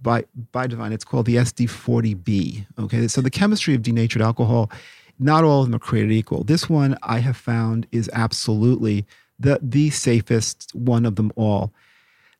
by 0.00 0.24
by 0.52 0.66
divine. 0.66 0.92
It's 0.92 1.04
called 1.04 1.26
the 1.26 1.36
SD40B. 1.36 2.66
Okay. 2.78 3.08
So 3.08 3.20
the 3.20 3.30
chemistry 3.30 3.74
of 3.74 3.82
denatured 3.82 4.22
alcohol, 4.22 4.70
not 5.18 5.44
all 5.44 5.62
of 5.62 5.66
them 5.66 5.74
are 5.74 5.78
created 5.78 6.12
equal. 6.12 6.44
This 6.44 6.68
one 6.68 6.96
I 7.02 7.18
have 7.18 7.36
found 7.36 7.86
is 7.92 8.10
absolutely 8.12 9.06
the 9.38 9.58
the 9.62 9.90
safest 9.90 10.74
one 10.74 11.04
of 11.04 11.16
them 11.16 11.32
all. 11.36 11.72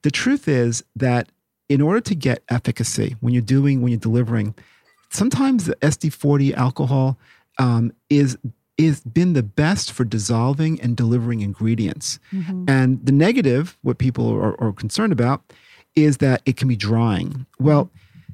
The 0.02 0.10
truth 0.10 0.48
is 0.48 0.82
that 0.96 1.28
in 1.68 1.80
order 1.80 2.00
to 2.00 2.14
get 2.14 2.42
efficacy 2.48 3.16
when 3.20 3.32
you're 3.32 3.42
doing 3.42 3.82
when 3.82 3.92
you're 3.92 4.00
delivering, 4.00 4.54
sometimes 5.10 5.66
the 5.66 5.76
SD40 5.76 6.54
alcohol 6.54 7.18
um, 7.58 7.92
is 8.10 8.36
is 8.78 9.00
been 9.00 9.34
the 9.34 9.42
best 9.42 9.92
for 9.92 10.04
dissolving 10.04 10.80
and 10.80 10.96
delivering 10.96 11.40
ingredients. 11.40 12.18
Mm-hmm. 12.32 12.64
And 12.68 13.04
the 13.04 13.12
negative, 13.12 13.76
what 13.82 13.98
people 13.98 14.32
are, 14.32 14.60
are, 14.60 14.72
concerned 14.72 15.12
about, 15.12 15.52
is 15.94 16.18
that 16.18 16.42
it 16.46 16.56
can 16.56 16.68
be 16.68 16.76
drying. 16.76 17.46
Well, 17.58 17.90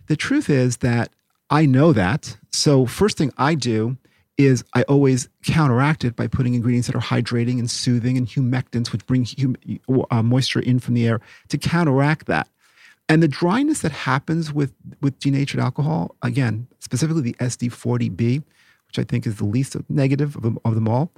the 0.06 0.16
truth 0.16 0.48
is 0.48 0.78
that 0.78 1.10
I 1.50 1.66
know 1.66 1.92
that. 1.92 2.36
So 2.50 2.86
first 2.86 3.18
thing 3.18 3.32
I 3.38 3.54
do 3.54 3.96
is 4.36 4.64
I 4.74 4.82
always 4.82 5.28
counteract 5.44 6.04
it 6.04 6.14
by 6.14 6.28
putting 6.28 6.54
ingredients 6.54 6.86
that 6.86 6.94
are 6.94 7.00
hydrating 7.00 7.58
and 7.58 7.68
soothing 7.68 8.16
and 8.16 8.26
humectants, 8.26 8.92
which 8.92 9.04
bring 9.06 9.26
hum- 9.38 9.56
uh, 10.10 10.22
moisture 10.22 10.60
in 10.60 10.78
from 10.78 10.94
the 10.94 11.06
air 11.06 11.20
to 11.48 11.58
counteract 11.58 12.26
that. 12.26 12.48
And 13.08 13.22
the 13.22 13.28
dryness 13.28 13.80
that 13.80 13.90
happens 13.90 14.52
with, 14.52 14.72
with 15.00 15.18
denatured 15.18 15.60
alcohol, 15.60 16.14
again, 16.22 16.68
specifically 16.78 17.22
the 17.22 17.34
SD40B, 17.34 18.44
which 18.86 18.98
I 18.98 19.02
think 19.02 19.26
is 19.26 19.36
the 19.36 19.44
least 19.44 19.76
negative 19.88 20.36
of 20.36 20.42
them, 20.42 20.58
of 20.64 20.74
them 20.74 20.86
all, 20.86 21.10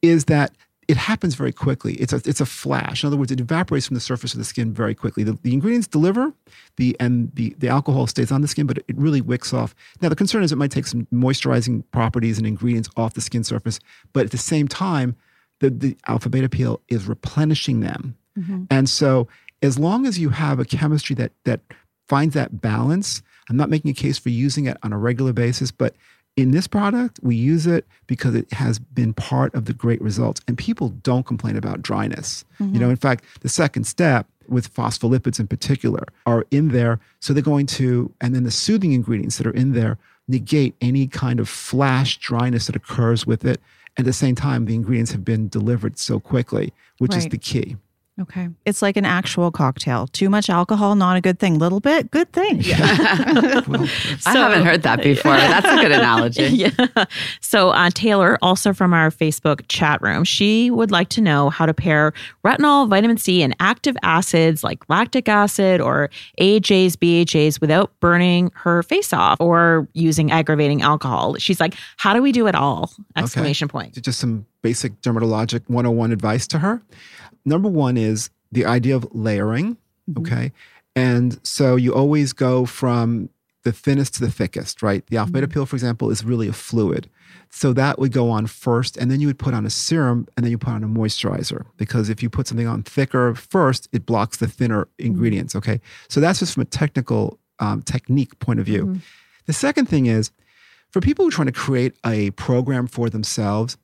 is 0.00 0.26
that 0.26 0.52
it 0.92 0.98
happens 0.98 1.36
very 1.36 1.52
quickly. 1.52 1.94
It's 1.94 2.12
a, 2.12 2.20
it's 2.26 2.42
a 2.42 2.44
flash. 2.44 3.02
In 3.02 3.06
other 3.06 3.16
words, 3.16 3.32
it 3.32 3.40
evaporates 3.40 3.86
from 3.86 3.94
the 3.94 4.00
surface 4.00 4.34
of 4.34 4.38
the 4.38 4.44
skin 4.44 4.74
very 4.74 4.94
quickly. 4.94 5.24
The, 5.24 5.38
the 5.42 5.54
ingredients 5.54 5.86
deliver, 5.88 6.34
the 6.76 6.94
and 7.00 7.34
the, 7.34 7.54
the 7.56 7.68
alcohol 7.68 8.06
stays 8.06 8.30
on 8.30 8.42
the 8.42 8.48
skin, 8.48 8.66
but 8.66 8.76
it 8.76 8.84
really 8.98 9.22
wicks 9.22 9.54
off. 9.54 9.74
Now, 10.02 10.10
the 10.10 10.16
concern 10.16 10.42
is 10.42 10.52
it 10.52 10.56
might 10.56 10.70
take 10.70 10.86
some 10.86 11.06
moisturizing 11.10 11.82
properties 11.92 12.36
and 12.36 12.46
ingredients 12.46 12.90
off 12.94 13.14
the 13.14 13.22
skin 13.22 13.42
surface, 13.42 13.80
but 14.12 14.26
at 14.26 14.32
the 14.32 14.36
same 14.36 14.68
time, 14.68 15.16
the, 15.60 15.70
the 15.70 15.96
alpha 16.08 16.28
beta 16.28 16.50
peel 16.50 16.82
is 16.88 17.08
replenishing 17.08 17.80
them. 17.80 18.14
Mm-hmm. 18.38 18.64
And 18.70 18.86
so, 18.86 19.28
as 19.62 19.78
long 19.78 20.04
as 20.04 20.18
you 20.18 20.28
have 20.28 20.60
a 20.60 20.66
chemistry 20.66 21.16
that 21.16 21.32
that 21.44 21.60
finds 22.06 22.34
that 22.34 22.60
balance, 22.60 23.22
I'm 23.48 23.56
not 23.56 23.70
making 23.70 23.90
a 23.90 23.94
case 23.94 24.18
for 24.18 24.28
using 24.28 24.66
it 24.66 24.76
on 24.82 24.92
a 24.92 24.98
regular 24.98 25.32
basis, 25.32 25.70
but 25.70 25.96
in 26.36 26.50
this 26.50 26.66
product, 26.66 27.20
we 27.22 27.36
use 27.36 27.66
it 27.66 27.86
because 28.06 28.34
it 28.34 28.50
has 28.52 28.78
been 28.78 29.12
part 29.12 29.54
of 29.54 29.66
the 29.66 29.74
great 29.74 30.00
results. 30.00 30.40
And 30.48 30.56
people 30.56 30.88
don't 30.88 31.26
complain 31.26 31.56
about 31.56 31.82
dryness. 31.82 32.44
Mm-hmm. 32.58 32.74
You 32.74 32.80
know, 32.80 32.86
mm-hmm. 32.86 32.92
in 32.92 32.96
fact, 32.96 33.24
the 33.40 33.48
second 33.48 33.84
step 33.84 34.26
with 34.48 34.72
phospholipids 34.72 35.38
in 35.38 35.46
particular 35.46 36.04
are 36.26 36.46
in 36.50 36.68
there. 36.68 37.00
So 37.20 37.32
they're 37.32 37.42
going 37.42 37.66
to, 37.66 38.12
and 38.20 38.34
then 38.34 38.44
the 38.44 38.50
soothing 38.50 38.92
ingredients 38.92 39.38
that 39.38 39.46
are 39.46 39.52
in 39.52 39.72
there 39.72 39.98
negate 40.28 40.74
any 40.80 41.06
kind 41.06 41.40
of 41.40 41.48
flash 41.48 42.18
dryness 42.18 42.66
that 42.66 42.76
occurs 42.76 43.26
with 43.26 43.44
it. 43.44 43.60
At 43.98 44.06
the 44.06 44.12
same 44.12 44.34
time, 44.34 44.64
the 44.64 44.74
ingredients 44.74 45.12
have 45.12 45.24
been 45.24 45.48
delivered 45.48 45.98
so 45.98 46.18
quickly, 46.18 46.72
which 46.98 47.12
right. 47.12 47.18
is 47.18 47.28
the 47.28 47.38
key. 47.38 47.76
Okay. 48.20 48.50
It's 48.66 48.82
like 48.82 48.98
an 48.98 49.06
actual 49.06 49.50
cocktail. 49.50 50.06
Too 50.06 50.28
much 50.28 50.50
alcohol, 50.50 50.94
not 50.96 51.16
a 51.16 51.22
good 51.22 51.38
thing. 51.38 51.58
Little 51.58 51.80
bit, 51.80 52.10
good 52.10 52.30
thing. 52.30 52.60
Yeah. 52.60 53.62
well, 53.66 53.86
so, 54.18 54.30
I 54.30 54.32
haven't 54.32 54.66
heard 54.66 54.82
that 54.82 55.02
before. 55.02 55.32
That's 55.32 55.66
a 55.66 55.76
good 55.82 55.92
analogy. 55.92 56.42
Yeah. 56.62 56.70
So, 57.40 57.70
uh, 57.70 57.90
Taylor, 57.92 58.38
also 58.42 58.72
from 58.72 58.92
our 58.92 59.10
Facebook 59.10 59.62
chat 59.68 60.00
room, 60.02 60.22
she 60.24 60.70
would 60.70 60.90
like 60.90 61.08
to 61.10 61.20
know 61.20 61.48
how 61.48 61.64
to 61.64 61.72
pair 61.72 62.12
retinol, 62.44 62.88
vitamin 62.88 63.16
C, 63.16 63.42
and 63.42 63.56
active 63.58 63.96
acids 64.02 64.62
like 64.62 64.88
lactic 64.88 65.28
acid 65.28 65.80
or 65.80 66.10
AHAs, 66.38 66.96
BHAs 66.96 67.60
without 67.60 67.98
burning 68.00 68.52
her 68.54 68.82
face 68.82 69.12
off 69.12 69.40
or 69.40 69.88
using 69.94 70.30
aggravating 70.30 70.82
alcohol. 70.82 71.36
She's 71.36 71.58
like, 71.58 71.74
how 71.96 72.12
do 72.12 72.22
we 72.22 72.32
do 72.32 72.46
it 72.46 72.54
all? 72.54 72.92
Exclamation 73.16 73.66
okay. 73.66 73.72
point. 73.72 74.02
Just 74.02 74.20
some 74.20 74.46
basic 74.60 75.00
dermatologic 75.00 75.62
101 75.68 76.12
advice 76.12 76.46
to 76.48 76.58
her 76.58 76.82
number 77.44 77.68
one 77.68 77.96
is 77.96 78.30
the 78.50 78.64
idea 78.64 78.96
of 78.96 79.06
layering. 79.12 79.76
Mm-hmm. 80.10 80.20
Okay. 80.22 80.52
And 80.94 81.38
so 81.42 81.76
you 81.76 81.94
always 81.94 82.32
go 82.32 82.66
from 82.66 83.30
the 83.64 83.72
thinnest 83.72 84.14
to 84.14 84.20
the 84.20 84.30
thickest, 84.30 84.82
right? 84.82 85.06
The 85.06 85.16
alpha 85.16 85.32
beta 85.32 85.46
mm-hmm. 85.46 85.54
peel, 85.54 85.66
for 85.66 85.76
example, 85.76 86.10
is 86.10 86.24
really 86.24 86.48
a 86.48 86.52
fluid. 86.52 87.08
So 87.50 87.72
that 87.74 87.98
would 87.98 88.12
go 88.12 88.30
on 88.30 88.46
first, 88.46 88.96
and 88.96 89.10
then 89.10 89.20
you 89.20 89.26
would 89.26 89.38
put 89.38 89.54
on 89.54 89.64
a 89.66 89.70
serum, 89.70 90.26
and 90.36 90.44
then 90.44 90.50
you 90.50 90.58
put 90.58 90.70
on 90.70 90.82
a 90.82 90.88
moisturizer. 90.88 91.66
Because 91.76 92.08
if 92.08 92.22
you 92.22 92.30
put 92.30 92.46
something 92.46 92.66
on 92.66 92.82
thicker 92.82 93.34
first, 93.34 93.88
it 93.92 94.04
blocks 94.06 94.38
the 94.38 94.48
thinner 94.48 94.84
mm-hmm. 94.84 95.06
ingredients. 95.06 95.54
Okay. 95.54 95.80
So 96.08 96.20
that's 96.20 96.40
just 96.40 96.54
from 96.54 96.62
a 96.62 96.66
technical 96.66 97.38
um, 97.58 97.82
technique 97.82 98.38
point 98.38 98.58
of 98.58 98.66
view. 98.66 98.86
Mm-hmm. 98.86 98.98
The 99.46 99.52
second 99.52 99.86
thing 99.86 100.06
is 100.06 100.30
for 100.90 101.00
people 101.00 101.24
who 101.24 101.28
are 101.28 101.32
trying 101.32 101.46
to 101.46 101.52
create 101.52 101.94
a 102.04 102.30
program 102.32 102.86
for 102.86 103.08
themselves, 103.08 103.76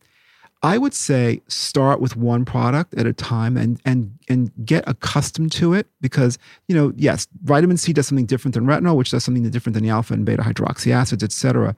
I 0.63 0.77
would 0.77 0.95
say 0.95 1.41
start 1.47 2.01
with 2.01 2.17
one 2.17 2.45
product 2.45 2.95
at 2.95 3.07
a 3.07 3.13
time 3.13 3.57
and 3.57 3.81
and 3.85 4.19
and 4.29 4.51
get 4.65 4.85
accustomed 4.89 5.53
to 5.53 5.73
it 5.73 5.87
because 6.01 6.37
you 6.67 6.75
know 6.75 6.93
yes 6.97 7.29
vitamin 7.45 7.77
C 7.77 7.93
does 7.93 8.09
something 8.09 8.27
different 8.27 8.55
than 8.55 8.65
retinol 8.65 8.97
which 8.97 9.11
does 9.11 9.23
something 9.23 9.49
different 9.51 9.75
than 9.75 9.85
the 9.85 9.91
alpha 9.91 10.15
and 10.15 10.25
beta 10.25 10.43
hydroxy 10.43 10.93
acids 10.93 11.23
etc. 11.23 11.77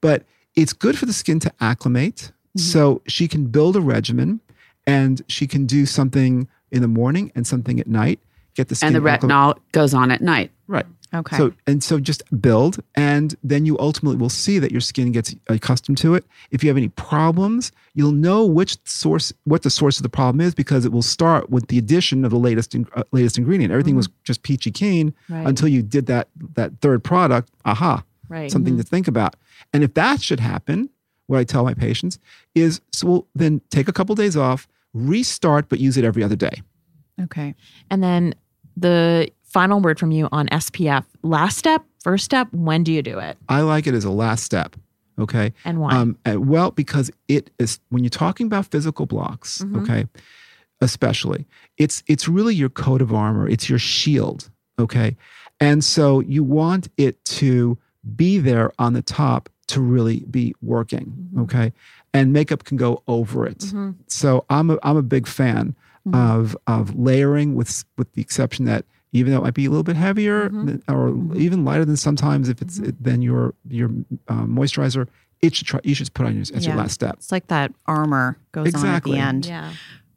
But 0.00 0.24
it's 0.54 0.72
good 0.72 0.98
for 0.98 1.06
the 1.06 1.12
skin 1.12 1.40
to 1.40 1.52
acclimate 1.60 2.32
mm-hmm. 2.56 2.60
so 2.60 3.02
she 3.06 3.28
can 3.28 3.46
build 3.46 3.76
a 3.76 3.80
regimen 3.80 4.40
and 4.86 5.22
she 5.28 5.46
can 5.46 5.66
do 5.66 5.86
something 5.86 6.48
in 6.70 6.82
the 6.82 6.88
morning 6.88 7.32
and 7.34 7.46
something 7.46 7.78
at 7.78 7.86
night. 7.86 8.18
Get 8.54 8.68
the 8.68 8.74
skin 8.74 8.88
and 8.88 8.96
the 8.96 9.00
retinol 9.00 9.58
goes 9.72 9.94
on 9.94 10.10
at 10.10 10.20
night. 10.20 10.50
Right. 10.66 10.86
Okay. 11.14 11.36
So 11.36 11.52
and 11.66 11.82
so 11.82 12.00
just 12.00 12.22
build 12.40 12.82
and 12.94 13.34
then 13.42 13.66
you 13.66 13.78
ultimately 13.78 14.16
will 14.16 14.30
see 14.30 14.58
that 14.58 14.72
your 14.72 14.80
skin 14.80 15.12
gets 15.12 15.34
accustomed 15.48 15.98
to 15.98 16.14
it. 16.14 16.24
If 16.50 16.64
you 16.64 16.70
have 16.70 16.76
any 16.76 16.88
problems, 16.88 17.70
you'll 17.94 18.12
know 18.12 18.46
which 18.46 18.78
source 18.84 19.32
what 19.44 19.62
the 19.62 19.70
source 19.70 19.98
of 19.98 20.04
the 20.04 20.08
problem 20.08 20.40
is 20.40 20.54
because 20.54 20.84
it 20.84 20.92
will 20.92 21.02
start 21.02 21.50
with 21.50 21.68
the 21.68 21.76
addition 21.76 22.24
of 22.24 22.30
the 22.30 22.38
latest 22.38 22.74
uh, 22.96 23.02
latest 23.12 23.36
ingredient. 23.36 23.72
Everything 23.72 23.92
mm-hmm. 23.92 23.98
was 23.98 24.08
just 24.24 24.42
peachy 24.42 24.70
keen 24.70 25.14
right. 25.28 25.46
until 25.46 25.68
you 25.68 25.82
did 25.82 26.06
that 26.06 26.28
that 26.54 26.72
third 26.80 27.04
product. 27.04 27.50
Aha. 27.66 28.02
Right. 28.28 28.50
Something 28.50 28.74
mm-hmm. 28.74 28.80
to 28.80 28.88
think 28.88 29.08
about. 29.08 29.36
And 29.74 29.84
if 29.84 29.92
that 29.94 30.22
should 30.22 30.40
happen, 30.40 30.88
what 31.26 31.38
I 31.38 31.44
tell 31.44 31.64
my 31.64 31.74
patients 31.74 32.18
is 32.54 32.80
so 32.92 33.06
we'll 33.06 33.26
then 33.34 33.60
take 33.70 33.88
a 33.88 33.92
couple 33.92 34.14
days 34.14 34.36
off, 34.36 34.66
restart 34.94 35.68
but 35.68 35.78
use 35.78 35.98
it 35.98 36.04
every 36.04 36.22
other 36.22 36.36
day. 36.36 36.62
Okay. 37.20 37.54
And 37.90 38.02
then 38.02 38.34
the 38.76 39.30
final 39.52 39.80
word 39.80 39.98
from 39.98 40.10
you 40.10 40.28
on 40.32 40.48
SPF. 40.48 41.04
Last 41.22 41.58
step, 41.58 41.84
first 42.02 42.24
step, 42.24 42.48
when 42.52 42.82
do 42.82 42.92
you 42.92 43.02
do 43.02 43.18
it? 43.18 43.36
I 43.48 43.60
like 43.60 43.86
it 43.86 43.94
as 43.94 44.04
a 44.04 44.10
last 44.10 44.44
step. 44.44 44.76
Okay. 45.18 45.52
And 45.64 45.78
why? 45.78 45.92
Um, 45.92 46.18
well, 46.26 46.70
because 46.70 47.10
it 47.28 47.50
is 47.58 47.78
when 47.90 48.02
you're 48.02 48.10
talking 48.10 48.46
about 48.46 48.66
physical 48.66 49.06
blocks, 49.06 49.58
mm-hmm. 49.58 49.82
okay, 49.82 50.06
especially, 50.80 51.46
it's 51.76 52.02
it's 52.06 52.28
really 52.28 52.54
your 52.54 52.70
coat 52.70 53.02
of 53.02 53.12
armor. 53.12 53.48
It's 53.48 53.68
your 53.68 53.78
shield. 53.78 54.50
Okay. 54.78 55.16
And 55.60 55.84
so 55.84 56.20
you 56.20 56.42
want 56.42 56.88
it 56.96 57.22
to 57.26 57.78
be 58.16 58.38
there 58.38 58.72
on 58.78 58.94
the 58.94 59.02
top 59.02 59.48
to 59.68 59.80
really 59.80 60.20
be 60.30 60.54
working. 60.62 61.06
Mm-hmm. 61.06 61.42
Okay. 61.42 61.72
And 62.14 62.32
makeup 62.32 62.64
can 62.64 62.76
go 62.76 63.02
over 63.06 63.46
it. 63.46 63.58
Mm-hmm. 63.58 63.92
So 64.06 64.44
I'm 64.50 64.70
a 64.70 64.78
I'm 64.82 64.96
a 64.96 65.02
big 65.02 65.26
fan 65.26 65.76
mm-hmm. 66.06 66.14
of 66.14 66.56
of 66.66 66.98
layering 66.98 67.54
with 67.54 67.84
with 67.96 68.12
the 68.14 68.22
exception 68.22 68.64
that 68.64 68.86
even 69.12 69.32
though 69.32 69.38
it 69.38 69.42
might 69.42 69.54
be 69.54 69.66
a 69.66 69.70
little 69.70 69.82
bit 69.82 69.96
heavier 69.96 70.48
mm-hmm. 70.48 70.92
or 70.92 71.10
mm-hmm. 71.10 71.40
even 71.40 71.64
lighter 71.64 71.84
than 71.84 71.96
sometimes 71.96 72.48
if 72.48 72.60
it's 72.62 72.78
mm-hmm. 72.78 72.90
than 73.00 73.22
your 73.22 73.54
your 73.68 73.90
uh, 74.28 74.44
moisturizer 74.44 75.06
it 75.40 75.54
should 75.54 75.66
try 75.66 75.80
you 75.84 75.94
should 75.94 76.12
put 76.14 76.26
on 76.26 76.34
your, 76.34 76.42
as 76.42 76.50
yeah. 76.50 76.68
your 76.68 76.76
last 76.76 76.92
step 76.92 77.14
it's 77.14 77.32
like 77.32 77.46
that 77.48 77.72
armor 77.86 78.36
goes 78.52 78.68
exactly. 78.68 78.88
on 78.88 78.96
at 78.96 79.04
the 79.04 79.28
end 79.28 79.46
yeah 79.46 79.72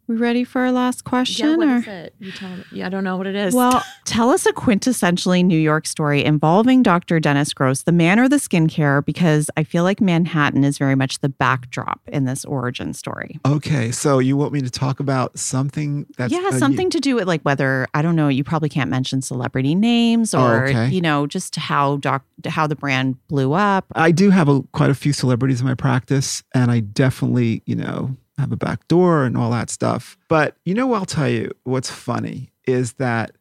we 0.08 0.16
ready 0.16 0.44
for 0.44 0.62
our 0.62 0.72
last 0.72 1.04
question? 1.04 1.52
Yeah, 1.52 1.56
what 1.58 1.68
or? 1.68 1.76
is 1.78 1.88
it? 1.88 2.16
You 2.20 2.32
tell 2.32 2.50
me. 2.50 2.64
Yeah, 2.72 2.86
I 2.88 2.90
don't 2.90 3.04
know 3.04 3.18
what 3.18 3.28
it 3.28 3.36
is. 3.36 3.54
Well, 3.54 3.84
tell 4.04 4.30
us 4.30 4.46
a 4.46 4.54
quintessentially 4.54 5.44
New 5.44 5.58
York 5.58 5.88
story 5.88 6.24
involving 6.24 6.84
Dr. 6.84 7.20
Dennis 7.20 7.54
Gross, 7.54 7.84
the 7.84 7.92
man 7.92 8.20
or 8.20 8.30
the 8.30 8.36
skincare, 8.36 9.04
because 9.04 9.50
I 9.58 9.64
feel 9.64 9.84
like 9.84 10.02
Manhattan 10.02 10.64
is 10.64 10.78
very 10.78 10.96
much 10.96 11.20
the 11.20 11.30
backdrop 11.30 12.02
in 12.08 12.26
this 12.26 12.46
origin 12.46 12.94
story. 12.94 13.40
Okay, 13.46 13.92
so 13.92 14.20
you 14.20 14.38
want 14.38 14.54
me 14.54 14.62
to 14.62 14.70
talk 14.70 15.00
about 15.00 15.38
something 15.40 16.06
that's 16.18 16.32
yeah, 16.32 16.50
uh, 16.52 16.52
something 16.52 16.88
you, 16.88 16.92
to 16.92 17.00
do 17.00 17.16
with 17.16 17.28
like 17.28 17.42
whether 17.42 17.88
I 17.94 18.02
don't 18.02 18.16
know. 18.16 18.28
You 18.28 18.44
probably 18.44 18.70
can't 18.70 18.90
mention 18.90 19.22
celebrity 19.22 19.76
names 19.76 20.34
or 20.34 20.66
oh, 20.66 20.70
okay. 20.70 20.90
you 20.90 21.02
know 21.02 21.26
just 21.28 21.56
how 21.56 21.98
doc 21.98 22.24
how 22.46 22.68
the 22.68 22.76
brand 22.76 23.18
blew 23.28 23.54
up. 23.54 23.86
I 23.96 24.12
do 24.12 24.30
have 24.30 24.50
a, 24.50 24.62
quite 24.72 24.90
a 24.90 24.96
few 24.96 25.14
celebrities 25.14 25.62
in 25.62 25.68
my 25.68 25.76
practice, 25.76 26.44
and 26.54 26.70
I 26.70 26.82
definitely 26.82 27.64
you 27.66 27.76
know 27.76 28.16
have 28.38 28.52
a 28.52 28.58
back 28.58 28.88
door 28.88 29.24
and 29.24 29.38
all 29.38 29.52
that 29.52 29.70
stuff. 29.70 30.18
But 30.28 30.56
you 30.66 30.74
know, 30.74 30.94
I'll 30.94 31.06
tell 31.06 31.30
you 31.30 31.52
what's 31.64 31.90
funny 31.90 32.52
is 32.66 32.94
that 32.94 33.32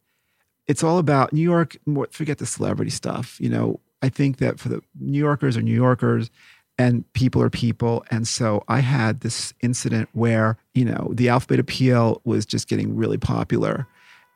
it's 0.67 0.83
all 0.83 0.97
about 0.97 1.33
New 1.33 1.41
York. 1.41 1.77
Forget 2.11 2.37
the 2.37 2.45
celebrity 2.45 2.91
stuff. 2.91 3.39
You 3.39 3.49
know, 3.49 3.79
I 4.01 4.09
think 4.09 4.37
that 4.37 4.59
for 4.59 4.69
the 4.69 4.81
New 4.99 5.19
Yorkers 5.19 5.57
are 5.57 5.61
New 5.61 5.73
Yorkers 5.73 6.29
and 6.77 7.11
people 7.13 7.41
are 7.41 7.49
people. 7.49 8.05
And 8.11 8.27
so 8.27 8.63
I 8.67 8.79
had 8.79 9.21
this 9.21 9.53
incident 9.61 10.09
where, 10.13 10.57
you 10.73 10.85
know, 10.85 11.11
the 11.13 11.29
alpha 11.29 11.47
beta 11.47 11.63
peel 11.63 12.21
was 12.25 12.45
just 12.45 12.67
getting 12.67 12.95
really 12.95 13.17
popular. 13.17 13.87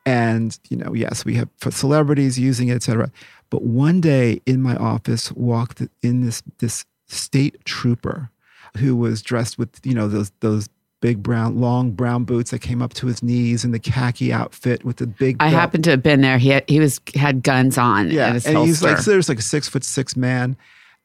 And, 0.05 0.57
you 0.69 0.77
know, 0.77 0.93
yes, 0.93 1.25
we 1.25 1.35
have 1.35 1.49
celebrities 1.69 2.39
using 2.39 2.69
it, 2.69 2.75
et 2.75 2.83
cetera. 2.83 3.11
But 3.49 3.63
one 3.63 3.99
day 3.99 4.41
in 4.45 4.61
my 4.61 4.75
office 4.75 5.31
walked 5.33 5.81
in 6.01 6.21
this 6.21 6.41
this 6.59 6.85
state 7.07 7.63
trooper 7.65 8.29
who 8.77 8.95
was 8.95 9.21
dressed 9.21 9.57
with 9.57 9.79
you 9.83 9.93
know 9.93 10.07
those 10.07 10.31
those 10.39 10.69
big 11.01 11.23
brown, 11.23 11.59
long 11.59 11.91
brown 11.91 12.23
boots 12.25 12.51
that 12.51 12.59
came 12.59 12.81
up 12.81 12.93
to 12.93 13.07
his 13.07 13.23
knees 13.23 13.63
and 13.63 13.73
the 13.73 13.79
khaki 13.79 14.33
outfit 14.33 14.83
with 14.83 14.97
the 14.97 15.07
big. 15.07 15.37
I 15.39 15.45
belt. 15.45 15.59
happened 15.59 15.83
to 15.85 15.91
have 15.91 16.03
been 16.03 16.21
there. 16.21 16.37
He 16.37 16.49
had, 16.49 16.69
he 16.69 16.79
was 16.79 16.99
had 17.15 17.43
guns 17.43 17.77
on. 17.77 18.11
Yeah, 18.11 18.39
and 18.45 18.57
he's 18.57 18.83
like, 18.83 18.97
so 18.97 19.11
there's 19.11 19.29
like 19.29 19.39
a 19.39 19.43
six 19.43 19.69
foot 19.69 19.83
six 19.83 20.15
man, 20.15 20.57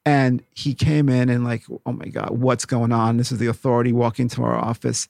and 0.05 0.43
he 0.55 0.75
came 0.75 1.09
in 1.09 1.29
and 1.29 1.45
like, 1.45 1.65
oh 1.87 1.93
my 1.93 2.07
god, 2.07 2.31
what's 2.31 2.65
going 2.65 2.93
on? 2.93 3.17
This 3.17 3.33
is 3.33 3.39
the 3.39 3.47
authority 3.47 3.93
walking 3.93 4.29
to 4.31 4.43
our 4.43 4.57
office, 4.57 5.09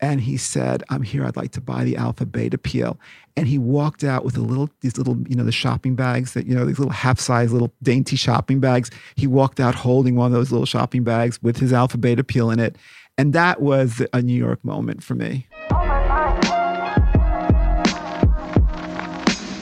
and 0.00 0.20
he 0.20 0.36
said, 0.36 0.82
I'm 0.90 1.02
here. 1.02 1.24
I'd 1.24 1.36
like 1.36 1.52
to 1.52 1.60
buy 1.60 1.84
the 1.84 1.96
alpha 1.96 2.26
beta 2.26 2.58
peel, 2.58 2.98
and 3.36 3.46
he 3.46 3.58
walked 3.58 4.04
out 4.04 4.24
with 4.24 4.36
a 4.36 4.40
little 4.40 4.68
these 4.80 4.98
little 4.98 5.16
you 5.28 5.36
know 5.36 5.44
the 5.44 5.52
shopping 5.52 5.94
bags 5.94 6.34
that 6.34 6.46
you 6.46 6.54
know 6.54 6.64
these 6.64 6.78
little 6.78 6.92
half 6.92 7.18
size 7.18 7.52
little 7.52 7.72
dainty 7.82 8.16
shopping 8.16 8.60
bags. 8.60 8.90
He 9.14 9.26
walked 9.26 9.60
out 9.60 9.74
holding 9.74 10.16
one 10.16 10.26
of 10.26 10.32
those 10.32 10.52
little 10.52 10.66
shopping 10.66 11.04
bags 11.04 11.42
with 11.42 11.58
his 11.58 11.72
alpha 11.72 11.98
beta 11.98 12.24
peel 12.24 12.50
in 12.50 12.58
it, 12.58 12.76
and 13.16 13.32
that 13.32 13.62
was 13.62 14.02
a 14.12 14.20
New 14.20 14.36
York 14.36 14.64
moment 14.64 15.02
for 15.02 15.14
me. 15.14 15.46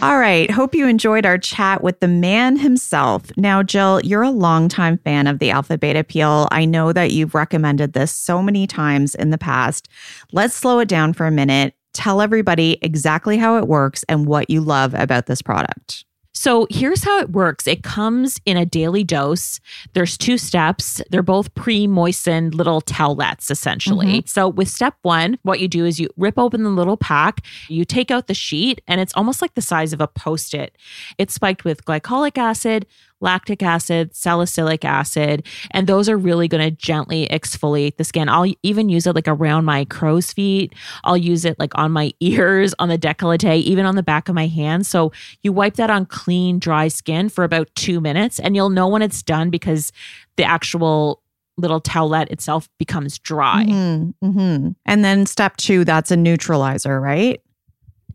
All 0.05 0.19
right. 0.19 0.51
Hope 0.51 0.75
you 0.75 0.87
enjoyed 0.87 1.25
our 1.25 1.39
chat 1.39 1.83
with 1.83 2.01
the 2.01 2.09
man 2.09 2.59
himself. 2.59 3.35
Now, 3.39 3.63
Jill, 3.63 4.03
you're 4.03 4.21
a 4.21 4.31
longtime 4.31 4.99
fan 4.99 5.27
of 5.27 5.39
the 5.39 5.51
Alpha 5.51 5.79
Beta 5.79 6.05
Peel. 6.05 6.47
I 6.51 6.67
know 6.67 6.93
that 6.93 7.13
you've 7.13 7.35
recommended 7.35 7.95
this 7.95 8.13
so 8.13 8.43
many 8.43 8.67
times 8.67 9.15
in 9.15 9.31
the 9.31 9.39
past. 9.39 9.89
Let's 10.31 10.55
slow 10.55 10.79
it 10.81 10.89
down 10.89 11.15
for 11.15 11.27
a 11.27 11.31
minute. 11.31 11.75
Tell 11.95 12.21
everybody 12.21 12.77
exactly 12.83 13.39
how 13.39 13.57
it 13.57 13.67
works 13.67 14.05
and 14.07 14.27
what 14.27 14.51
you 14.51 14.61
love 14.61 14.93
about 14.93 15.25
this 15.25 15.41
product. 15.41 16.05
So 16.35 16.67
here's 16.69 17.05
how 17.05 17.21
it 17.21 17.31
works 17.31 17.67
it 17.67 17.83
comes 17.83 18.41
in 18.45 18.57
a 18.57 18.67
daily 18.67 19.05
dose. 19.05 19.61
There's 19.93 20.19
two 20.19 20.37
steps. 20.37 21.01
They're 21.11 21.23
both 21.23 21.55
pre 21.55 21.87
moistened 21.87 22.55
little 22.55 22.83
towelettes, 22.83 23.51
essentially. 23.51 24.07
Mm-hmm. 24.07 24.27
So, 24.27 24.49
with 24.49 24.69
step 24.69 24.95
one, 25.03 25.39
what 25.43 25.61
you 25.61 25.69
do 25.69 25.85
is 25.85 26.01
you 26.01 26.09
rip 26.17 26.39
open 26.39 26.65
the 26.65 26.71
little 26.71 26.97
pack, 26.97 27.45
you 27.69 27.85
take 27.85 28.11
out 28.11 28.27
the 28.27 28.35
sheet, 28.35 28.81
and 28.89 29.01
it's 29.01 29.15
almost 29.15 29.41
like 29.41 29.55
the 29.55 29.63
size 29.63 29.93
of 29.93 30.01
a 30.01 30.09
post 30.09 30.55
it. 30.55 30.77
It's 31.19 31.35
spiked 31.35 31.65
with 31.65 31.85
glycolic 31.85 32.37
acid, 32.37 32.87
lactic 33.21 33.63
acid, 33.63 34.15
salicylic 34.15 34.85
acid, 34.85 35.47
and 35.71 35.87
those 35.87 36.09
are 36.09 36.17
really 36.17 36.49
going 36.49 36.63
to 36.63 36.71
gently 36.71 37.27
exfoliate 37.29 37.97
the 37.97 38.05
skin. 38.05 38.29
I'll 38.29 38.53
even 38.63 38.89
use 38.89 39.07
it 39.07 39.15
like 39.15 39.29
around 39.29 39.65
my 39.65 39.85
crow's 39.87 40.33
feet. 40.33 40.75
I'll 41.05 41.17
use 41.17 41.45
it 41.45 41.59
like 41.59 41.77
on 41.77 41.93
my 41.93 42.13
ears, 42.21 42.75
on 42.79 42.89
the 42.89 42.99
décolleté, 42.99 43.57
even 43.63 43.87
on 43.87 43.97
the 43.97 44.03
back 44.03 44.29
of 44.29 44.35
my 44.35 44.47
hands. 44.47 44.89
So 44.89 45.13
you 45.43 45.53
wipe 45.53 45.75
that 45.75 45.91
on 45.91 46.07
clean, 46.07 46.59
dry 46.59 46.89
skin 46.89 47.29
for 47.29 47.45
about 47.45 47.69
two 47.75 48.01
minutes, 48.01 48.39
and 48.39 48.55
you'll 48.55 48.71
know 48.71 48.89
when 48.89 49.03
it's 49.03 49.23
done 49.23 49.51
because 49.51 49.93
the 50.37 50.45
actual 50.45 51.23
little 51.57 51.81
towelette 51.81 52.31
itself 52.31 52.69
becomes 52.79 53.19
dry. 53.19 53.65
Mhm, 53.65 54.15
mhm. 54.23 54.75
And 54.85 55.05
then 55.05 55.25
step 55.25 55.57
two, 55.57 55.85
that's 55.85 56.11
a 56.11 56.17
neutralizer, 56.17 57.01
right? 57.01 57.41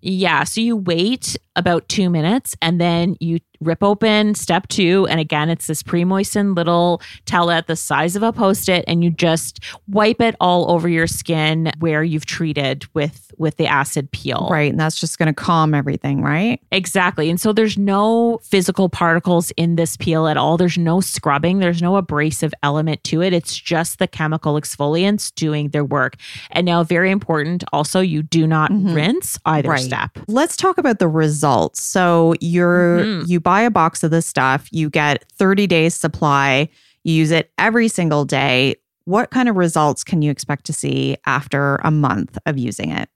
Yeah. 0.02 0.44
So 0.44 0.62
you 0.62 0.76
wait 0.78 1.38
about 1.56 1.88
two 1.90 2.10
minutes 2.10 2.56
and 2.62 2.80
then 2.80 3.16
you 3.20 3.40
rip 3.62 3.84
open 3.84 4.36
step 4.36 4.68
two. 4.68 5.08
And 5.10 5.20
again, 5.20 5.50
it's 5.50 5.68
this 5.68 5.84
pre 5.84 6.04
moistened 6.06 6.56
little 6.56 7.02
towelette 7.26 7.66
the 7.68 7.76
size 7.76 8.16
of 8.16 8.24
a 8.24 8.32
post 8.34 8.70
it, 8.70 8.86
and 8.88 9.04
you 9.04 9.10
just 9.10 9.60
wipe 9.88 10.22
it 10.22 10.36
all 10.40 10.72
over 10.72 10.88
your 10.88 11.08
skin 11.08 11.72
where 11.80 12.04
you've 12.04 12.26
treated 12.26 12.86
with 12.94 13.32
with 13.38 13.56
the 13.58 13.68
acid 13.68 14.12
peel. 14.12 14.50
Right. 14.52 14.70
And 14.70 14.80
that's 14.80 15.00
just 15.00 15.18
going 15.18 15.28
to 15.28 15.34
calm 15.34 15.74
everything, 15.74 16.22
right? 16.22 16.60
Exactly. 16.74 17.30
And 17.30 17.40
so 17.40 17.54
there's 17.54 17.78
no 17.78 18.40
physical 18.44 18.90
particles 18.90 19.52
in 19.52 19.78
this 19.78 19.96
peel 19.96 20.28
at 20.28 20.36
all. 20.36 20.58
There's 20.58 20.78
no 20.78 21.00
scrubbing, 21.00 21.60
there's 21.60 21.82
no 21.82 21.96
abrasive 21.96 22.54
element 22.64 23.02
to 23.06 23.22
it. 23.22 23.32
It's 23.32 23.56
just 23.58 24.00
the 24.00 24.08
chemical 24.08 24.56
exfoliants 24.56 25.34
doing 25.36 25.70
their 25.70 25.86
work. 25.86 26.16
And 26.52 26.66
now, 26.66 26.84
very 26.84 27.12
important 27.12 27.64
also, 27.72 28.02
you 28.02 28.24
do 28.24 28.46
not 28.46 28.72
rinse 28.74 29.38
either 29.46 29.70
Right. 29.70 29.80
step. 29.80 30.18
Let's 30.28 30.58
talk 30.58 30.78
about 30.78 31.00
the 31.00 31.08
results. 31.08 31.82
So 31.82 32.34
you're 32.42 33.00
Mhm. 33.06 33.28
you 33.30 33.40
buy 33.50 33.62
a 33.62 33.72
box 33.72 34.04
of 34.04 34.12
this 34.12 34.28
stuff, 34.28 34.68
you 34.72 34.92
get 34.92 35.26
30 35.32 35.66
days 35.66 35.96
supply, 35.96 36.70
you 37.04 37.16
use 37.16 37.32
it 37.32 37.52
every 37.58 37.88
single 37.88 38.24
day. 38.24 38.76
What 39.06 39.32
kind 39.32 39.50
of 39.50 39.56
results 39.56 40.04
can 40.04 40.22
you 40.22 40.30
expect 40.30 40.68
to 40.68 40.74
see 40.74 41.18
after 41.26 41.78
a 41.78 41.90
month 41.90 42.38
of 42.46 42.60
using 42.60 42.92
it? 42.92 43.10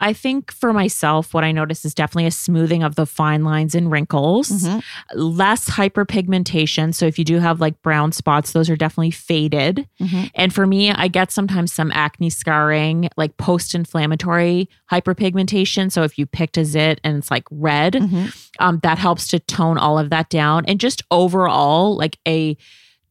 I 0.00 0.12
think 0.12 0.52
for 0.52 0.72
myself, 0.72 1.32
what 1.32 1.42
I 1.44 1.52
notice 1.52 1.84
is 1.84 1.94
definitely 1.94 2.26
a 2.26 2.30
smoothing 2.30 2.82
of 2.82 2.96
the 2.96 3.06
fine 3.06 3.44
lines 3.44 3.74
and 3.74 3.90
wrinkles, 3.90 4.50
Mhm. 4.50 4.82
less 5.14 5.70
hyperpigmentation. 5.70 6.94
So 6.94 7.06
if 7.06 7.18
you 7.18 7.24
do 7.24 7.38
have 7.38 7.60
like 7.60 7.80
brown 7.82 8.12
spots, 8.12 8.52
those 8.52 8.68
are 8.68 8.76
definitely 8.76 9.10
faded. 9.10 9.88
Mhm. 10.00 10.30
And 10.34 10.52
for 10.52 10.66
me, 10.66 10.90
I 10.90 11.08
get 11.08 11.30
sometimes 11.32 11.72
some 11.72 11.90
acne 11.92 12.30
scarring, 12.30 13.08
like 13.16 13.36
post 13.38 13.74
inflammatory 13.74 14.68
hyperpigmentation. 14.92 15.90
So 15.90 16.02
if 16.02 16.18
you 16.18 16.26
picked 16.26 16.58
a 16.58 16.64
zit 16.64 17.00
and 17.02 17.16
it's 17.16 17.30
like 17.30 17.44
red, 17.50 17.94
Mhm. 17.94 18.36
um, 18.58 18.80
that 18.82 18.98
helps 18.98 19.26
to 19.28 19.38
tone 19.38 19.78
all 19.78 19.98
of 19.98 20.10
that 20.10 20.28
down. 20.28 20.64
And 20.66 20.78
just 20.78 21.02
overall, 21.10 21.96
like 21.96 22.18
a 22.28 22.56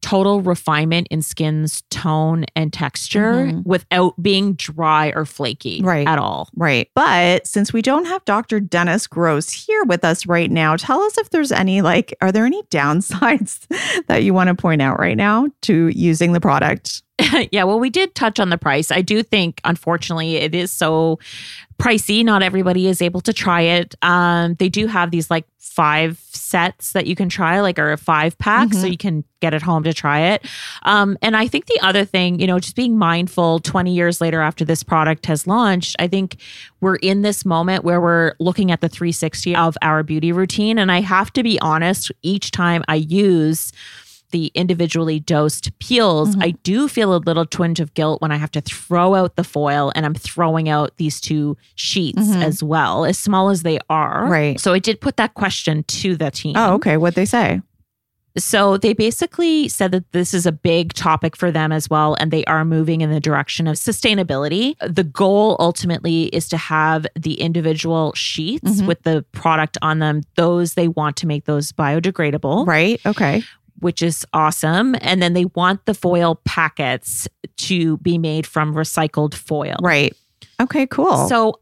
total 0.06 0.40
refinement 0.40 1.08
in 1.10 1.20
skin's 1.20 1.82
tone 1.90 2.44
and 2.54 2.72
texture 2.72 3.46
Mhm. 3.46 3.66
without 3.66 4.14
being 4.22 4.52
dry 4.54 5.12
or 5.16 5.24
flaky 5.24 5.80
Right. 5.82 6.06
at 6.06 6.18
all. 6.20 6.48
Right. 6.54 6.88
But 6.94 7.44
since 7.46 7.72
we 7.72 7.82
don't 7.82 8.04
have 8.04 8.24
Dr. 8.24 8.60
Dennis 8.60 9.08
Gross 9.08 9.50
here 9.50 9.82
with 9.84 10.04
us 10.04 10.24
right 10.26 10.48
now, 10.50 10.76
tell 10.76 11.00
us 11.00 11.18
if 11.18 11.30
there's 11.30 11.50
any 11.50 11.82
like, 11.82 12.14
are 12.20 12.30
there 12.30 12.46
any 12.46 12.62
downsides 12.70 13.66
that 14.06 14.22
you 14.22 14.32
want 14.32 14.46
to 14.48 14.54
point 14.54 14.80
out 14.80 15.00
right 15.00 15.16
now 15.16 15.48
to 15.62 15.88
using 15.88 16.32
the 16.32 16.40
product? 16.40 17.02
yeah, 17.50 17.64
well, 17.64 17.80
we 17.80 17.90
did 17.90 18.14
touch 18.14 18.38
on 18.38 18.50
the 18.50 18.58
price. 18.58 18.90
I 18.90 19.00
do 19.00 19.22
think, 19.22 19.60
unfortunately, 19.64 20.36
it 20.36 20.54
is 20.54 20.70
so 20.70 21.18
pricey. 21.78 22.24
Not 22.24 22.42
everybody 22.42 22.86
is 22.88 23.00
able 23.00 23.20
to 23.22 23.32
try 23.32 23.62
it. 23.62 23.94
Um, 24.02 24.54
they 24.54 24.68
do 24.68 24.86
have 24.86 25.10
these 25.10 25.30
like 25.30 25.46
five 25.58 26.18
sets 26.30 26.92
that 26.92 27.06
you 27.06 27.14
can 27.14 27.28
try, 27.28 27.60
like 27.60 27.78
or 27.78 27.92
a 27.92 27.96
five 27.96 28.36
pack, 28.38 28.72
so 28.72 28.86
you 28.86 28.96
can 28.96 29.24
get 29.40 29.54
it 29.54 29.62
home 29.62 29.82
to 29.84 29.92
try 29.92 30.20
it. 30.20 30.46
Um, 30.82 31.18
and 31.22 31.36
I 31.36 31.46
think 31.46 31.66
the 31.66 31.78
other 31.82 32.04
thing, 32.04 32.38
you 32.38 32.46
know, 32.46 32.58
just 32.58 32.76
being 32.76 32.98
mindful. 32.98 33.60
Twenty 33.60 33.94
years 33.94 34.20
later, 34.20 34.40
after 34.40 34.64
this 34.64 34.82
product 34.82 35.26
has 35.26 35.46
launched, 35.46 35.96
I 35.98 36.08
think 36.08 36.36
we're 36.80 36.96
in 36.96 37.22
this 37.22 37.44
moment 37.44 37.84
where 37.84 38.00
we're 38.00 38.34
looking 38.38 38.70
at 38.70 38.80
the 38.80 38.88
360 38.88 39.56
of 39.56 39.76
our 39.82 40.02
beauty 40.02 40.32
routine, 40.32 40.78
and 40.78 40.92
I 40.92 41.00
have 41.00 41.32
to 41.34 41.42
be 41.42 41.58
honest. 41.60 42.12
Each 42.22 42.50
time 42.50 42.84
I 42.88 42.96
use 42.96 43.72
the 44.36 44.50
individually 44.54 45.18
dosed 45.18 45.66
peels, 45.78 46.32
Mm-hmm. 46.32 46.42
I 46.42 46.50
do 46.62 46.88
feel 46.88 47.14
a 47.14 47.20
little 47.28 47.46
twinge 47.46 47.80
of 47.80 47.94
guilt 47.94 48.20
when 48.20 48.32
I 48.32 48.36
have 48.36 48.50
to 48.52 48.60
throw 48.60 49.14
out 49.14 49.36
the 49.36 49.44
foil 49.44 49.92
and 49.94 50.04
I'm 50.04 50.12
throwing 50.14 50.68
out 50.68 50.90
these 50.98 51.20
two 51.22 51.56
sheets 51.74 52.34
as 52.36 52.62
well, 52.62 53.06
as 53.06 53.18
small 53.18 53.48
as 53.48 53.62
they 53.62 53.78
are. 53.88 54.22
Mm-hmm. 54.24 54.32
Right. 54.32 54.60
So 54.60 54.74
I 54.74 54.78
did 54.78 55.00
put 55.00 55.16
that 55.16 55.32
question 55.34 55.84
to 55.84 56.16
the 56.16 56.30
team. 56.30 56.54
Oh, 56.56 56.74
okay. 56.74 56.96
What'd 56.98 57.14
they 57.14 57.24
say? 57.24 57.62
So 58.38 58.76
they 58.76 58.92
basically 58.92 59.66
said 59.68 59.92
that 59.92 60.12
this 60.12 60.34
is 60.34 60.44
a 60.44 60.52
big 60.52 60.92
topic 60.92 61.34
for 61.36 61.50
them 61.50 61.72
as 61.72 61.88
well, 61.88 62.14
and 62.20 62.30
they 62.30 62.44
are 62.44 62.66
moving 62.66 63.00
in 63.00 63.10
the 63.10 63.18
direction 63.20 63.66
of 63.66 63.76
sustainability. 63.76 64.74
The 64.86 65.04
goal 65.04 65.56
ultimately 65.58 66.24
is 66.24 66.46
to 66.50 66.58
have 66.58 67.06
the 67.18 67.40
individual 67.40 68.12
sheets 68.14 68.82
Mhm. 68.82 68.86
with 68.86 69.00
the 69.04 69.24
product 69.32 69.78
on 69.80 70.00
them. 70.00 70.20
Those 70.34 70.74
they 70.74 70.88
want 70.88 71.16
to 71.16 71.26
make 71.26 71.46
those 71.46 71.72
biodegradable 71.72 72.66
Right. 72.66 73.00
Okay. 73.06 73.42
Which 73.80 74.02
is 74.02 74.26
awesome. 74.32 74.96
And 75.00 75.22
then 75.22 75.32
they 75.32 75.46
want 75.46 75.84
the 75.86 75.94
foil 75.94 76.36
packets 76.44 77.28
to 77.58 77.96
be 77.98 78.18
made 78.18 78.46
from 78.46 78.74
recycled 78.74 79.34
foil. 79.34 79.76
Right. 79.80 80.14
Okay, 80.60 80.86
cool. 80.86 81.28
So 81.28 81.60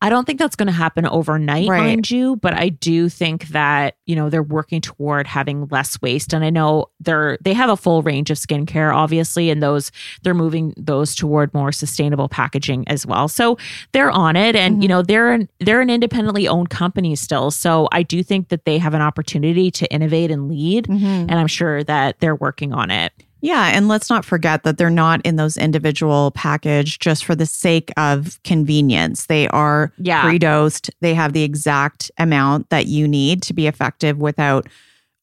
I 0.00 0.10
don't 0.10 0.24
think 0.26 0.38
that's 0.38 0.54
going 0.54 0.68
to 0.68 0.72
happen 0.72 1.06
overnight, 1.06 1.68
Right. 1.68 1.80
mind 1.80 2.08
you, 2.10 2.36
but 2.36 2.54
I 2.54 2.68
do 2.68 3.08
think 3.08 3.48
that, 3.48 3.96
you 4.06 4.14
know, 4.14 4.30
they're 4.30 4.44
working 4.44 4.80
toward 4.80 5.26
having 5.26 5.66
less 5.72 6.00
waste. 6.00 6.32
And 6.32 6.44
I 6.44 6.50
know 6.50 6.86
they're 7.00 7.36
they 7.42 7.52
have 7.52 7.68
a 7.68 7.76
full 7.76 8.02
range 8.02 8.30
of 8.30 8.36
skincare, 8.36 8.94
obviously, 8.94 9.50
and 9.50 9.60
those 9.60 9.90
they're 10.22 10.34
moving 10.34 10.72
those 10.76 11.16
toward 11.16 11.52
more 11.52 11.72
sustainable 11.72 12.28
packaging 12.28 12.86
as 12.86 13.04
well. 13.06 13.26
So 13.26 13.58
they're 13.92 14.10
on 14.12 14.36
it. 14.36 14.54
And, 14.54 14.82
you 14.82 14.88
know, 14.88 15.02
they're 15.02 15.32
an 15.32 15.48
they're 15.58 15.80
an 15.80 15.90
independently 15.90 16.46
owned 16.46 16.70
company 16.70 17.16
still. 17.16 17.50
So 17.50 17.88
I 17.90 18.04
do 18.04 18.22
think 18.22 18.50
that 18.50 18.64
they 18.66 18.78
have 18.78 18.94
an 18.94 19.02
opportunity 19.02 19.70
to 19.72 19.92
innovate 19.92 20.30
and 20.30 20.48
lead. 20.48 20.86
Mhm. 20.86 21.26
And 21.28 21.32
I'm 21.32 21.48
sure 21.48 21.82
that 21.84 22.20
they're 22.20 22.36
working 22.36 22.72
on 22.72 22.92
it. 22.92 23.12
Yeah, 23.40 23.70
and 23.72 23.88
let's 23.88 24.10
not 24.10 24.24
forget 24.24 24.64
that 24.64 24.78
they're 24.78 24.90
not 24.90 25.20
in 25.24 25.36
those 25.36 25.56
individual 25.56 26.32
package 26.32 26.98
just 26.98 27.24
for 27.24 27.34
the 27.34 27.46
sake 27.46 27.92
of 27.96 28.38
convenience. 28.44 29.26
They 29.26 29.48
are 29.48 29.92
Yeah. 29.98 30.22
pre-dosed. 30.22 30.90
They 31.00 31.14
have 31.14 31.32
the 31.32 31.42
exact 31.44 32.10
amount 32.18 32.70
that 32.70 32.86
you 32.86 33.06
need 33.06 33.42
to 33.42 33.54
be 33.54 33.66
effective 33.66 34.18
without 34.18 34.66